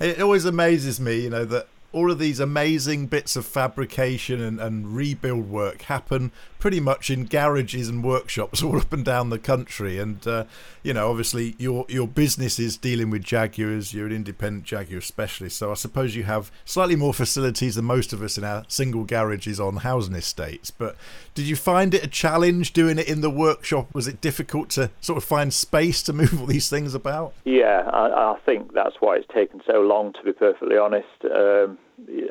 it 0.00 0.20
always 0.20 0.44
amazes 0.44 0.98
me, 0.98 1.20
you 1.20 1.30
know, 1.30 1.44
that 1.44 1.68
all 1.92 2.10
of 2.10 2.18
these 2.18 2.40
amazing 2.40 3.06
bits 3.06 3.36
of 3.36 3.44
fabrication 3.44 4.40
and, 4.40 4.60
and 4.60 4.96
rebuild 4.96 5.48
work 5.48 5.82
happen 5.82 6.32
pretty 6.62 6.78
much 6.78 7.10
in 7.10 7.24
garages 7.24 7.88
and 7.88 8.04
workshops 8.04 8.62
all 8.62 8.78
up 8.78 8.92
and 8.92 9.04
down 9.04 9.30
the 9.30 9.38
country. 9.38 9.98
And 9.98 10.24
uh, 10.26 10.44
you 10.82 10.94
know, 10.94 11.10
obviously, 11.10 11.54
your 11.58 11.84
your 11.88 12.06
business 12.06 12.58
is 12.58 12.76
dealing 12.76 13.10
with 13.10 13.24
Jaguars. 13.24 13.92
You're 13.92 14.06
an 14.06 14.12
independent 14.12 14.64
Jaguar 14.64 15.00
specialist, 15.00 15.56
so 15.56 15.70
I 15.70 15.74
suppose 15.74 16.14
you 16.14 16.22
have 16.22 16.50
slightly 16.64 16.96
more 16.96 17.12
facilities 17.12 17.74
than 17.74 17.84
most 17.84 18.12
of 18.12 18.22
us 18.22 18.38
in 18.38 18.44
our 18.44 18.64
single 18.68 19.04
garages 19.04 19.58
on 19.58 19.78
housing 19.78 20.14
estates. 20.14 20.70
But 20.70 20.96
did 21.34 21.46
you 21.46 21.56
find 21.56 21.94
it 21.94 22.04
a 22.04 22.08
challenge 22.08 22.72
doing 22.72 22.98
it 22.98 23.08
in 23.08 23.22
the 23.22 23.30
workshop? 23.30 23.92
Was 23.92 24.06
it 24.06 24.20
difficult 24.20 24.70
to 24.70 24.90
sort 25.00 25.16
of 25.16 25.24
find 25.24 25.52
space 25.52 26.02
to 26.04 26.12
move 26.12 26.40
all 26.40 26.46
these 26.46 26.70
things 26.70 26.94
about? 26.94 27.34
Yeah, 27.44 27.90
I, 27.92 28.34
I 28.34 28.38
think 28.46 28.72
that's 28.72 28.96
why 29.00 29.16
it's 29.16 29.26
taken 29.34 29.60
so 29.68 29.80
long. 29.80 30.12
To 30.12 30.22
be 30.22 30.32
perfectly 30.32 30.76
honest, 30.76 31.08
um, 31.24 31.78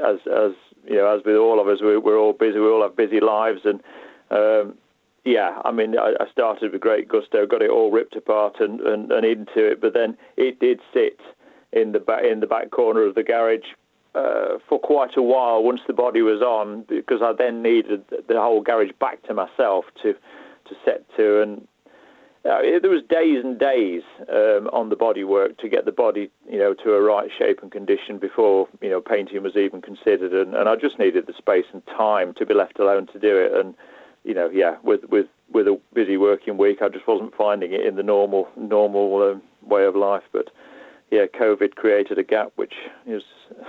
as 0.03 0.17
as 0.27 0.51
you 0.85 0.95
know, 0.95 1.15
as 1.15 1.21
with 1.25 1.35
all 1.35 1.59
of 1.59 1.67
us, 1.67 1.79
we're, 1.81 1.99
we're 1.99 2.17
all 2.17 2.33
busy. 2.33 2.59
We 2.59 2.67
all 2.67 2.81
have 2.81 2.95
busy 2.95 3.19
lives, 3.19 3.61
and 3.65 3.81
um, 4.31 4.77
yeah, 5.23 5.61
I 5.63 5.71
mean, 5.71 5.97
I, 5.97 6.13
I, 6.19 6.29
started 6.31 6.71
with 6.71 6.81
great 6.81 7.07
gusto, 7.07 7.45
got 7.45 7.61
it 7.61 7.69
all 7.69 7.91
ripped 7.91 8.15
apart 8.15 8.59
and, 8.59 8.79
and, 8.81 9.11
and 9.11 9.25
into 9.25 9.69
it, 9.69 9.79
but 9.79 9.93
then 9.93 10.17
it 10.35 10.59
did 10.59 10.79
sit 10.93 11.19
in 11.71 11.91
the 11.91 11.99
back 11.99 12.23
in 12.23 12.39
the 12.39 12.47
back 12.47 12.71
corner 12.71 13.03
of 13.03 13.13
the 13.15 13.23
garage 13.23 13.59
uh, 14.15 14.57
for 14.67 14.79
quite 14.79 15.15
a 15.17 15.21
while 15.21 15.63
once 15.63 15.81
the 15.85 15.93
body 15.93 16.21
was 16.21 16.41
on, 16.41 16.85
because 16.87 17.21
I 17.21 17.33
then 17.37 17.61
needed 17.61 18.03
the 18.09 18.41
whole 18.41 18.61
garage 18.61 18.91
back 18.99 19.21
to 19.23 19.33
myself 19.33 19.85
to 20.01 20.13
to 20.13 20.75
set 20.83 21.05
to, 21.17 21.41
and 21.41 21.67
uh, 22.43 22.61
there 22.81 22.89
was 22.89 23.03
days 23.07 23.43
and 23.43 23.59
days 23.59 24.01
um, 24.29 24.67
on 24.73 24.89
the 24.89 24.95
body 24.95 25.23
work 25.23 25.57
to 25.59 25.69
get 25.69 25.85
the 25.85 25.91
body, 25.91 26.31
you 26.49 26.57
know, 26.57 26.73
to 26.73 26.93
a 26.93 27.01
right 27.01 27.29
shape 27.37 27.59
and 27.61 27.71
condition 27.71 28.17
before 28.17 28.67
you 28.81 28.89
know 28.89 28.99
painting 28.99 29.43
was 29.43 29.55
even 29.55 29.81
considered, 29.81 30.33
and, 30.33 30.55
and 30.55 30.67
I 30.67 30.75
just 30.75 30.97
needed 30.97 31.27
the 31.27 31.33
space 31.37 31.65
and 31.71 31.85
time 31.85 32.33
to 32.35 32.45
be 32.45 32.55
left 32.55 32.79
alone 32.79 33.07
to 33.13 33.19
do 33.19 33.37
it, 33.37 33.53
and 33.53 33.75
you 34.23 34.33
know, 34.33 34.49
yeah, 34.49 34.77
with 34.83 35.01
with 35.05 35.27
with 35.51 35.67
a 35.67 35.79
busy 35.93 36.17
working 36.17 36.57
week, 36.57 36.81
I 36.81 36.89
just 36.89 37.07
wasn't 37.07 37.35
finding 37.35 37.73
it 37.73 37.85
in 37.85 37.95
the 37.95 38.03
normal 38.03 38.47
normal 38.55 39.31
um, 39.31 39.41
way 39.67 39.85
of 39.85 39.95
life. 39.95 40.23
But 40.31 40.49
yeah, 41.11 41.25
COVID 41.25 41.75
created 41.75 42.17
a 42.17 42.23
gap, 42.23 42.53
which 42.55 42.73
is 43.05 43.21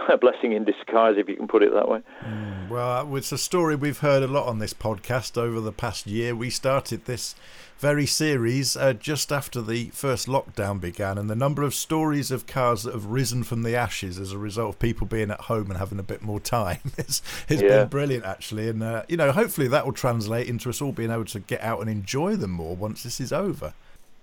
a 0.08 0.16
blessing 0.16 0.52
in 0.52 0.64
disguise, 0.64 1.16
if 1.18 1.28
you 1.28 1.34
can 1.34 1.48
put 1.48 1.64
it 1.64 1.74
that 1.74 1.88
way. 1.88 2.00
Mm, 2.24 2.68
well, 2.68 3.16
it's 3.16 3.32
a 3.32 3.38
story 3.38 3.74
we've 3.74 3.98
heard 3.98 4.22
a 4.22 4.28
lot 4.28 4.46
on 4.46 4.60
this 4.60 4.72
podcast 4.72 5.36
over 5.36 5.60
the 5.60 5.72
past 5.72 6.06
year. 6.06 6.36
We 6.36 6.50
started 6.50 7.04
this 7.04 7.34
very 7.78 8.06
series 8.06 8.76
uh, 8.76 8.92
just 8.92 9.32
after 9.32 9.60
the 9.60 9.86
first 9.86 10.28
lockdown 10.28 10.80
began, 10.80 11.18
and 11.18 11.28
the 11.28 11.34
number 11.34 11.64
of 11.64 11.74
stories 11.74 12.30
of 12.30 12.46
cars 12.46 12.84
that 12.84 12.94
have 12.94 13.06
risen 13.06 13.42
from 13.42 13.64
the 13.64 13.74
ashes 13.74 14.20
as 14.20 14.30
a 14.30 14.38
result 14.38 14.74
of 14.74 14.78
people 14.78 15.08
being 15.08 15.32
at 15.32 15.40
home 15.40 15.68
and 15.68 15.80
having 15.80 15.98
a 15.98 16.04
bit 16.04 16.22
more 16.22 16.38
time 16.38 16.78
has, 16.96 17.22
has 17.48 17.60
yeah. 17.60 17.68
been 17.68 17.88
brilliant, 17.88 18.24
actually. 18.24 18.68
And, 18.68 18.84
uh, 18.84 19.02
you 19.08 19.16
know, 19.16 19.32
hopefully 19.32 19.66
that 19.66 19.84
will 19.84 19.92
translate 19.92 20.46
into 20.46 20.70
us 20.70 20.80
all 20.80 20.92
being 20.92 21.10
able 21.10 21.24
to 21.24 21.40
get 21.40 21.60
out 21.60 21.80
and 21.80 21.90
enjoy 21.90 22.36
them 22.36 22.52
more 22.52 22.76
once 22.76 23.02
this 23.02 23.20
is 23.20 23.32
over. 23.32 23.74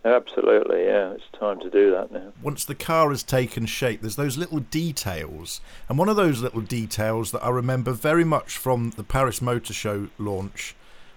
Absolutely, 0.05 0.85
yeah. 0.85 1.11
It's 1.11 1.29
time 1.37 1.59
to 1.59 1.69
do 1.69 1.91
that 1.91 2.11
now. 2.11 2.31
Once 2.41 2.63
the 2.63 2.75
car 2.75 3.09
has 3.09 3.21
taken 3.21 3.65
shape, 3.65 4.01
there's 4.01 4.15
those 4.15 4.37
little 4.37 4.59
details. 4.59 5.59
And 5.89 5.97
one 5.97 6.07
of 6.07 6.15
those 6.15 6.41
little 6.41 6.61
details 6.61 7.31
that 7.31 7.43
I 7.43 7.49
remember 7.49 7.91
very 7.91 8.23
much 8.23 8.57
from 8.57 8.91
the 8.91 9.03
Paris 9.03 9.41
Motor 9.41 9.73
Show 9.73 10.07
launch 10.17 10.75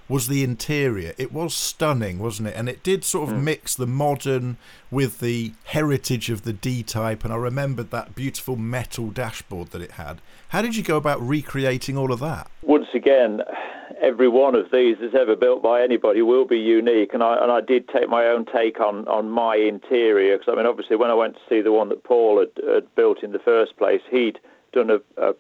was 0.09 0.29
the 0.29 0.43
interior. 0.45 1.13
It 1.19 1.33
was 1.33 1.55
stunning, 1.55 2.19
wasn't 2.19 2.49
it? 2.49 2.55
And 2.57 2.69
it 2.69 2.83
did 2.83 3.05
sort 3.05 3.31
of 3.31 3.37
mm. 3.37 3.43
mix 3.43 3.75
the 3.75 3.87
modern 3.87 4.57
with 4.91 5.21
the 5.21 5.53
heritage 5.65 6.31
of 6.31 6.43
the 6.43 6.53
D 6.53 6.83
type. 6.83 7.25
And 7.25 7.33
I 7.33 7.37
remembered 7.37 7.91
that 7.91 8.15
beautiful 8.15 8.57
metal 8.57 9.11
dashboard 9.11 9.71
that 9.71 9.83
it 9.83 9.93
had. 9.93 10.21
How 10.49 10.63
did 10.63 10.77
you 10.77 10.83
go 10.83 10.97
about 10.97 11.21
recreating 11.27 11.97
all 11.97 12.13
of 12.13 12.21
that? 12.21 12.51
Once 12.63 12.89
again, 12.95 13.41
every 14.03 14.29
one 14.29 14.55
of 14.55 14.71
these 14.73 14.97
that's 15.01 15.15
ever 15.15 15.37
built 15.37 15.63
by 15.63 15.83
anybody 15.83 16.23
will 16.23 16.45
be 16.45 16.59
unique. 16.59 17.15
And 17.15 17.23
I 17.23 17.43
and 17.43 17.51
I 17.51 17.61
did 17.61 17.89
take 17.89 18.09
my 18.09 18.27
own 18.27 18.45
take 18.45 18.81
on 18.81 19.07
on 19.09 19.31
my 19.31 19.57
interior 19.57 20.37
because 20.37 20.53
I 20.53 20.57
mean, 20.57 20.67
obviously, 20.67 20.97
when 20.97 21.11
I 21.11 21.15
went 21.15 21.35
to 21.35 21.41
see 21.49 21.61
the 21.61 21.73
one 21.73 21.89
that 21.89 22.05
Paul 22.05 22.41
had, 22.41 22.65
had 22.75 22.95
built 22.95 23.23
in 23.23 23.33
the 23.33 23.39
first 23.39 23.77
place, 23.77 24.03
he'd 24.11 24.39
done 24.73 24.91
a, 24.91 25.01
a 25.17 25.35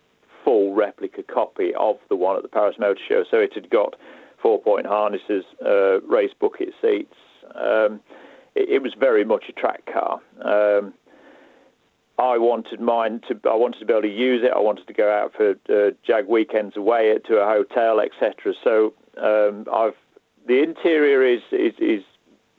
full 0.44 0.74
replica 0.74 1.22
copy 1.22 1.72
of 1.78 1.96
the 2.08 2.16
one 2.16 2.36
at 2.36 2.42
the 2.42 2.48
Paris 2.48 2.76
Motor 2.78 3.00
Show, 3.08 3.24
so 3.30 3.38
it 3.38 3.54
had 3.54 3.70
got 3.70 3.94
four-point 4.42 4.86
harnesses, 4.86 5.44
uh, 5.64 6.00
race 6.02 6.32
bucket 6.38 6.70
seats. 6.82 7.14
Um, 7.54 8.00
it, 8.54 8.68
it, 8.68 8.82
was 8.82 8.94
very 8.98 9.24
much 9.24 9.44
a 9.48 9.52
track 9.52 9.82
car. 9.86 10.20
Um, 10.42 10.92
I 12.18 12.38
wanted 12.38 12.80
mine 12.80 13.20
to. 13.28 13.38
I 13.48 13.54
wanted 13.54 13.78
to 13.78 13.86
be 13.86 13.92
able 13.92 14.02
to 14.02 14.08
use 14.08 14.42
it. 14.44 14.52
I 14.54 14.60
wanted 14.60 14.86
to 14.86 14.92
go 14.92 15.10
out 15.10 15.32
for 15.34 15.52
uh, 15.70 15.92
Jag 16.04 16.28
weekends 16.28 16.76
away 16.76 17.16
to 17.26 17.36
a 17.36 17.46
hotel, 17.46 18.00
etc. 18.00 18.54
So 18.62 18.92
um, 19.20 19.66
I've 19.72 19.94
the 20.46 20.62
interior 20.62 21.24
is, 21.24 21.40
is 21.52 21.74
is 21.78 22.02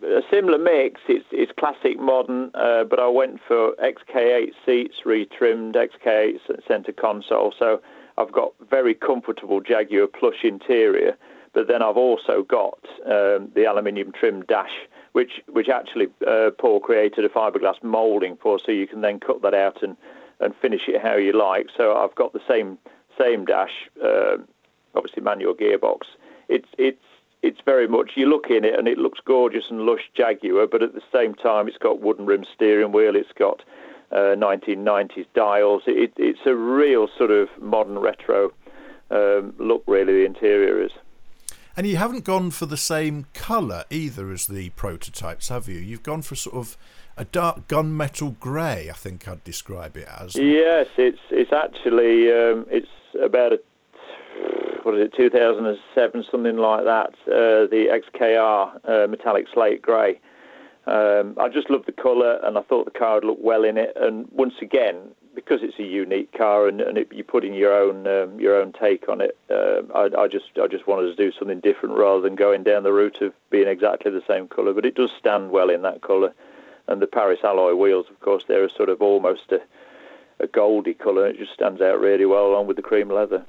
a 0.03 0.21
similar 0.31 0.57
mix. 0.57 1.01
It's 1.07 1.25
it's 1.31 1.51
classic 1.57 1.99
modern, 1.99 2.51
uh, 2.53 2.83
but 2.83 2.99
I 2.99 3.07
went 3.07 3.39
for 3.47 3.73
XK8 3.75 4.51
seats, 4.65 4.95
retrimmed 5.05 5.75
XK8 5.75 6.67
center 6.67 6.91
console. 6.91 7.53
So 7.57 7.81
I've 8.17 8.31
got 8.31 8.53
very 8.69 8.93
comfortable 8.93 9.61
Jaguar 9.61 10.07
plush 10.07 10.43
interior 10.43 11.17
but 11.53 11.67
then 11.67 11.81
I've 11.81 11.97
also 11.97 12.43
got 12.43 12.79
um, 13.05 13.51
the 13.55 13.65
aluminium 13.67 14.11
trim 14.11 14.43
dash, 14.43 14.73
which 15.13 15.41
which 15.47 15.69
actually 15.69 16.07
uh, 16.27 16.49
Paul 16.57 16.79
created 16.79 17.25
a 17.25 17.29
fiberglass 17.29 17.81
moulding 17.83 18.37
for, 18.37 18.59
so 18.59 18.71
you 18.71 18.87
can 18.87 19.01
then 19.01 19.19
cut 19.19 19.41
that 19.43 19.53
out 19.53 19.83
and, 19.83 19.95
and 20.39 20.55
finish 20.61 20.81
it 20.87 21.01
how 21.01 21.15
you 21.15 21.33
like. 21.33 21.67
So 21.75 21.95
I've 21.95 22.15
got 22.15 22.33
the 22.33 22.41
same 22.47 22.77
same 23.17 23.45
dash, 23.45 23.89
uh, 24.03 24.37
obviously 24.95 25.21
manual 25.21 25.53
gearbox. 25.53 26.01
It's 26.49 26.69
it's 26.77 27.03
it's 27.43 27.59
very 27.65 27.87
much 27.87 28.11
you 28.15 28.25
look 28.25 28.49
in 28.49 28.63
it 28.63 28.77
and 28.77 28.87
it 28.87 28.97
looks 28.97 29.19
gorgeous 29.23 29.65
and 29.69 29.81
lush 29.81 30.09
Jaguar, 30.15 30.65
but 30.65 30.81
at 30.81 30.93
the 30.93 31.03
same 31.13 31.35
time 31.35 31.67
it's 31.67 31.77
got 31.77 32.01
wooden 32.01 32.25
rim 32.25 32.45
steering 32.55 32.91
wheel. 32.91 33.15
It's 33.15 33.33
got 33.37 33.61
uh, 34.11 34.35
1990s 34.37 35.27
dials. 35.35 35.83
It, 35.85 36.13
it's 36.17 36.45
a 36.45 36.55
real 36.55 37.07
sort 37.17 37.31
of 37.31 37.49
modern 37.59 37.99
retro 37.99 38.51
um, 39.11 39.53
look. 39.59 39.83
Really, 39.87 40.13
the 40.13 40.25
interior 40.25 40.81
is. 40.81 40.91
And 41.75 41.87
you 41.87 41.97
haven't 41.97 42.23
gone 42.23 42.51
for 42.51 42.67
the 42.67 42.77
same 42.77 43.25
colour 43.33 43.83
either 43.89 44.31
as 44.31 44.45
the 44.45 44.69
prototypes, 44.71 45.49
have 45.49 45.67
you? 45.67 45.79
You've 45.79 46.03
gone 46.03 46.21
for 46.21 46.35
sort 46.35 46.55
of 46.55 46.77
a 47.17 47.25
dark 47.25 47.67
gunmetal 47.67 48.39
grey, 48.39 48.89
I 48.89 48.93
think 48.93 49.27
I'd 49.27 49.43
describe 49.43 49.97
it 49.97 50.07
as. 50.07 50.35
Yes, 50.35 50.87
it's 50.97 51.19
it's 51.31 51.51
actually 51.51 52.31
um, 52.31 52.65
it's 52.69 52.87
about 53.21 53.53
a 53.53 53.59
what 54.83 54.95
is 54.95 55.05
it, 55.05 55.13
2007, 55.15 56.25
something 56.29 56.57
like 56.57 56.83
that. 56.83 57.13
Uh, 57.25 57.67
the 57.67 58.01
XKR 58.01 58.79
uh, 58.87 59.07
metallic 59.07 59.47
slate 59.53 59.81
grey. 59.81 60.19
Um, 60.85 61.37
I 61.39 61.47
just 61.47 61.69
loved 61.69 61.85
the 61.87 61.93
colour, 61.93 62.39
and 62.43 62.57
I 62.57 62.61
thought 62.63 62.85
the 62.85 62.99
car 62.99 63.15
would 63.15 63.23
look 63.23 63.37
well 63.41 63.63
in 63.63 63.77
it. 63.77 63.93
And 63.95 64.27
once 64.31 64.55
again, 64.61 64.97
because 65.35 65.61
it's 65.61 65.79
a 65.79 65.83
unique 65.83 66.31
car, 66.31 66.67
and, 66.67 66.81
and 66.81 66.97
it, 66.97 67.11
you're 67.11 67.23
putting 67.23 67.53
your 67.53 67.73
own 67.73 68.07
um, 68.07 68.39
your 68.39 68.59
own 68.59 68.73
take 68.73 69.09
on 69.09 69.21
it, 69.21 69.37
uh, 69.49 69.81
I, 69.93 70.23
I, 70.23 70.27
just 70.27 70.45
I 70.61 70.67
just 70.67 70.87
wanted 70.87 71.07
to 71.07 71.15
do 71.15 71.31
something 71.37 71.59
different 71.59 71.97
rather 71.97 72.21
than 72.21 72.35
going 72.35 72.63
down 72.63 72.83
the 72.83 72.93
route 72.93 73.21
of 73.21 73.33
being 73.49 73.67
exactly 73.67 74.11
the 74.11 74.23
same 74.27 74.47
colour. 74.47 74.73
But 74.73 74.85
it 74.85 74.95
does 74.95 75.11
stand 75.17 75.51
well 75.51 75.69
in 75.69 75.81
that 75.81 76.01
colour, 76.01 76.33
and 76.87 77.01
the 77.01 77.07
Paris 77.07 77.39
alloy 77.43 77.73
wheels, 77.75 78.07
of 78.09 78.19
course, 78.19 78.43
they're 78.47 78.65
a 78.65 78.69
sort 78.69 78.89
of 78.89 79.01
almost 79.01 79.51
a, 79.51 79.61
a 80.39 80.47
goldy 80.47 80.93
colour. 80.93 81.27
It 81.27 81.37
just 81.37 81.53
stands 81.53 81.81
out 81.81 81.99
really 81.99 82.25
well 82.25 82.47
along 82.47 82.67
with 82.67 82.77
the 82.77 82.83
cream 82.83 83.09
leather. 83.09 83.45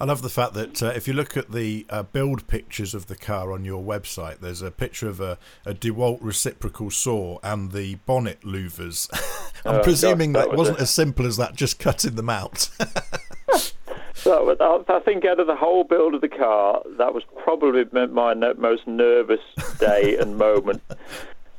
I 0.00 0.06
love 0.06 0.22
the 0.22 0.30
fact 0.30 0.54
that 0.54 0.82
uh, 0.82 0.86
if 0.86 1.06
you 1.06 1.12
look 1.12 1.36
at 1.36 1.52
the 1.52 1.84
uh, 1.90 2.04
build 2.04 2.46
pictures 2.46 2.94
of 2.94 3.06
the 3.06 3.16
car 3.16 3.52
on 3.52 3.66
your 3.66 3.82
website, 3.82 4.38
there's 4.40 4.62
a 4.62 4.70
picture 4.70 5.08
of 5.08 5.20
a, 5.20 5.36
a 5.66 5.74
DeWalt 5.74 6.20
reciprocal 6.22 6.90
saw 6.90 7.38
and 7.42 7.72
the 7.72 7.96
bonnet 8.06 8.40
louvers. 8.40 9.10
I'm 9.66 9.76
oh, 9.76 9.82
presuming 9.82 10.32
that, 10.32 10.48
that 10.48 10.56
was 10.56 10.70
not 10.70 10.80
as 10.80 10.88
simple 10.88 11.26
as 11.26 11.36
that, 11.36 11.54
just 11.54 11.78
cutting 11.78 12.14
them 12.14 12.30
out. 12.30 12.70
so 14.14 14.56
I 14.88 15.00
think 15.00 15.26
out 15.26 15.38
of 15.38 15.46
the 15.46 15.56
whole 15.56 15.84
build 15.84 16.14
of 16.14 16.22
the 16.22 16.28
car, 16.28 16.80
that 16.96 17.12
was 17.12 17.22
probably 17.44 17.84
my 17.92 18.32
most 18.32 18.86
nervous 18.86 19.40
day 19.78 20.16
and 20.18 20.38
moment. 20.38 20.82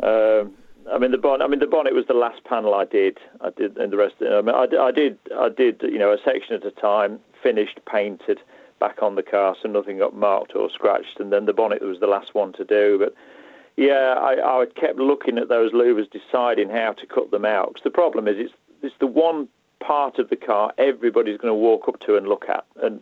Um, 0.04 0.56
I 0.90 0.98
mean 0.98 1.12
the 1.12 1.18
bonnet. 1.18 1.44
I 1.44 1.48
mean 1.48 1.60
the 1.60 1.68
bonnet 1.68 1.94
was 1.94 2.06
the 2.08 2.14
last 2.14 2.44
panel 2.44 2.74
I 2.74 2.86
did. 2.86 3.20
I 3.42 3.50
did, 3.50 3.78
and 3.78 3.92
the 3.92 3.98
rest. 3.98 4.16
I 4.22 4.42
mean, 4.42 4.56
I, 4.56 4.66
I 4.80 4.92
did. 4.92 5.18
I 5.38 5.50
did. 5.50 5.82
You 5.84 6.00
know, 6.00 6.12
a 6.12 6.18
section 6.24 6.56
at 6.56 6.66
a 6.66 6.72
time 6.72 7.20
finished, 7.44 7.80
painted, 7.92 8.40
back 8.80 9.02
on 9.02 9.16
the 9.16 9.24
car, 9.24 9.56
so 9.62 9.70
nothing 9.70 9.98
got 10.00 10.16
marked 10.16 10.56
or 10.56 10.70
scratched. 10.70 11.20
And 11.20 11.32
then 11.32 11.46
the 11.46 11.54
bonnet 11.54 11.82
was 11.82 12.00
the 12.00 12.08
last 12.08 12.34
one 12.34 12.54
to 12.54 12.66
do. 12.66 12.98
But 13.00 13.14
yeah, 13.78 14.16
I, 14.20 14.62
I 14.62 14.66
kept 14.76 14.98
looking 14.98 15.38
at 15.38 15.50
those 15.50 15.72
louvers, 15.72 16.10
deciding 16.12 16.70
how 16.70 16.94
to 16.94 17.06
cut 17.06 17.32
them 17.32 17.46
out. 17.46 17.70
Because 17.70 17.84
the 17.84 17.92
problem 17.92 18.28
is, 18.28 18.36
it's 18.38 18.54
it's 18.82 18.96
the 19.00 19.08
one 19.08 19.48
part 19.80 20.20
of 20.20 20.30
the 20.30 20.36
car 20.36 20.74
everybody's 20.78 21.38
going 21.38 21.52
to 21.52 21.56
walk 21.56 21.88
up 21.88 22.00
to 22.02 22.16
and 22.16 22.28
look 22.28 22.46
at. 22.50 22.66
And 22.82 23.02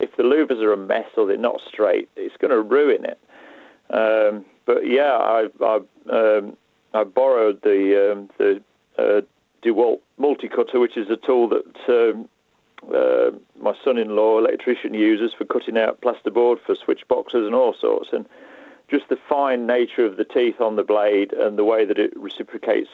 if 0.00 0.16
the 0.16 0.22
louvers 0.22 0.62
are 0.62 0.72
a 0.72 0.76
mess 0.76 1.08
or 1.16 1.26
they're 1.26 1.36
not 1.36 1.60
straight, 1.66 2.08
it's 2.16 2.36
going 2.36 2.50
to 2.50 2.60
ruin 2.60 3.04
it. 3.04 3.18
Um, 3.90 4.44
but 4.66 4.86
yeah, 4.86 5.12
I 5.12 5.48
I, 5.60 5.76
um, 6.10 6.56
I 6.94 7.04
borrowed 7.04 7.62
the 7.62 8.12
um, 8.12 8.30
the 8.38 8.62
uh, 8.98 9.20
DeWalt 9.62 10.00
multi 10.16 10.48
cutter, 10.48 10.80
which 10.80 10.96
is 10.96 11.10
a 11.10 11.16
tool 11.16 11.48
that 11.48 11.88
um, 11.88 12.28
uh, 12.94 13.30
my 13.60 13.74
son-in-law, 13.84 14.38
electrician, 14.38 14.94
uses 14.94 15.32
for 15.36 15.44
cutting 15.44 15.78
out 15.78 16.00
plasterboard 16.00 16.58
for 16.64 16.74
switch 16.74 17.06
boxes 17.08 17.44
and 17.44 17.54
all 17.54 17.74
sorts. 17.78 18.10
And 18.12 18.26
just 18.88 19.08
the 19.08 19.18
fine 19.28 19.66
nature 19.66 20.06
of 20.06 20.16
the 20.16 20.24
teeth 20.24 20.60
on 20.60 20.76
the 20.76 20.82
blade 20.82 21.32
and 21.32 21.58
the 21.58 21.64
way 21.64 21.84
that 21.84 21.98
it 21.98 22.16
reciprocates 22.16 22.88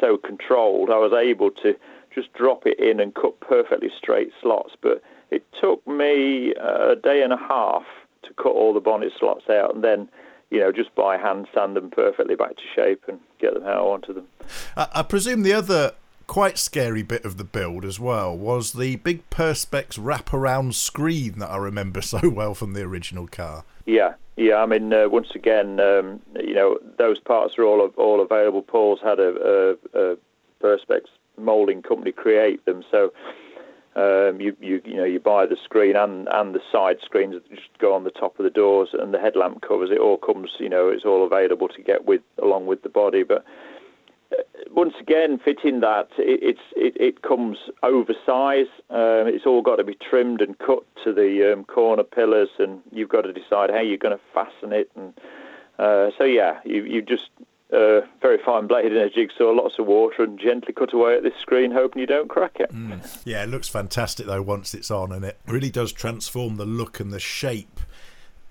so 0.00 0.16
controlled, 0.16 0.90
I 0.90 0.98
was 0.98 1.12
able 1.12 1.50
to 1.62 1.74
just 2.14 2.32
drop 2.34 2.66
it 2.66 2.78
in 2.78 3.00
and 3.00 3.14
cut 3.14 3.40
perfectly 3.40 3.90
straight 3.96 4.30
slots. 4.40 4.74
But 4.80 5.02
it 5.30 5.44
took 5.60 5.84
me 5.86 6.54
a 6.54 6.94
day 6.94 7.22
and 7.22 7.32
a 7.32 7.38
half 7.38 7.84
to 8.22 8.34
cut 8.34 8.52
all 8.52 8.72
the 8.72 8.80
bonnet 8.80 9.12
slots 9.18 9.48
out, 9.50 9.74
and 9.74 9.82
then 9.82 10.08
you 10.52 10.60
know, 10.60 10.70
just 10.70 10.94
by 10.94 11.16
hand 11.16 11.48
sand 11.54 11.74
them 11.74 11.90
perfectly 11.90 12.36
back 12.36 12.56
to 12.56 12.62
shape 12.76 13.02
and 13.08 13.18
get 13.40 13.54
them 13.54 13.62
how 13.62 13.86
I 13.86 13.88
wanted 13.88 14.16
them. 14.16 14.28
I, 14.76 14.88
I 14.96 15.02
presume 15.02 15.42
the 15.42 15.54
other 15.54 15.92
quite 16.26 16.58
scary 16.58 17.02
bit 17.02 17.24
of 17.24 17.38
the 17.38 17.44
build 17.44 17.84
as 17.86 17.98
well 17.98 18.36
was 18.36 18.74
the 18.74 18.96
big 18.96 19.28
Perspex 19.30 19.98
wraparound 19.98 20.74
screen 20.74 21.38
that 21.38 21.50
I 21.50 21.56
remember 21.56 22.02
so 22.02 22.28
well 22.28 22.54
from 22.54 22.74
the 22.74 22.82
original 22.82 23.26
car. 23.26 23.64
Yeah, 23.86 24.12
yeah. 24.36 24.56
I 24.56 24.66
mean, 24.66 24.92
uh, 24.92 25.08
once 25.08 25.30
again, 25.34 25.80
um, 25.80 26.20
you 26.38 26.54
know, 26.54 26.78
those 26.98 27.18
parts 27.18 27.54
are 27.58 27.64
all 27.64 27.80
all 27.96 28.20
available. 28.20 28.62
Paul's 28.62 29.00
had 29.02 29.20
a, 29.20 29.76
a, 29.94 30.12
a 30.12 30.16
Perspex 30.62 31.04
molding 31.38 31.80
company 31.80 32.12
create 32.12 32.62
them, 32.66 32.84
so 32.90 33.10
um, 33.94 34.40
you 34.40 34.56
you 34.60 34.80
you 34.84 34.96
know 34.96 35.04
you 35.04 35.20
buy 35.20 35.46
the 35.46 35.56
screen 35.62 35.96
and 35.96 36.28
and 36.30 36.54
the 36.54 36.60
side 36.70 36.98
screens 37.04 37.34
that 37.34 37.48
just 37.50 37.78
go 37.78 37.94
on 37.94 38.04
the 38.04 38.10
top 38.10 38.38
of 38.38 38.44
the 38.44 38.50
doors 38.50 38.90
and 38.92 39.12
the 39.12 39.18
headlamp 39.18 39.62
covers. 39.62 39.90
It 39.90 39.98
all 39.98 40.16
comes, 40.16 40.50
you 40.58 40.68
know, 40.68 40.88
it's 40.88 41.04
all 41.04 41.26
available 41.26 41.68
to 41.68 41.82
get 41.82 42.04
with 42.04 42.22
along 42.42 42.66
with 42.66 42.82
the 42.82 42.88
body, 42.88 43.22
but 43.22 43.44
once 44.70 44.94
again, 45.00 45.38
fitting 45.44 45.80
that, 45.80 46.08
it, 46.18 46.40
it's 46.42 46.60
it, 46.76 46.96
it 46.98 47.22
comes 47.22 47.58
oversized. 47.82 48.70
Um, 48.90 49.28
it's 49.28 49.46
all 49.46 49.62
got 49.62 49.76
to 49.76 49.84
be 49.84 49.94
trimmed 49.94 50.40
and 50.40 50.58
cut 50.58 50.84
to 51.04 51.12
the 51.12 51.52
um, 51.52 51.64
corner 51.64 52.02
pillars, 52.02 52.48
and 52.58 52.80
you've 52.90 53.08
got 53.08 53.22
to 53.22 53.32
decide 53.32 53.70
how 53.70 53.80
you're 53.80 53.98
going 53.98 54.16
to 54.16 54.24
fasten 54.32 54.72
it. 54.72 54.90
And 54.96 55.12
uh, 55.78 56.10
so, 56.16 56.24
yeah, 56.24 56.60
you 56.64 56.84
you 56.84 57.02
just 57.02 57.30
uh, 57.72 58.02
very 58.20 58.38
fine 58.44 58.66
blade 58.66 58.92
in 58.92 58.98
a 58.98 59.10
jigsaw, 59.10 59.50
lots 59.50 59.78
of 59.78 59.86
water, 59.86 60.22
and 60.22 60.38
gently 60.38 60.72
cut 60.72 60.92
away 60.92 61.16
at 61.16 61.22
this 61.22 61.34
screen, 61.40 61.70
hoping 61.70 62.00
you 62.00 62.06
don't 62.06 62.28
crack 62.28 62.56
it. 62.60 62.72
Mm. 62.72 63.22
Yeah, 63.24 63.42
it 63.42 63.48
looks 63.48 63.68
fantastic 63.68 64.26
though 64.26 64.42
once 64.42 64.74
it's 64.74 64.90
on, 64.90 65.12
and 65.12 65.24
it 65.24 65.38
really 65.46 65.70
does 65.70 65.92
transform 65.92 66.56
the 66.56 66.66
look 66.66 67.00
and 67.00 67.12
the 67.12 67.20
shape. 67.20 67.80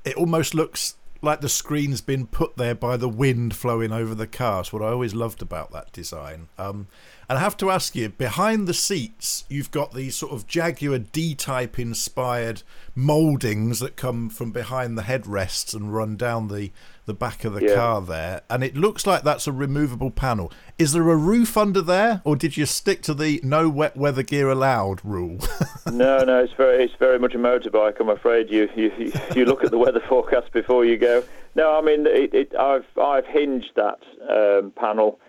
It 0.03 0.15
almost 0.15 0.55
looks 0.55 0.95
like 1.21 1.41
the 1.41 1.49
screen's 1.49 2.01
been 2.01 2.25
put 2.25 2.57
there 2.57 2.73
by 2.73 2.97
the 2.97 3.07
wind 3.07 3.55
flowing 3.55 3.91
over 3.91 4.15
the 4.15 4.25
car. 4.25 4.61
It's 4.61 4.73
what 4.73 4.81
I 4.81 4.87
always 4.87 5.13
loved 5.13 5.41
about 5.43 5.71
that 5.71 5.91
design. 5.91 6.47
Um, 6.57 6.87
and 7.29 7.37
I 7.37 7.41
have 7.41 7.57
to 7.57 7.69
ask 7.69 7.95
you, 7.95 8.09
behind 8.09 8.67
the 8.67 8.73
seats, 8.73 9.45
you've 9.47 9.69
got 9.69 9.93
these 9.93 10.15
sort 10.15 10.33
of 10.33 10.47
Jaguar 10.47 10.97
D-type 10.97 11.77
inspired 11.77 12.63
mouldings 12.95 13.79
that 13.79 13.95
come 13.95 14.29
from 14.29 14.51
behind 14.51 14.97
the 14.97 15.03
headrests 15.03 15.75
and 15.75 15.93
run 15.93 16.17
down 16.17 16.47
the, 16.47 16.71
the 17.05 17.13
back 17.13 17.43
of 17.43 17.53
the 17.53 17.63
yeah. 17.63 17.75
car 17.75 18.01
there. 18.01 18.41
And 18.49 18.63
it 18.63 18.75
looks 18.75 19.07
like 19.07 19.23
that's 19.23 19.47
a 19.47 19.51
removable 19.51 20.11
panel. 20.11 20.51
Is 20.77 20.93
there 20.93 21.09
a 21.09 21.15
roof 21.15 21.57
under 21.57 21.81
there, 21.81 22.21
or 22.23 22.35
did 22.35 22.57
you 22.57 22.65
stick 22.65 23.01
to 23.03 23.13
the 23.13 23.39
no 23.43 23.69
wet 23.69 23.97
weather 23.97 24.23
gear 24.23 24.49
allowed 24.49 25.03
rule? 25.03 25.39
no, 25.91 26.23
no, 26.23 26.43
it's 26.43 26.53
very 26.53 26.83
it's 26.83 26.95
very 26.99 27.19
much 27.19 27.33
a 27.33 27.39
motorbike. 27.39 27.99
I'm 27.99 28.09
afraid 28.09 28.49
you 28.49 28.69
you, 28.75 29.11
you 29.35 29.45
look 29.45 29.63
at 29.63 29.71
the 29.71 29.77
weather 29.77 30.01
forecast 30.09 30.51
before 30.53 30.85
you 30.85 30.97
go. 30.97 31.23
No, 31.55 31.77
I 31.77 31.81
mean 31.81 32.05
it, 32.07 32.33
it, 32.33 32.55
I've 32.55 32.85
I've 32.97 33.25
hinged 33.25 33.71
that 33.75 33.99
um, 34.29 34.71
panel 34.71 35.19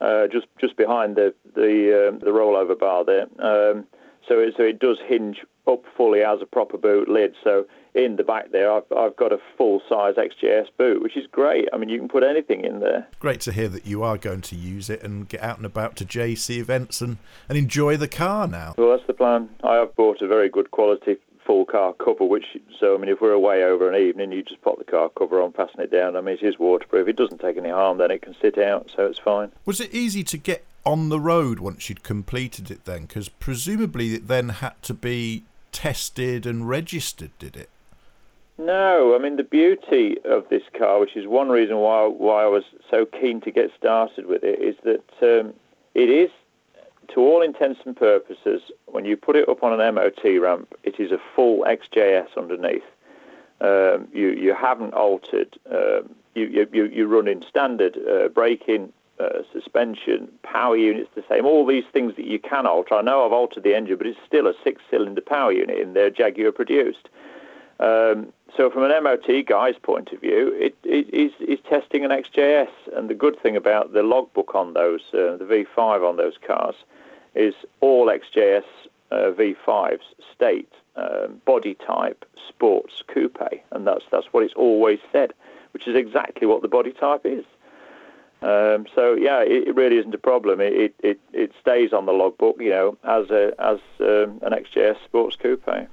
uh, 0.00 0.26
just 0.28 0.46
just 0.60 0.76
behind 0.76 1.16
the 1.16 1.34
the 1.54 2.08
um, 2.08 2.18
the 2.18 2.30
rollover 2.30 2.78
bar 2.78 3.04
there. 3.04 3.26
Um, 3.38 3.86
so 4.28 4.38
it, 4.38 4.54
so 4.56 4.62
it 4.62 4.78
does 4.78 4.98
hinge 5.06 5.38
up 5.66 5.82
fully 5.96 6.22
as 6.22 6.40
a 6.42 6.46
proper 6.46 6.78
boot 6.78 7.08
lid. 7.08 7.34
So 7.42 7.66
in 7.94 8.16
the 8.16 8.24
back 8.24 8.50
there, 8.50 8.72
I've, 8.72 8.90
I've 8.96 9.16
got 9.16 9.32
a 9.32 9.38
full 9.56 9.80
size 9.88 10.14
XJS 10.16 10.68
boot, 10.76 11.02
which 11.02 11.16
is 11.16 11.26
great. 11.30 11.68
I 11.72 11.76
mean, 11.76 11.88
you 11.88 11.98
can 11.98 12.08
put 12.08 12.24
anything 12.24 12.64
in 12.64 12.80
there. 12.80 13.06
Great 13.20 13.40
to 13.42 13.52
hear 13.52 13.68
that 13.68 13.86
you 13.86 14.02
are 14.02 14.18
going 14.18 14.40
to 14.42 14.56
use 14.56 14.90
it 14.90 15.02
and 15.02 15.28
get 15.28 15.42
out 15.42 15.58
and 15.58 15.66
about 15.66 15.96
to 15.96 16.04
JC 16.04 16.58
events 16.58 17.00
and, 17.00 17.18
and 17.48 17.56
enjoy 17.56 17.96
the 17.96 18.08
car 18.08 18.48
now. 18.48 18.74
Well, 18.76 18.90
that's 18.90 19.06
the 19.06 19.14
plan. 19.14 19.48
I 19.62 19.76
have 19.76 19.94
bought 19.94 20.22
a 20.22 20.26
very 20.26 20.48
good 20.48 20.70
quality 20.70 21.16
full 21.46 21.66
car 21.66 21.92
cover, 21.92 22.24
which, 22.24 22.44
so 22.80 22.94
I 22.94 22.98
mean, 22.98 23.10
if 23.10 23.20
we're 23.20 23.32
away 23.32 23.62
over 23.64 23.90
an 23.90 24.00
evening, 24.00 24.32
you 24.32 24.42
just 24.42 24.62
pop 24.62 24.78
the 24.78 24.84
car 24.84 25.10
cover 25.16 25.40
on, 25.40 25.52
fasten 25.52 25.80
it 25.80 25.90
down. 25.90 26.16
I 26.16 26.20
mean, 26.20 26.38
it 26.40 26.46
is 26.46 26.58
waterproof. 26.58 27.06
It 27.06 27.16
doesn't 27.16 27.40
take 27.40 27.56
any 27.56 27.68
harm, 27.68 27.98
then 27.98 28.10
it 28.10 28.22
can 28.22 28.34
sit 28.40 28.58
out, 28.58 28.90
so 28.94 29.06
it's 29.06 29.18
fine. 29.18 29.52
Was 29.64 29.80
it 29.80 29.94
easy 29.94 30.24
to 30.24 30.38
get 30.38 30.64
on 30.84 31.08
the 31.08 31.20
road 31.20 31.60
once 31.60 31.88
you'd 31.88 32.02
completed 32.02 32.70
it 32.70 32.84
then? 32.84 33.02
Because 33.02 33.28
presumably 33.28 34.14
it 34.14 34.26
then 34.26 34.48
had 34.48 34.80
to 34.82 34.94
be 34.94 35.44
tested 35.72 36.46
and 36.46 36.68
registered, 36.68 37.30
did 37.38 37.56
it? 37.56 37.68
No, 38.56 39.14
I 39.14 39.18
mean 39.18 39.36
the 39.36 39.42
beauty 39.42 40.16
of 40.24 40.48
this 40.48 40.62
car, 40.78 41.00
which 41.00 41.16
is 41.16 41.26
one 41.26 41.48
reason 41.48 41.78
why 41.78 42.06
why 42.06 42.44
I 42.44 42.46
was 42.46 42.64
so 42.88 43.04
keen 43.04 43.40
to 43.40 43.50
get 43.50 43.70
started 43.76 44.26
with 44.26 44.44
it, 44.44 44.60
is 44.60 44.76
that 44.84 45.40
um, 45.40 45.54
it 45.94 46.08
is, 46.08 46.30
to 47.08 47.20
all 47.20 47.42
intents 47.42 47.80
and 47.84 47.96
purposes, 47.96 48.62
when 48.86 49.04
you 49.04 49.16
put 49.16 49.34
it 49.34 49.48
up 49.48 49.64
on 49.64 49.78
an 49.78 49.94
MOT 49.94 50.40
ramp, 50.40 50.72
it 50.84 51.00
is 51.00 51.10
a 51.10 51.18
full 51.34 51.64
XJS 51.64 52.36
underneath. 52.36 52.84
Um, 53.60 54.06
you 54.12 54.28
you 54.30 54.54
haven't 54.54 54.94
altered. 54.94 55.58
Um, 55.70 56.14
you, 56.36 56.68
you 56.72 56.84
you 56.84 57.06
run 57.06 57.26
in 57.26 57.42
standard 57.42 57.98
uh, 58.08 58.28
braking, 58.28 58.92
uh, 59.18 59.42
suspension, 59.52 60.28
power 60.42 60.76
units 60.76 61.10
the 61.16 61.24
same. 61.28 61.44
All 61.44 61.66
these 61.66 61.84
things 61.92 62.14
that 62.16 62.26
you 62.26 62.38
can 62.38 62.66
alter. 62.66 62.94
I 62.94 63.02
know 63.02 63.26
I've 63.26 63.32
altered 63.32 63.64
the 63.64 63.74
engine, 63.74 63.96
but 63.96 64.06
it's 64.06 64.18
still 64.24 64.46
a 64.46 64.54
six-cylinder 64.62 65.22
power 65.22 65.52
unit 65.52 65.78
in 65.78 65.94
there 65.94 66.10
Jaguar 66.10 66.52
produced. 66.52 67.08
Um, 67.80 68.32
so 68.56 68.70
from 68.70 68.84
an 68.84 69.02
MOT 69.02 69.46
guy's 69.46 69.76
point 69.82 70.12
of 70.12 70.20
view, 70.20 70.52
it, 70.54 70.76
it 70.84 71.12
is, 71.12 71.32
is 71.40 71.58
testing 71.68 72.04
an 72.04 72.10
XJS. 72.10 72.70
And 72.96 73.10
the 73.10 73.14
good 73.14 73.38
thing 73.40 73.56
about 73.56 73.92
the 73.92 74.02
logbook 74.02 74.54
on 74.54 74.74
those, 74.74 75.00
uh, 75.12 75.36
the 75.36 75.66
V5 75.76 76.08
on 76.08 76.16
those 76.16 76.38
cars, 76.46 76.76
is 77.34 77.54
all 77.80 78.06
XJS 78.06 78.64
uh, 79.10 79.30
V5s 79.32 80.00
state 80.34 80.72
um, 80.96 81.40
body 81.44 81.74
type 81.74 82.24
sports 82.48 83.02
coupe, 83.08 83.62
and 83.72 83.86
that's 83.86 84.04
that's 84.10 84.26
what 84.32 84.44
it's 84.44 84.54
always 84.54 85.00
said, 85.10 85.32
which 85.72 85.88
is 85.88 85.96
exactly 85.96 86.46
what 86.46 86.62
the 86.62 86.68
body 86.68 86.92
type 86.92 87.26
is. 87.26 87.44
Um, 88.42 88.86
so 88.94 89.14
yeah, 89.14 89.40
it, 89.40 89.68
it, 89.68 89.74
really 89.74 89.96
isn't 89.96 90.14
a 90.14 90.18
problem. 90.18 90.60
It, 90.60 90.94
it 91.00 91.18
it 91.32 91.52
stays 91.60 91.92
on 91.92 92.06
the 92.06 92.12
logbook, 92.12 92.60
you 92.60 92.70
know, 92.70 92.96
as 93.02 93.30
a 93.30 93.54
as 93.58 93.78
um, 94.00 94.38
an 94.42 94.52
XJS 94.52 95.02
sports 95.04 95.36
coupe. 95.36 95.88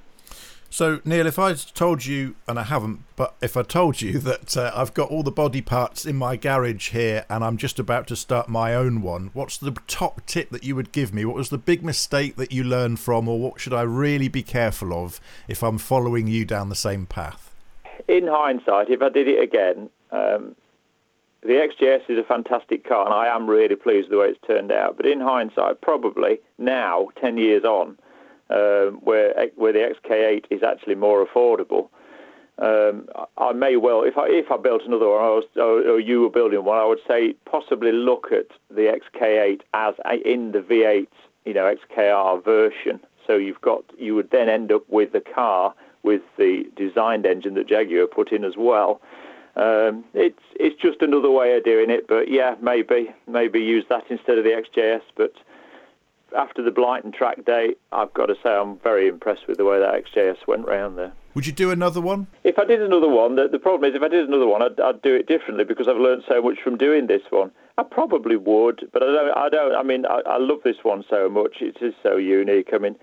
So, 0.72 1.02
Neal, 1.04 1.26
if 1.26 1.38
I 1.38 1.52
told 1.52 2.06
you, 2.06 2.34
and 2.48 2.58
I 2.58 2.62
haven't, 2.62 3.00
but 3.14 3.34
if 3.42 3.58
I 3.58 3.62
told 3.62 4.00
you 4.00 4.18
that 4.20 4.56
uh, 4.56 4.72
I've 4.74 4.94
got 4.94 5.10
all 5.10 5.22
the 5.22 5.30
body 5.30 5.60
parts 5.60 6.06
in 6.06 6.16
my 6.16 6.34
garage 6.34 6.92
here 6.92 7.26
and 7.28 7.44
I'm 7.44 7.58
just 7.58 7.78
about 7.78 8.06
to 8.06 8.16
start 8.16 8.48
my 8.48 8.74
own 8.74 9.02
one, 9.02 9.28
what's 9.34 9.58
the 9.58 9.72
top 9.86 10.24
tip 10.24 10.48
that 10.48 10.64
you 10.64 10.74
would 10.74 10.90
give 10.90 11.12
me? 11.12 11.26
What 11.26 11.36
was 11.36 11.50
the 11.50 11.58
big 11.58 11.84
mistake 11.84 12.36
that 12.36 12.52
you 12.52 12.64
learned 12.64 13.00
from, 13.00 13.28
or 13.28 13.38
what 13.38 13.60
should 13.60 13.74
I 13.74 13.82
really 13.82 14.28
be 14.28 14.42
careful 14.42 14.94
of 14.94 15.20
if 15.46 15.62
I'm 15.62 15.76
following 15.76 16.26
you 16.26 16.46
down 16.46 16.70
the 16.70 16.74
same 16.74 17.04
path? 17.04 17.54
In 18.08 18.26
hindsight, 18.26 18.88
if 18.88 19.02
I 19.02 19.10
did 19.10 19.28
it 19.28 19.42
again, 19.42 19.90
um, 20.10 20.56
the 21.42 21.68
XJS 21.68 22.08
is 22.08 22.18
a 22.18 22.24
fantastic 22.24 22.88
car, 22.88 23.04
and 23.04 23.12
I 23.12 23.26
am 23.26 23.46
really 23.46 23.76
pleased 23.76 24.08
with 24.08 24.12
the 24.12 24.18
way 24.20 24.28
it's 24.28 24.46
turned 24.46 24.72
out. 24.72 24.96
But 24.96 25.04
in 25.04 25.20
hindsight, 25.20 25.82
probably 25.82 26.40
now, 26.56 27.08
10 27.20 27.36
years 27.36 27.64
on, 27.64 27.98
um, 28.50 29.00
where 29.02 29.48
where 29.56 29.72
the 29.72 29.94
XK8 29.94 30.46
is 30.50 30.62
actually 30.62 30.94
more 30.94 31.24
affordable. 31.24 31.88
Um, 32.58 33.08
I 33.38 33.52
may 33.52 33.76
well, 33.76 34.02
if 34.02 34.18
I 34.18 34.26
if 34.28 34.50
I 34.50 34.56
built 34.56 34.82
another 34.84 35.08
one, 35.08 35.20
or, 35.20 35.42
or, 35.56 36.00
you 36.00 36.20
were 36.20 36.30
building 36.30 36.64
one, 36.64 36.78
I 36.78 36.84
would 36.84 37.00
say 37.08 37.34
possibly 37.44 37.92
look 37.92 38.28
at 38.30 38.48
the 38.70 38.94
XK8 39.00 39.62
as 39.74 39.94
a, 40.04 40.16
in 40.30 40.52
the 40.52 40.60
V8, 40.60 41.08
you 41.44 41.54
know, 41.54 41.74
XKR 41.74 42.44
version. 42.44 43.00
So 43.26 43.36
you've 43.36 43.60
got 43.62 43.84
you 43.98 44.14
would 44.14 44.30
then 44.30 44.48
end 44.48 44.70
up 44.70 44.84
with 44.88 45.12
the 45.12 45.20
car 45.20 45.74
with 46.02 46.22
the 46.36 46.64
designed 46.76 47.26
engine 47.26 47.54
that 47.54 47.68
Jaguar 47.68 48.06
put 48.06 48.32
in 48.32 48.44
as 48.44 48.54
well. 48.56 49.00
Um, 49.56 50.04
it's 50.14 50.42
it's 50.56 50.80
just 50.80 51.02
another 51.02 51.30
way 51.30 51.56
of 51.56 51.64
doing 51.64 51.90
it, 51.90 52.06
but 52.06 52.30
yeah, 52.30 52.54
maybe 52.60 53.14
maybe 53.26 53.60
use 53.60 53.84
that 53.88 54.04
instead 54.08 54.38
of 54.38 54.44
the 54.44 54.50
XJS. 54.50 55.02
But 55.16 55.32
after 56.36 56.62
the 56.62 56.70
Blyton 56.70 57.12
track 57.12 57.44
day, 57.44 57.74
I've 57.92 58.12
got 58.14 58.26
to 58.26 58.34
say 58.42 58.50
I'm 58.50 58.78
very 58.78 59.08
impressed 59.08 59.46
with 59.46 59.58
the 59.58 59.64
way 59.64 59.78
that 59.78 60.04
XJS 60.04 60.46
went 60.46 60.66
round 60.66 60.98
there. 60.98 61.12
Would 61.34 61.46
you 61.46 61.52
do 61.52 61.70
another 61.70 62.00
one? 62.00 62.26
If 62.44 62.58
I 62.58 62.64
did 62.64 62.82
another 62.82 63.08
one, 63.08 63.36
the, 63.36 63.48
the 63.48 63.58
problem 63.58 63.88
is 63.88 63.96
if 63.96 64.02
I 64.02 64.08
did 64.08 64.28
another 64.28 64.46
one, 64.46 64.62
I'd, 64.62 64.78
I'd, 64.78 65.00
do 65.00 65.14
it 65.14 65.26
differently 65.26 65.64
because 65.64 65.88
I've 65.88 65.96
learned 65.96 66.24
so 66.28 66.42
much 66.42 66.58
from 66.62 66.76
doing 66.76 67.06
this 67.06 67.22
one. 67.30 67.50
I 67.78 67.84
probably 67.84 68.36
would, 68.36 68.88
but 68.92 69.02
I 69.02 69.06
don't. 69.06 69.36
I 69.36 69.48
don't. 69.48 69.74
I 69.74 69.82
mean, 69.82 70.04
I, 70.04 70.20
I 70.26 70.38
love 70.38 70.58
this 70.62 70.76
one 70.82 71.04
so 71.08 71.30
much. 71.30 71.62
It 71.62 71.78
is 71.80 71.94
so 72.02 72.16
unique. 72.16 72.68
I 72.74 72.78
mean, 72.78 72.96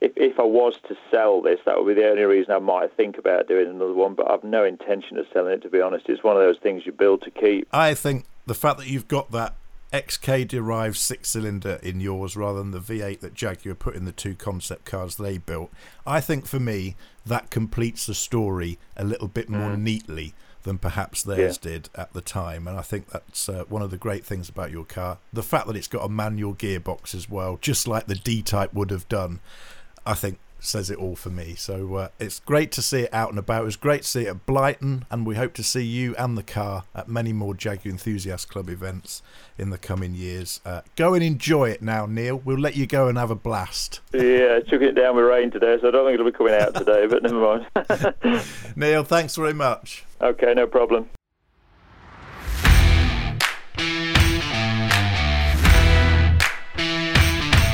if 0.00 0.12
if 0.16 0.40
I 0.40 0.44
was 0.44 0.78
to 0.88 0.96
sell 1.10 1.42
this, 1.42 1.60
that 1.66 1.76
would 1.76 1.94
be 1.94 2.00
the 2.00 2.08
only 2.08 2.22
reason 2.22 2.52
I 2.54 2.58
might 2.58 2.96
think 2.96 3.18
about 3.18 3.46
doing 3.46 3.68
another 3.68 3.92
one. 3.92 4.14
But 4.14 4.30
I've 4.30 4.42
no 4.42 4.64
intention 4.64 5.18
of 5.18 5.26
selling 5.34 5.52
it. 5.52 5.62
To 5.62 5.68
be 5.68 5.82
honest, 5.82 6.08
it's 6.08 6.24
one 6.24 6.36
of 6.36 6.42
those 6.42 6.58
things 6.62 6.86
you 6.86 6.92
build 6.92 7.22
to 7.22 7.30
keep. 7.30 7.68
I 7.72 7.92
think 7.92 8.24
the 8.46 8.54
fact 8.54 8.78
that 8.78 8.86
you've 8.86 9.08
got 9.08 9.32
that 9.32 9.54
XK 9.96 10.46
derived 10.46 10.96
six 10.96 11.30
cylinder 11.30 11.80
in 11.82 12.00
yours 12.00 12.36
rather 12.36 12.58
than 12.58 12.70
the 12.70 12.80
V8 12.80 13.20
that 13.20 13.32
Jaguar 13.32 13.74
put 13.74 13.96
in 13.96 14.04
the 14.04 14.12
two 14.12 14.34
concept 14.34 14.84
cars 14.84 15.16
they 15.16 15.38
built. 15.38 15.72
I 16.06 16.20
think 16.20 16.46
for 16.46 16.60
me, 16.60 16.96
that 17.24 17.50
completes 17.50 18.04
the 18.04 18.14
story 18.14 18.78
a 18.94 19.04
little 19.04 19.28
bit 19.28 19.48
more 19.48 19.70
mm. 19.70 19.80
neatly 19.80 20.34
than 20.64 20.76
perhaps 20.76 21.22
theirs 21.22 21.58
yeah. 21.62 21.70
did 21.70 21.88
at 21.94 22.12
the 22.12 22.20
time. 22.20 22.68
And 22.68 22.78
I 22.78 22.82
think 22.82 23.08
that's 23.08 23.48
uh, 23.48 23.64
one 23.68 23.80
of 23.80 23.90
the 23.90 23.96
great 23.96 24.26
things 24.26 24.50
about 24.50 24.70
your 24.70 24.84
car. 24.84 25.16
The 25.32 25.42
fact 25.42 25.66
that 25.66 25.76
it's 25.76 25.88
got 25.88 26.04
a 26.04 26.10
manual 26.10 26.54
gearbox 26.54 27.14
as 27.14 27.30
well, 27.30 27.56
just 27.62 27.88
like 27.88 28.06
the 28.06 28.16
D 28.16 28.42
Type 28.42 28.74
would 28.74 28.90
have 28.90 29.08
done, 29.08 29.40
I 30.04 30.12
think 30.12 30.38
says 30.66 30.90
it 30.90 30.98
all 30.98 31.16
for 31.16 31.30
me. 31.30 31.54
So 31.54 31.94
uh, 31.94 32.08
it's 32.18 32.40
great 32.40 32.72
to 32.72 32.82
see 32.82 33.02
it 33.02 33.14
out 33.14 33.30
and 33.30 33.38
about. 33.38 33.62
It 33.62 33.66
was 33.66 33.76
great 33.76 34.02
to 34.02 34.08
see 34.08 34.22
it 34.22 34.28
at 34.28 34.46
Blyton, 34.46 35.04
and 35.10 35.26
we 35.26 35.36
hope 35.36 35.54
to 35.54 35.62
see 35.62 35.82
you 35.82 36.14
and 36.16 36.36
the 36.36 36.42
car 36.42 36.84
at 36.94 37.08
many 37.08 37.32
more 37.32 37.54
Jaguar 37.54 37.90
Enthusiast 37.90 38.48
Club 38.48 38.68
events 38.68 39.22
in 39.58 39.70
the 39.70 39.78
coming 39.78 40.14
years. 40.14 40.60
Uh, 40.64 40.82
go 40.96 41.14
and 41.14 41.22
enjoy 41.22 41.70
it 41.70 41.82
now, 41.82 42.06
Neal. 42.06 42.36
We'll 42.36 42.58
let 42.58 42.76
you 42.76 42.86
go 42.86 43.08
and 43.08 43.16
have 43.16 43.30
a 43.30 43.34
blast. 43.34 44.00
Yeah, 44.12 44.60
took 44.60 44.82
it 44.82 44.92
down 44.92 45.16
with 45.16 45.24
rain 45.24 45.50
today, 45.50 45.78
so 45.80 45.88
I 45.88 45.90
don't 45.90 46.06
think 46.06 46.14
it'll 46.14 46.30
be 46.30 46.36
coming 46.36 46.54
out 46.54 46.74
today, 46.74 47.06
but 47.06 47.22
never 47.22 47.40
mind. 47.40 48.44
Neal, 48.76 49.04
thanks 49.04 49.36
very 49.36 49.54
much. 49.54 50.04
Okay, 50.20 50.52
no 50.54 50.66
problem. 50.66 51.08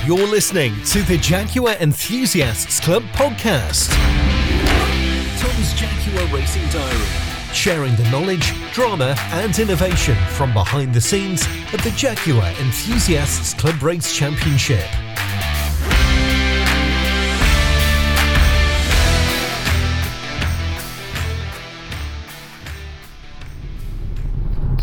You're 0.05 0.26
listening 0.26 0.74
to 0.86 1.03
the 1.05 1.16
Jaguar 1.16 1.76
Enthusiasts 1.78 2.80
Club 2.80 3.05
podcast. 3.12 3.88
Tom's 5.38 5.74
Jaguar 5.74 6.26
Racing 6.34 6.68
Diary, 6.70 7.07
sharing 7.55 7.94
the 7.94 8.11
knowledge, 8.11 8.53
drama, 8.72 9.14
and 9.30 9.57
innovation 9.57 10.16
from 10.30 10.53
behind 10.53 10.92
the 10.92 11.00
scenes 11.00 11.46
of 11.72 11.84
the 11.84 11.92
Jaguar 11.94 12.48
Enthusiasts 12.59 13.55
Club 13.55 13.80
Race 13.80 14.12
Championship. 14.12 14.88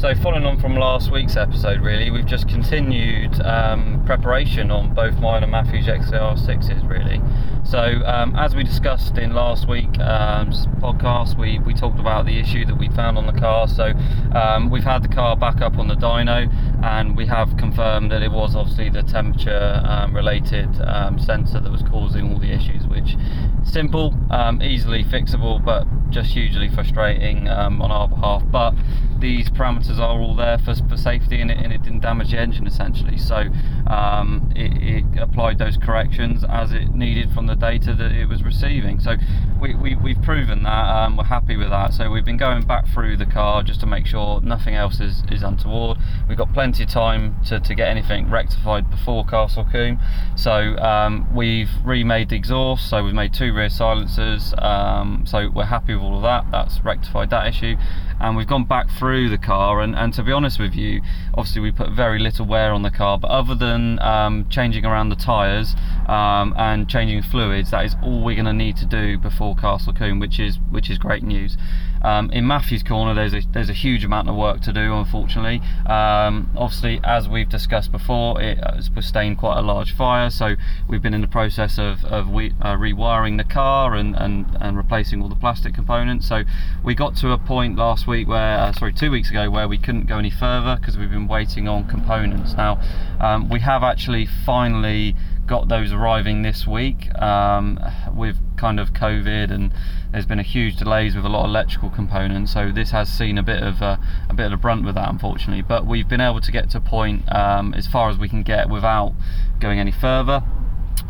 So, 0.10 0.16
following 0.24 0.45
on 0.45 0.60
from 0.60 0.76
last 0.76 1.12
week's 1.12 1.38
episode, 1.38 1.82
really, 1.82 2.10
we've 2.10 2.26
just 2.26 2.47
continued 2.47 3.39
um, 3.41 4.03
preparation 4.07 4.72
on 4.72 4.95
both 4.95 5.20
mine 5.20 5.43
and 5.43 5.51
Matthew's 5.51 5.86
XR6s, 5.86 6.89
really. 6.89 7.22
So, 7.64 8.03
um, 8.07 8.36
as 8.36 8.55
we 8.55 8.64
discussed 8.64 9.20
in 9.20 9.36
last 9.36 9.68
week's 9.68 9.99
um, 9.99 10.49
podcast, 10.82 11.38
we, 11.38 11.60
we 11.60 11.76
talked 11.76 11.99
about 11.99 12.26
the 12.26 12.39
issue 12.39 12.66
that 12.66 12.76
we 12.76 12.89
found 12.89 13.20
on 13.20 13.28
the 13.28 13.39
car. 13.39 13.68
So, 13.68 13.93
um, 14.34 14.72
we've 14.72 14.84
had 14.84 15.03
the 15.03 15.10
car 15.10 15.38
back 15.38 15.62
up 15.62 15.78
on 15.78 15.88
the 15.88 15.95
dyno, 15.95 16.51
and 16.84 17.16
we 17.16 17.28
have 17.28 17.55
confirmed 17.57 18.12
that 18.12 18.24
it 18.24 18.32
was 18.32 18.55
obviously 18.55 18.89
the 18.89 19.03
temperature 19.03 19.80
um, 19.86 20.16
related 20.16 20.82
um, 20.82 21.20
sensor 21.20 21.60
that 21.60 21.72
was 21.72 21.84
causing 21.84 22.34
all 22.34 22.39
the 22.39 22.51
issues, 22.51 22.88
which 22.88 23.16
simple, 23.64 24.16
easily 24.60 25.03
fixable, 25.03 25.64
but 25.64 25.86
just 26.10 26.32
hugely 26.32 26.68
frustrating 26.68 27.47
on 27.47 27.91
our 27.91 28.07
behalf. 28.07 28.41
But 28.49 28.74
these 29.20 29.49
parameters 29.49 29.99
are 29.99 30.20
all 30.20 30.36
there 30.36 30.57
for, 30.57 30.76
for 30.88 30.97
safety 30.97 31.41
and 31.41 31.51
it, 31.51 31.57
and 31.57 31.74
it 31.74 31.84
didn't 31.84 32.01
damage 32.01 32.32
the 32.32 32.39
engine 32.39 32.67
essentially. 32.67 33.17
So 33.17 33.47
um, 33.88 34.51
it, 34.55 34.72
it, 34.82 35.05
applied 35.20 35.57
those 35.57 35.76
corrections 35.76 36.45
as 36.47 36.72
it 36.72 36.93
needed 36.95 37.32
from 37.34 37.47
the 37.47 37.55
data 37.55 37.93
that 37.93 38.11
it 38.11 38.28
was 38.28 38.41
receiving. 38.43 38.99
So 38.99 39.17
we, 39.59 39.76
we, 39.76 39.95
we've 39.95 40.22
proven 40.22 40.63
that, 40.63 40.86
um, 40.86 41.17
we're 41.17 41.26
happy 41.26 41.57
with 41.57 41.70
that. 41.70 41.93
So 41.93 42.09
we've 42.09 42.24
been 42.24 42.38
going 42.38 42.65
back 42.65 42.88
through 42.88 43.17
the 43.17 43.26
car 43.26 43.63
just 43.63 43.82
to 43.82 43.86
make 43.86 44.05
sure 44.05 44.39
nothing 44.41 44.76
else 44.76 44.99
is, 44.99 45.24
is 45.32 45.43
untoward. 45.43 45.97
We've 46.28 46.38
got 46.38 46.53
plenty 46.53 46.84
of 46.84 46.89
time 46.89 47.36
to, 47.45 47.59
to 47.59 47.76
get 47.76 47.89
anything 47.89 48.30
rectified 48.30 48.89
before 48.89 49.26
Castle 49.26 49.65
Combe. 49.70 49.99
So 50.36 50.78
um, 50.78 51.28
we've 51.36 51.70
remade 51.84 52.30
the 52.30 52.36
exhaust, 52.36 52.89
so 52.89 53.03
we've 53.03 53.13
made 53.13 53.34
two 53.34 53.53
rear 53.53 53.70
silencers. 53.70 54.53
Um, 54.57 55.26
so 55.28 55.49
we're 55.49 55.65
happy 55.65 55.93
with 55.93 56.03
all 56.03 56.17
of 56.17 56.24
that. 56.24 56.45
That's 56.51 56.84
rectified 56.84 57.30
that 57.32 57.47
issue. 57.47 57.76
And 58.20 58.36
we've 58.36 58.47
gone 58.47 58.65
back 58.65 58.89
through 58.89 59.30
the 59.30 59.38
car 59.38 59.82
and, 59.82 59.95
and 59.95 60.13
to 60.13 60.24
be 60.24 60.32
honest 60.32 60.59
with 60.59 60.76
you, 60.76 61.01
obviously 61.34 61.61
we 61.61 61.72
put 61.72 61.91
very 61.91 62.20
little 62.20 62.45
wear 62.45 62.74
on 62.74 62.82
the 62.82 62.91
car, 62.91 63.17
but 63.17 63.30
other 63.32 63.55
than 63.55 63.99
um, 63.99 64.47
changing 64.49 64.86
around 64.86 65.09
the 65.09 65.15
tyres 65.15 65.76
um, 66.07 66.53
and 66.57 66.89
changing 66.89 67.22
fluids, 67.22 67.72
that 67.72 67.86
is 67.86 67.95
all 68.03 68.24
we're 68.24 68.36
going 68.36 68.45
to 68.45 68.53
need 68.53 68.76
to 68.78 68.86
do 68.86 69.17
before 69.17 69.55
Castle 69.55 69.93
Combe, 69.93 70.20
which 70.20 70.39
is 70.39 70.57
which 70.70 70.89
is 70.89 70.97
great 70.97 71.24
news. 71.24 71.57
Um, 72.02 72.32
in 72.32 72.47
Matthew's 72.47 72.84
corner, 72.84 73.14
there's 73.14 73.34
a 73.34 73.41
there's 73.52 73.70
a 73.70 73.74
huge 73.74 74.04
amount 74.04 74.30
of 74.30 74.36
work 74.36 74.62
to 74.62 74.74
do, 74.74 74.93
unfortunately. 74.93 75.62
Um, 75.86 76.52
obviously, 76.56 77.00
as 77.04 77.28
we've 77.28 77.50
discussed 77.50 77.91
before, 77.91 78.41
it 78.41 78.60
uh, 78.64 78.82
sustained 78.82 79.38
quite 79.38 79.58
a 79.58 79.62
large 79.62 79.95
fire, 79.95 80.30
so 80.30 80.56
we've 80.88 81.02
been 81.02 81.14
in 81.14 81.22
the 81.22 81.28
process 81.28 81.78
of, 81.78 82.06
of 82.06 82.30
we, 82.30 82.54
uh, 82.62 82.76
rewiring 82.76 83.38
the 83.38 83.43
car 83.43 83.95
and, 83.95 84.16
and, 84.16 84.58
and 84.62 84.78
replacing 84.78 85.22
all 85.22 85.30
the 85.30 85.36
plastic 85.36 85.74
components. 85.74 86.28
So 86.28 86.43
we 86.84 86.95
got 86.95 87.16
to 87.18 87.32
a 87.32 87.38
point 87.38 87.78
last 87.78 88.08
week 88.08 88.28
where, 88.28 88.60
uh, 88.60 88.72
sorry, 88.74 88.93
two 88.93 89.12
weeks 89.12 89.30
ago, 89.30 89.50
where 89.50 89.68
we 89.68 89.78
couldn't 89.78 90.06
go 90.06 90.18
any 90.18 90.30
further 90.30 90.78
because 90.80 90.97
we've 90.97 91.12
been 91.12 91.28
waiting 91.28 91.68
on 91.68 91.88
components. 91.88 92.54
Now, 92.54 92.82
um, 93.20 93.50
we 93.50 93.60
have 93.60 93.84
actually 93.84 94.26
finally 94.26 95.16
got 95.50 95.68
those 95.68 95.91
arriving 95.91 96.43
this 96.43 96.68
week 96.68 97.14
um, 97.20 97.80
with 98.16 98.38
kind 98.56 98.80
of 98.80 98.93
COVID 98.93 99.52
and 99.52 99.74
there's 100.12 100.28
been 100.28 100.39
a 100.39 100.43
huge 100.43 100.76
delays 100.76 101.16
with 101.16 101.26
a 101.26 101.30
lot 101.30 101.45
of 101.45 101.50
electrical 101.50 101.89
components 101.89 102.54
so 102.54 102.72
this 102.72 102.91
has 102.91 103.12
seen 103.12 103.39
a 103.39 103.41
bit 103.43 103.64
of 103.64 103.82
a, 103.82 104.00
a 104.30 104.34
bit 104.36 104.45
of 104.45 104.54
a 104.54 104.58
brunt 104.58 104.86
with 104.86 104.93
that 104.93 105.10
unfortunately. 105.10 105.64
But 105.64 105.88
we've 105.88 106.08
been 106.08 106.22
able 106.22 106.39
to 106.39 106.52
get 106.52 106.70
to 106.72 106.78
a 106.78 106.82
point 106.82 107.24
um, 107.36 107.74
as 107.74 107.88
far 107.88 108.10
as 108.10 108.18
we 108.20 108.30
can 108.30 108.43
get 108.43 108.70
without 108.70 109.14
going 109.60 109.80
any 109.80 109.91
further. 109.91 110.43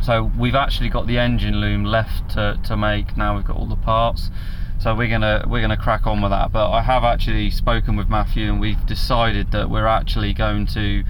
So 0.02 0.32
we've 0.40 0.56
actually 0.56 0.88
got 0.88 1.06
the 1.06 1.20
engine 1.20 1.58
loom 1.58 1.84
left 1.84 2.30
to, 2.32 2.58
to 2.64 2.78
make. 2.78 3.18
Now 3.18 3.36
we've 3.36 3.46
got 3.46 3.58
all 3.58 3.68
the 3.68 3.76
parts. 3.76 4.32
So 4.80 4.96
we're 4.96 5.10
gonna 5.10 5.44
we're 5.46 5.60
gonna 5.60 5.76
crack 5.76 6.08
on 6.08 6.22
with 6.22 6.32
that. 6.32 6.54
But 6.54 6.72
I 6.72 6.82
have 6.82 7.04
actually 7.04 7.50
spoken 7.50 7.98
with 7.98 8.08
Matthew 8.08 8.50
and 8.50 8.62
we've 8.62 8.86
decided 8.86 9.52
that 9.52 9.70
we're 9.70 9.88
actually 9.88 10.34
going 10.34 10.66
to 10.68 11.04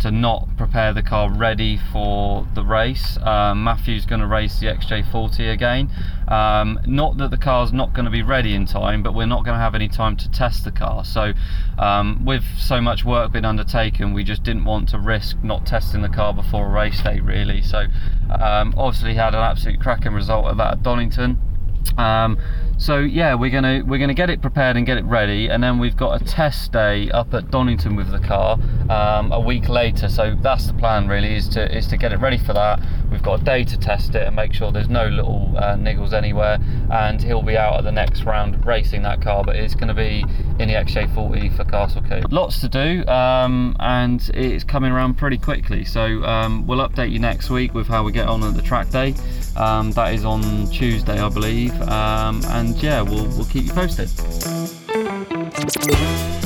to 0.00 0.10
not 0.10 0.48
prepare 0.56 0.92
the 0.92 1.02
car 1.02 1.30
ready 1.32 1.78
for 1.92 2.46
the 2.54 2.62
race. 2.64 3.16
Um, 3.18 3.64
Matthew's 3.64 4.04
going 4.06 4.20
to 4.20 4.26
race 4.26 4.60
the 4.60 4.66
XJ40 4.66 5.52
again. 5.52 5.90
Um, 6.28 6.80
not 6.86 7.16
that 7.18 7.30
the 7.30 7.36
car's 7.36 7.72
not 7.72 7.92
going 7.92 8.04
to 8.04 8.10
be 8.10 8.22
ready 8.22 8.54
in 8.54 8.66
time, 8.66 9.02
but 9.02 9.14
we're 9.14 9.26
not 9.26 9.44
going 9.44 9.54
to 9.54 9.60
have 9.60 9.74
any 9.74 9.88
time 9.88 10.16
to 10.16 10.30
test 10.30 10.64
the 10.64 10.72
car. 10.72 11.04
So, 11.04 11.32
um, 11.78 12.24
with 12.24 12.44
so 12.58 12.80
much 12.80 13.04
work 13.04 13.32
being 13.32 13.44
undertaken, 13.44 14.12
we 14.12 14.24
just 14.24 14.42
didn't 14.42 14.64
want 14.64 14.88
to 14.90 14.98
risk 14.98 15.36
not 15.42 15.66
testing 15.66 16.02
the 16.02 16.08
car 16.08 16.32
before 16.34 16.66
a 16.66 16.70
race 16.70 17.02
day, 17.02 17.20
really. 17.20 17.62
So, 17.62 17.86
um, 18.30 18.74
obviously, 18.76 19.14
had 19.14 19.34
an 19.34 19.40
absolute 19.40 19.80
cracking 19.80 20.12
result 20.12 20.46
of 20.46 20.56
that 20.58 20.72
at 20.72 20.82
Donington. 20.82 21.38
Um, 21.98 22.38
so 22.76 22.98
yeah, 22.98 23.34
we're 23.34 23.50
gonna 23.50 23.82
we're 23.86 23.98
gonna 23.98 24.14
get 24.14 24.30
it 24.30 24.40
prepared 24.40 24.76
and 24.76 24.86
get 24.86 24.96
it 24.96 25.04
ready, 25.04 25.48
and 25.48 25.62
then 25.62 25.78
we've 25.78 25.96
got 25.96 26.20
a 26.20 26.24
test 26.24 26.72
day 26.72 27.10
up 27.10 27.32
at 27.34 27.50
Donington 27.50 27.96
with 27.96 28.10
the 28.10 28.18
car 28.18 28.58
um, 28.90 29.32
a 29.32 29.40
week 29.40 29.68
later. 29.68 30.08
So 30.08 30.36
that's 30.40 30.66
the 30.66 30.74
plan 30.74 31.08
really 31.08 31.34
is 31.34 31.48
to 31.50 31.76
is 31.76 31.86
to 31.88 31.96
get 31.96 32.12
it 32.12 32.18
ready 32.18 32.38
for 32.38 32.52
that. 32.52 32.80
We've 33.10 33.22
got 33.22 33.40
a 33.40 33.44
day 33.44 33.64
to 33.64 33.78
test 33.78 34.14
it 34.14 34.26
and 34.26 34.34
make 34.34 34.52
sure 34.52 34.72
there's 34.72 34.88
no 34.88 35.06
little 35.06 35.54
uh, 35.56 35.76
niggles 35.76 36.12
anywhere, 36.12 36.58
and 36.90 37.22
he'll 37.22 37.42
be 37.42 37.56
out 37.56 37.78
at 37.78 37.84
the 37.84 37.92
next 37.92 38.24
round 38.24 38.64
racing 38.66 39.02
that 39.02 39.22
car. 39.22 39.44
But 39.44 39.56
it's 39.56 39.74
going 39.74 39.88
to 39.88 39.94
be 39.94 40.24
in 40.58 40.68
the 40.68 40.74
XJ40 40.74 41.56
for 41.56 41.64
Castle. 41.64 42.02
Lots 42.30 42.60
to 42.60 42.68
do, 42.68 43.06
um, 43.06 43.76
and 43.80 44.28
it's 44.34 44.64
coming 44.64 44.92
around 44.92 45.14
pretty 45.14 45.38
quickly. 45.38 45.84
So 45.84 46.24
um, 46.24 46.66
we'll 46.66 46.86
update 46.86 47.10
you 47.10 47.18
next 47.18 47.50
week 47.50 47.74
with 47.74 47.86
how 47.86 48.02
we 48.02 48.12
get 48.12 48.26
on 48.26 48.42
at 48.42 48.54
the 48.54 48.62
track 48.62 48.90
day. 48.90 49.14
Um, 49.56 49.92
that 49.92 50.14
is 50.14 50.24
on 50.24 50.66
Tuesday, 50.68 51.20
I 51.20 51.28
believe, 51.28 51.78
um, 51.82 52.42
and 52.46 52.74
yeah, 52.82 53.02
we'll 53.02 53.26
we'll 53.28 53.44
keep 53.44 53.66
you 53.66 53.72
posted. 53.72 54.08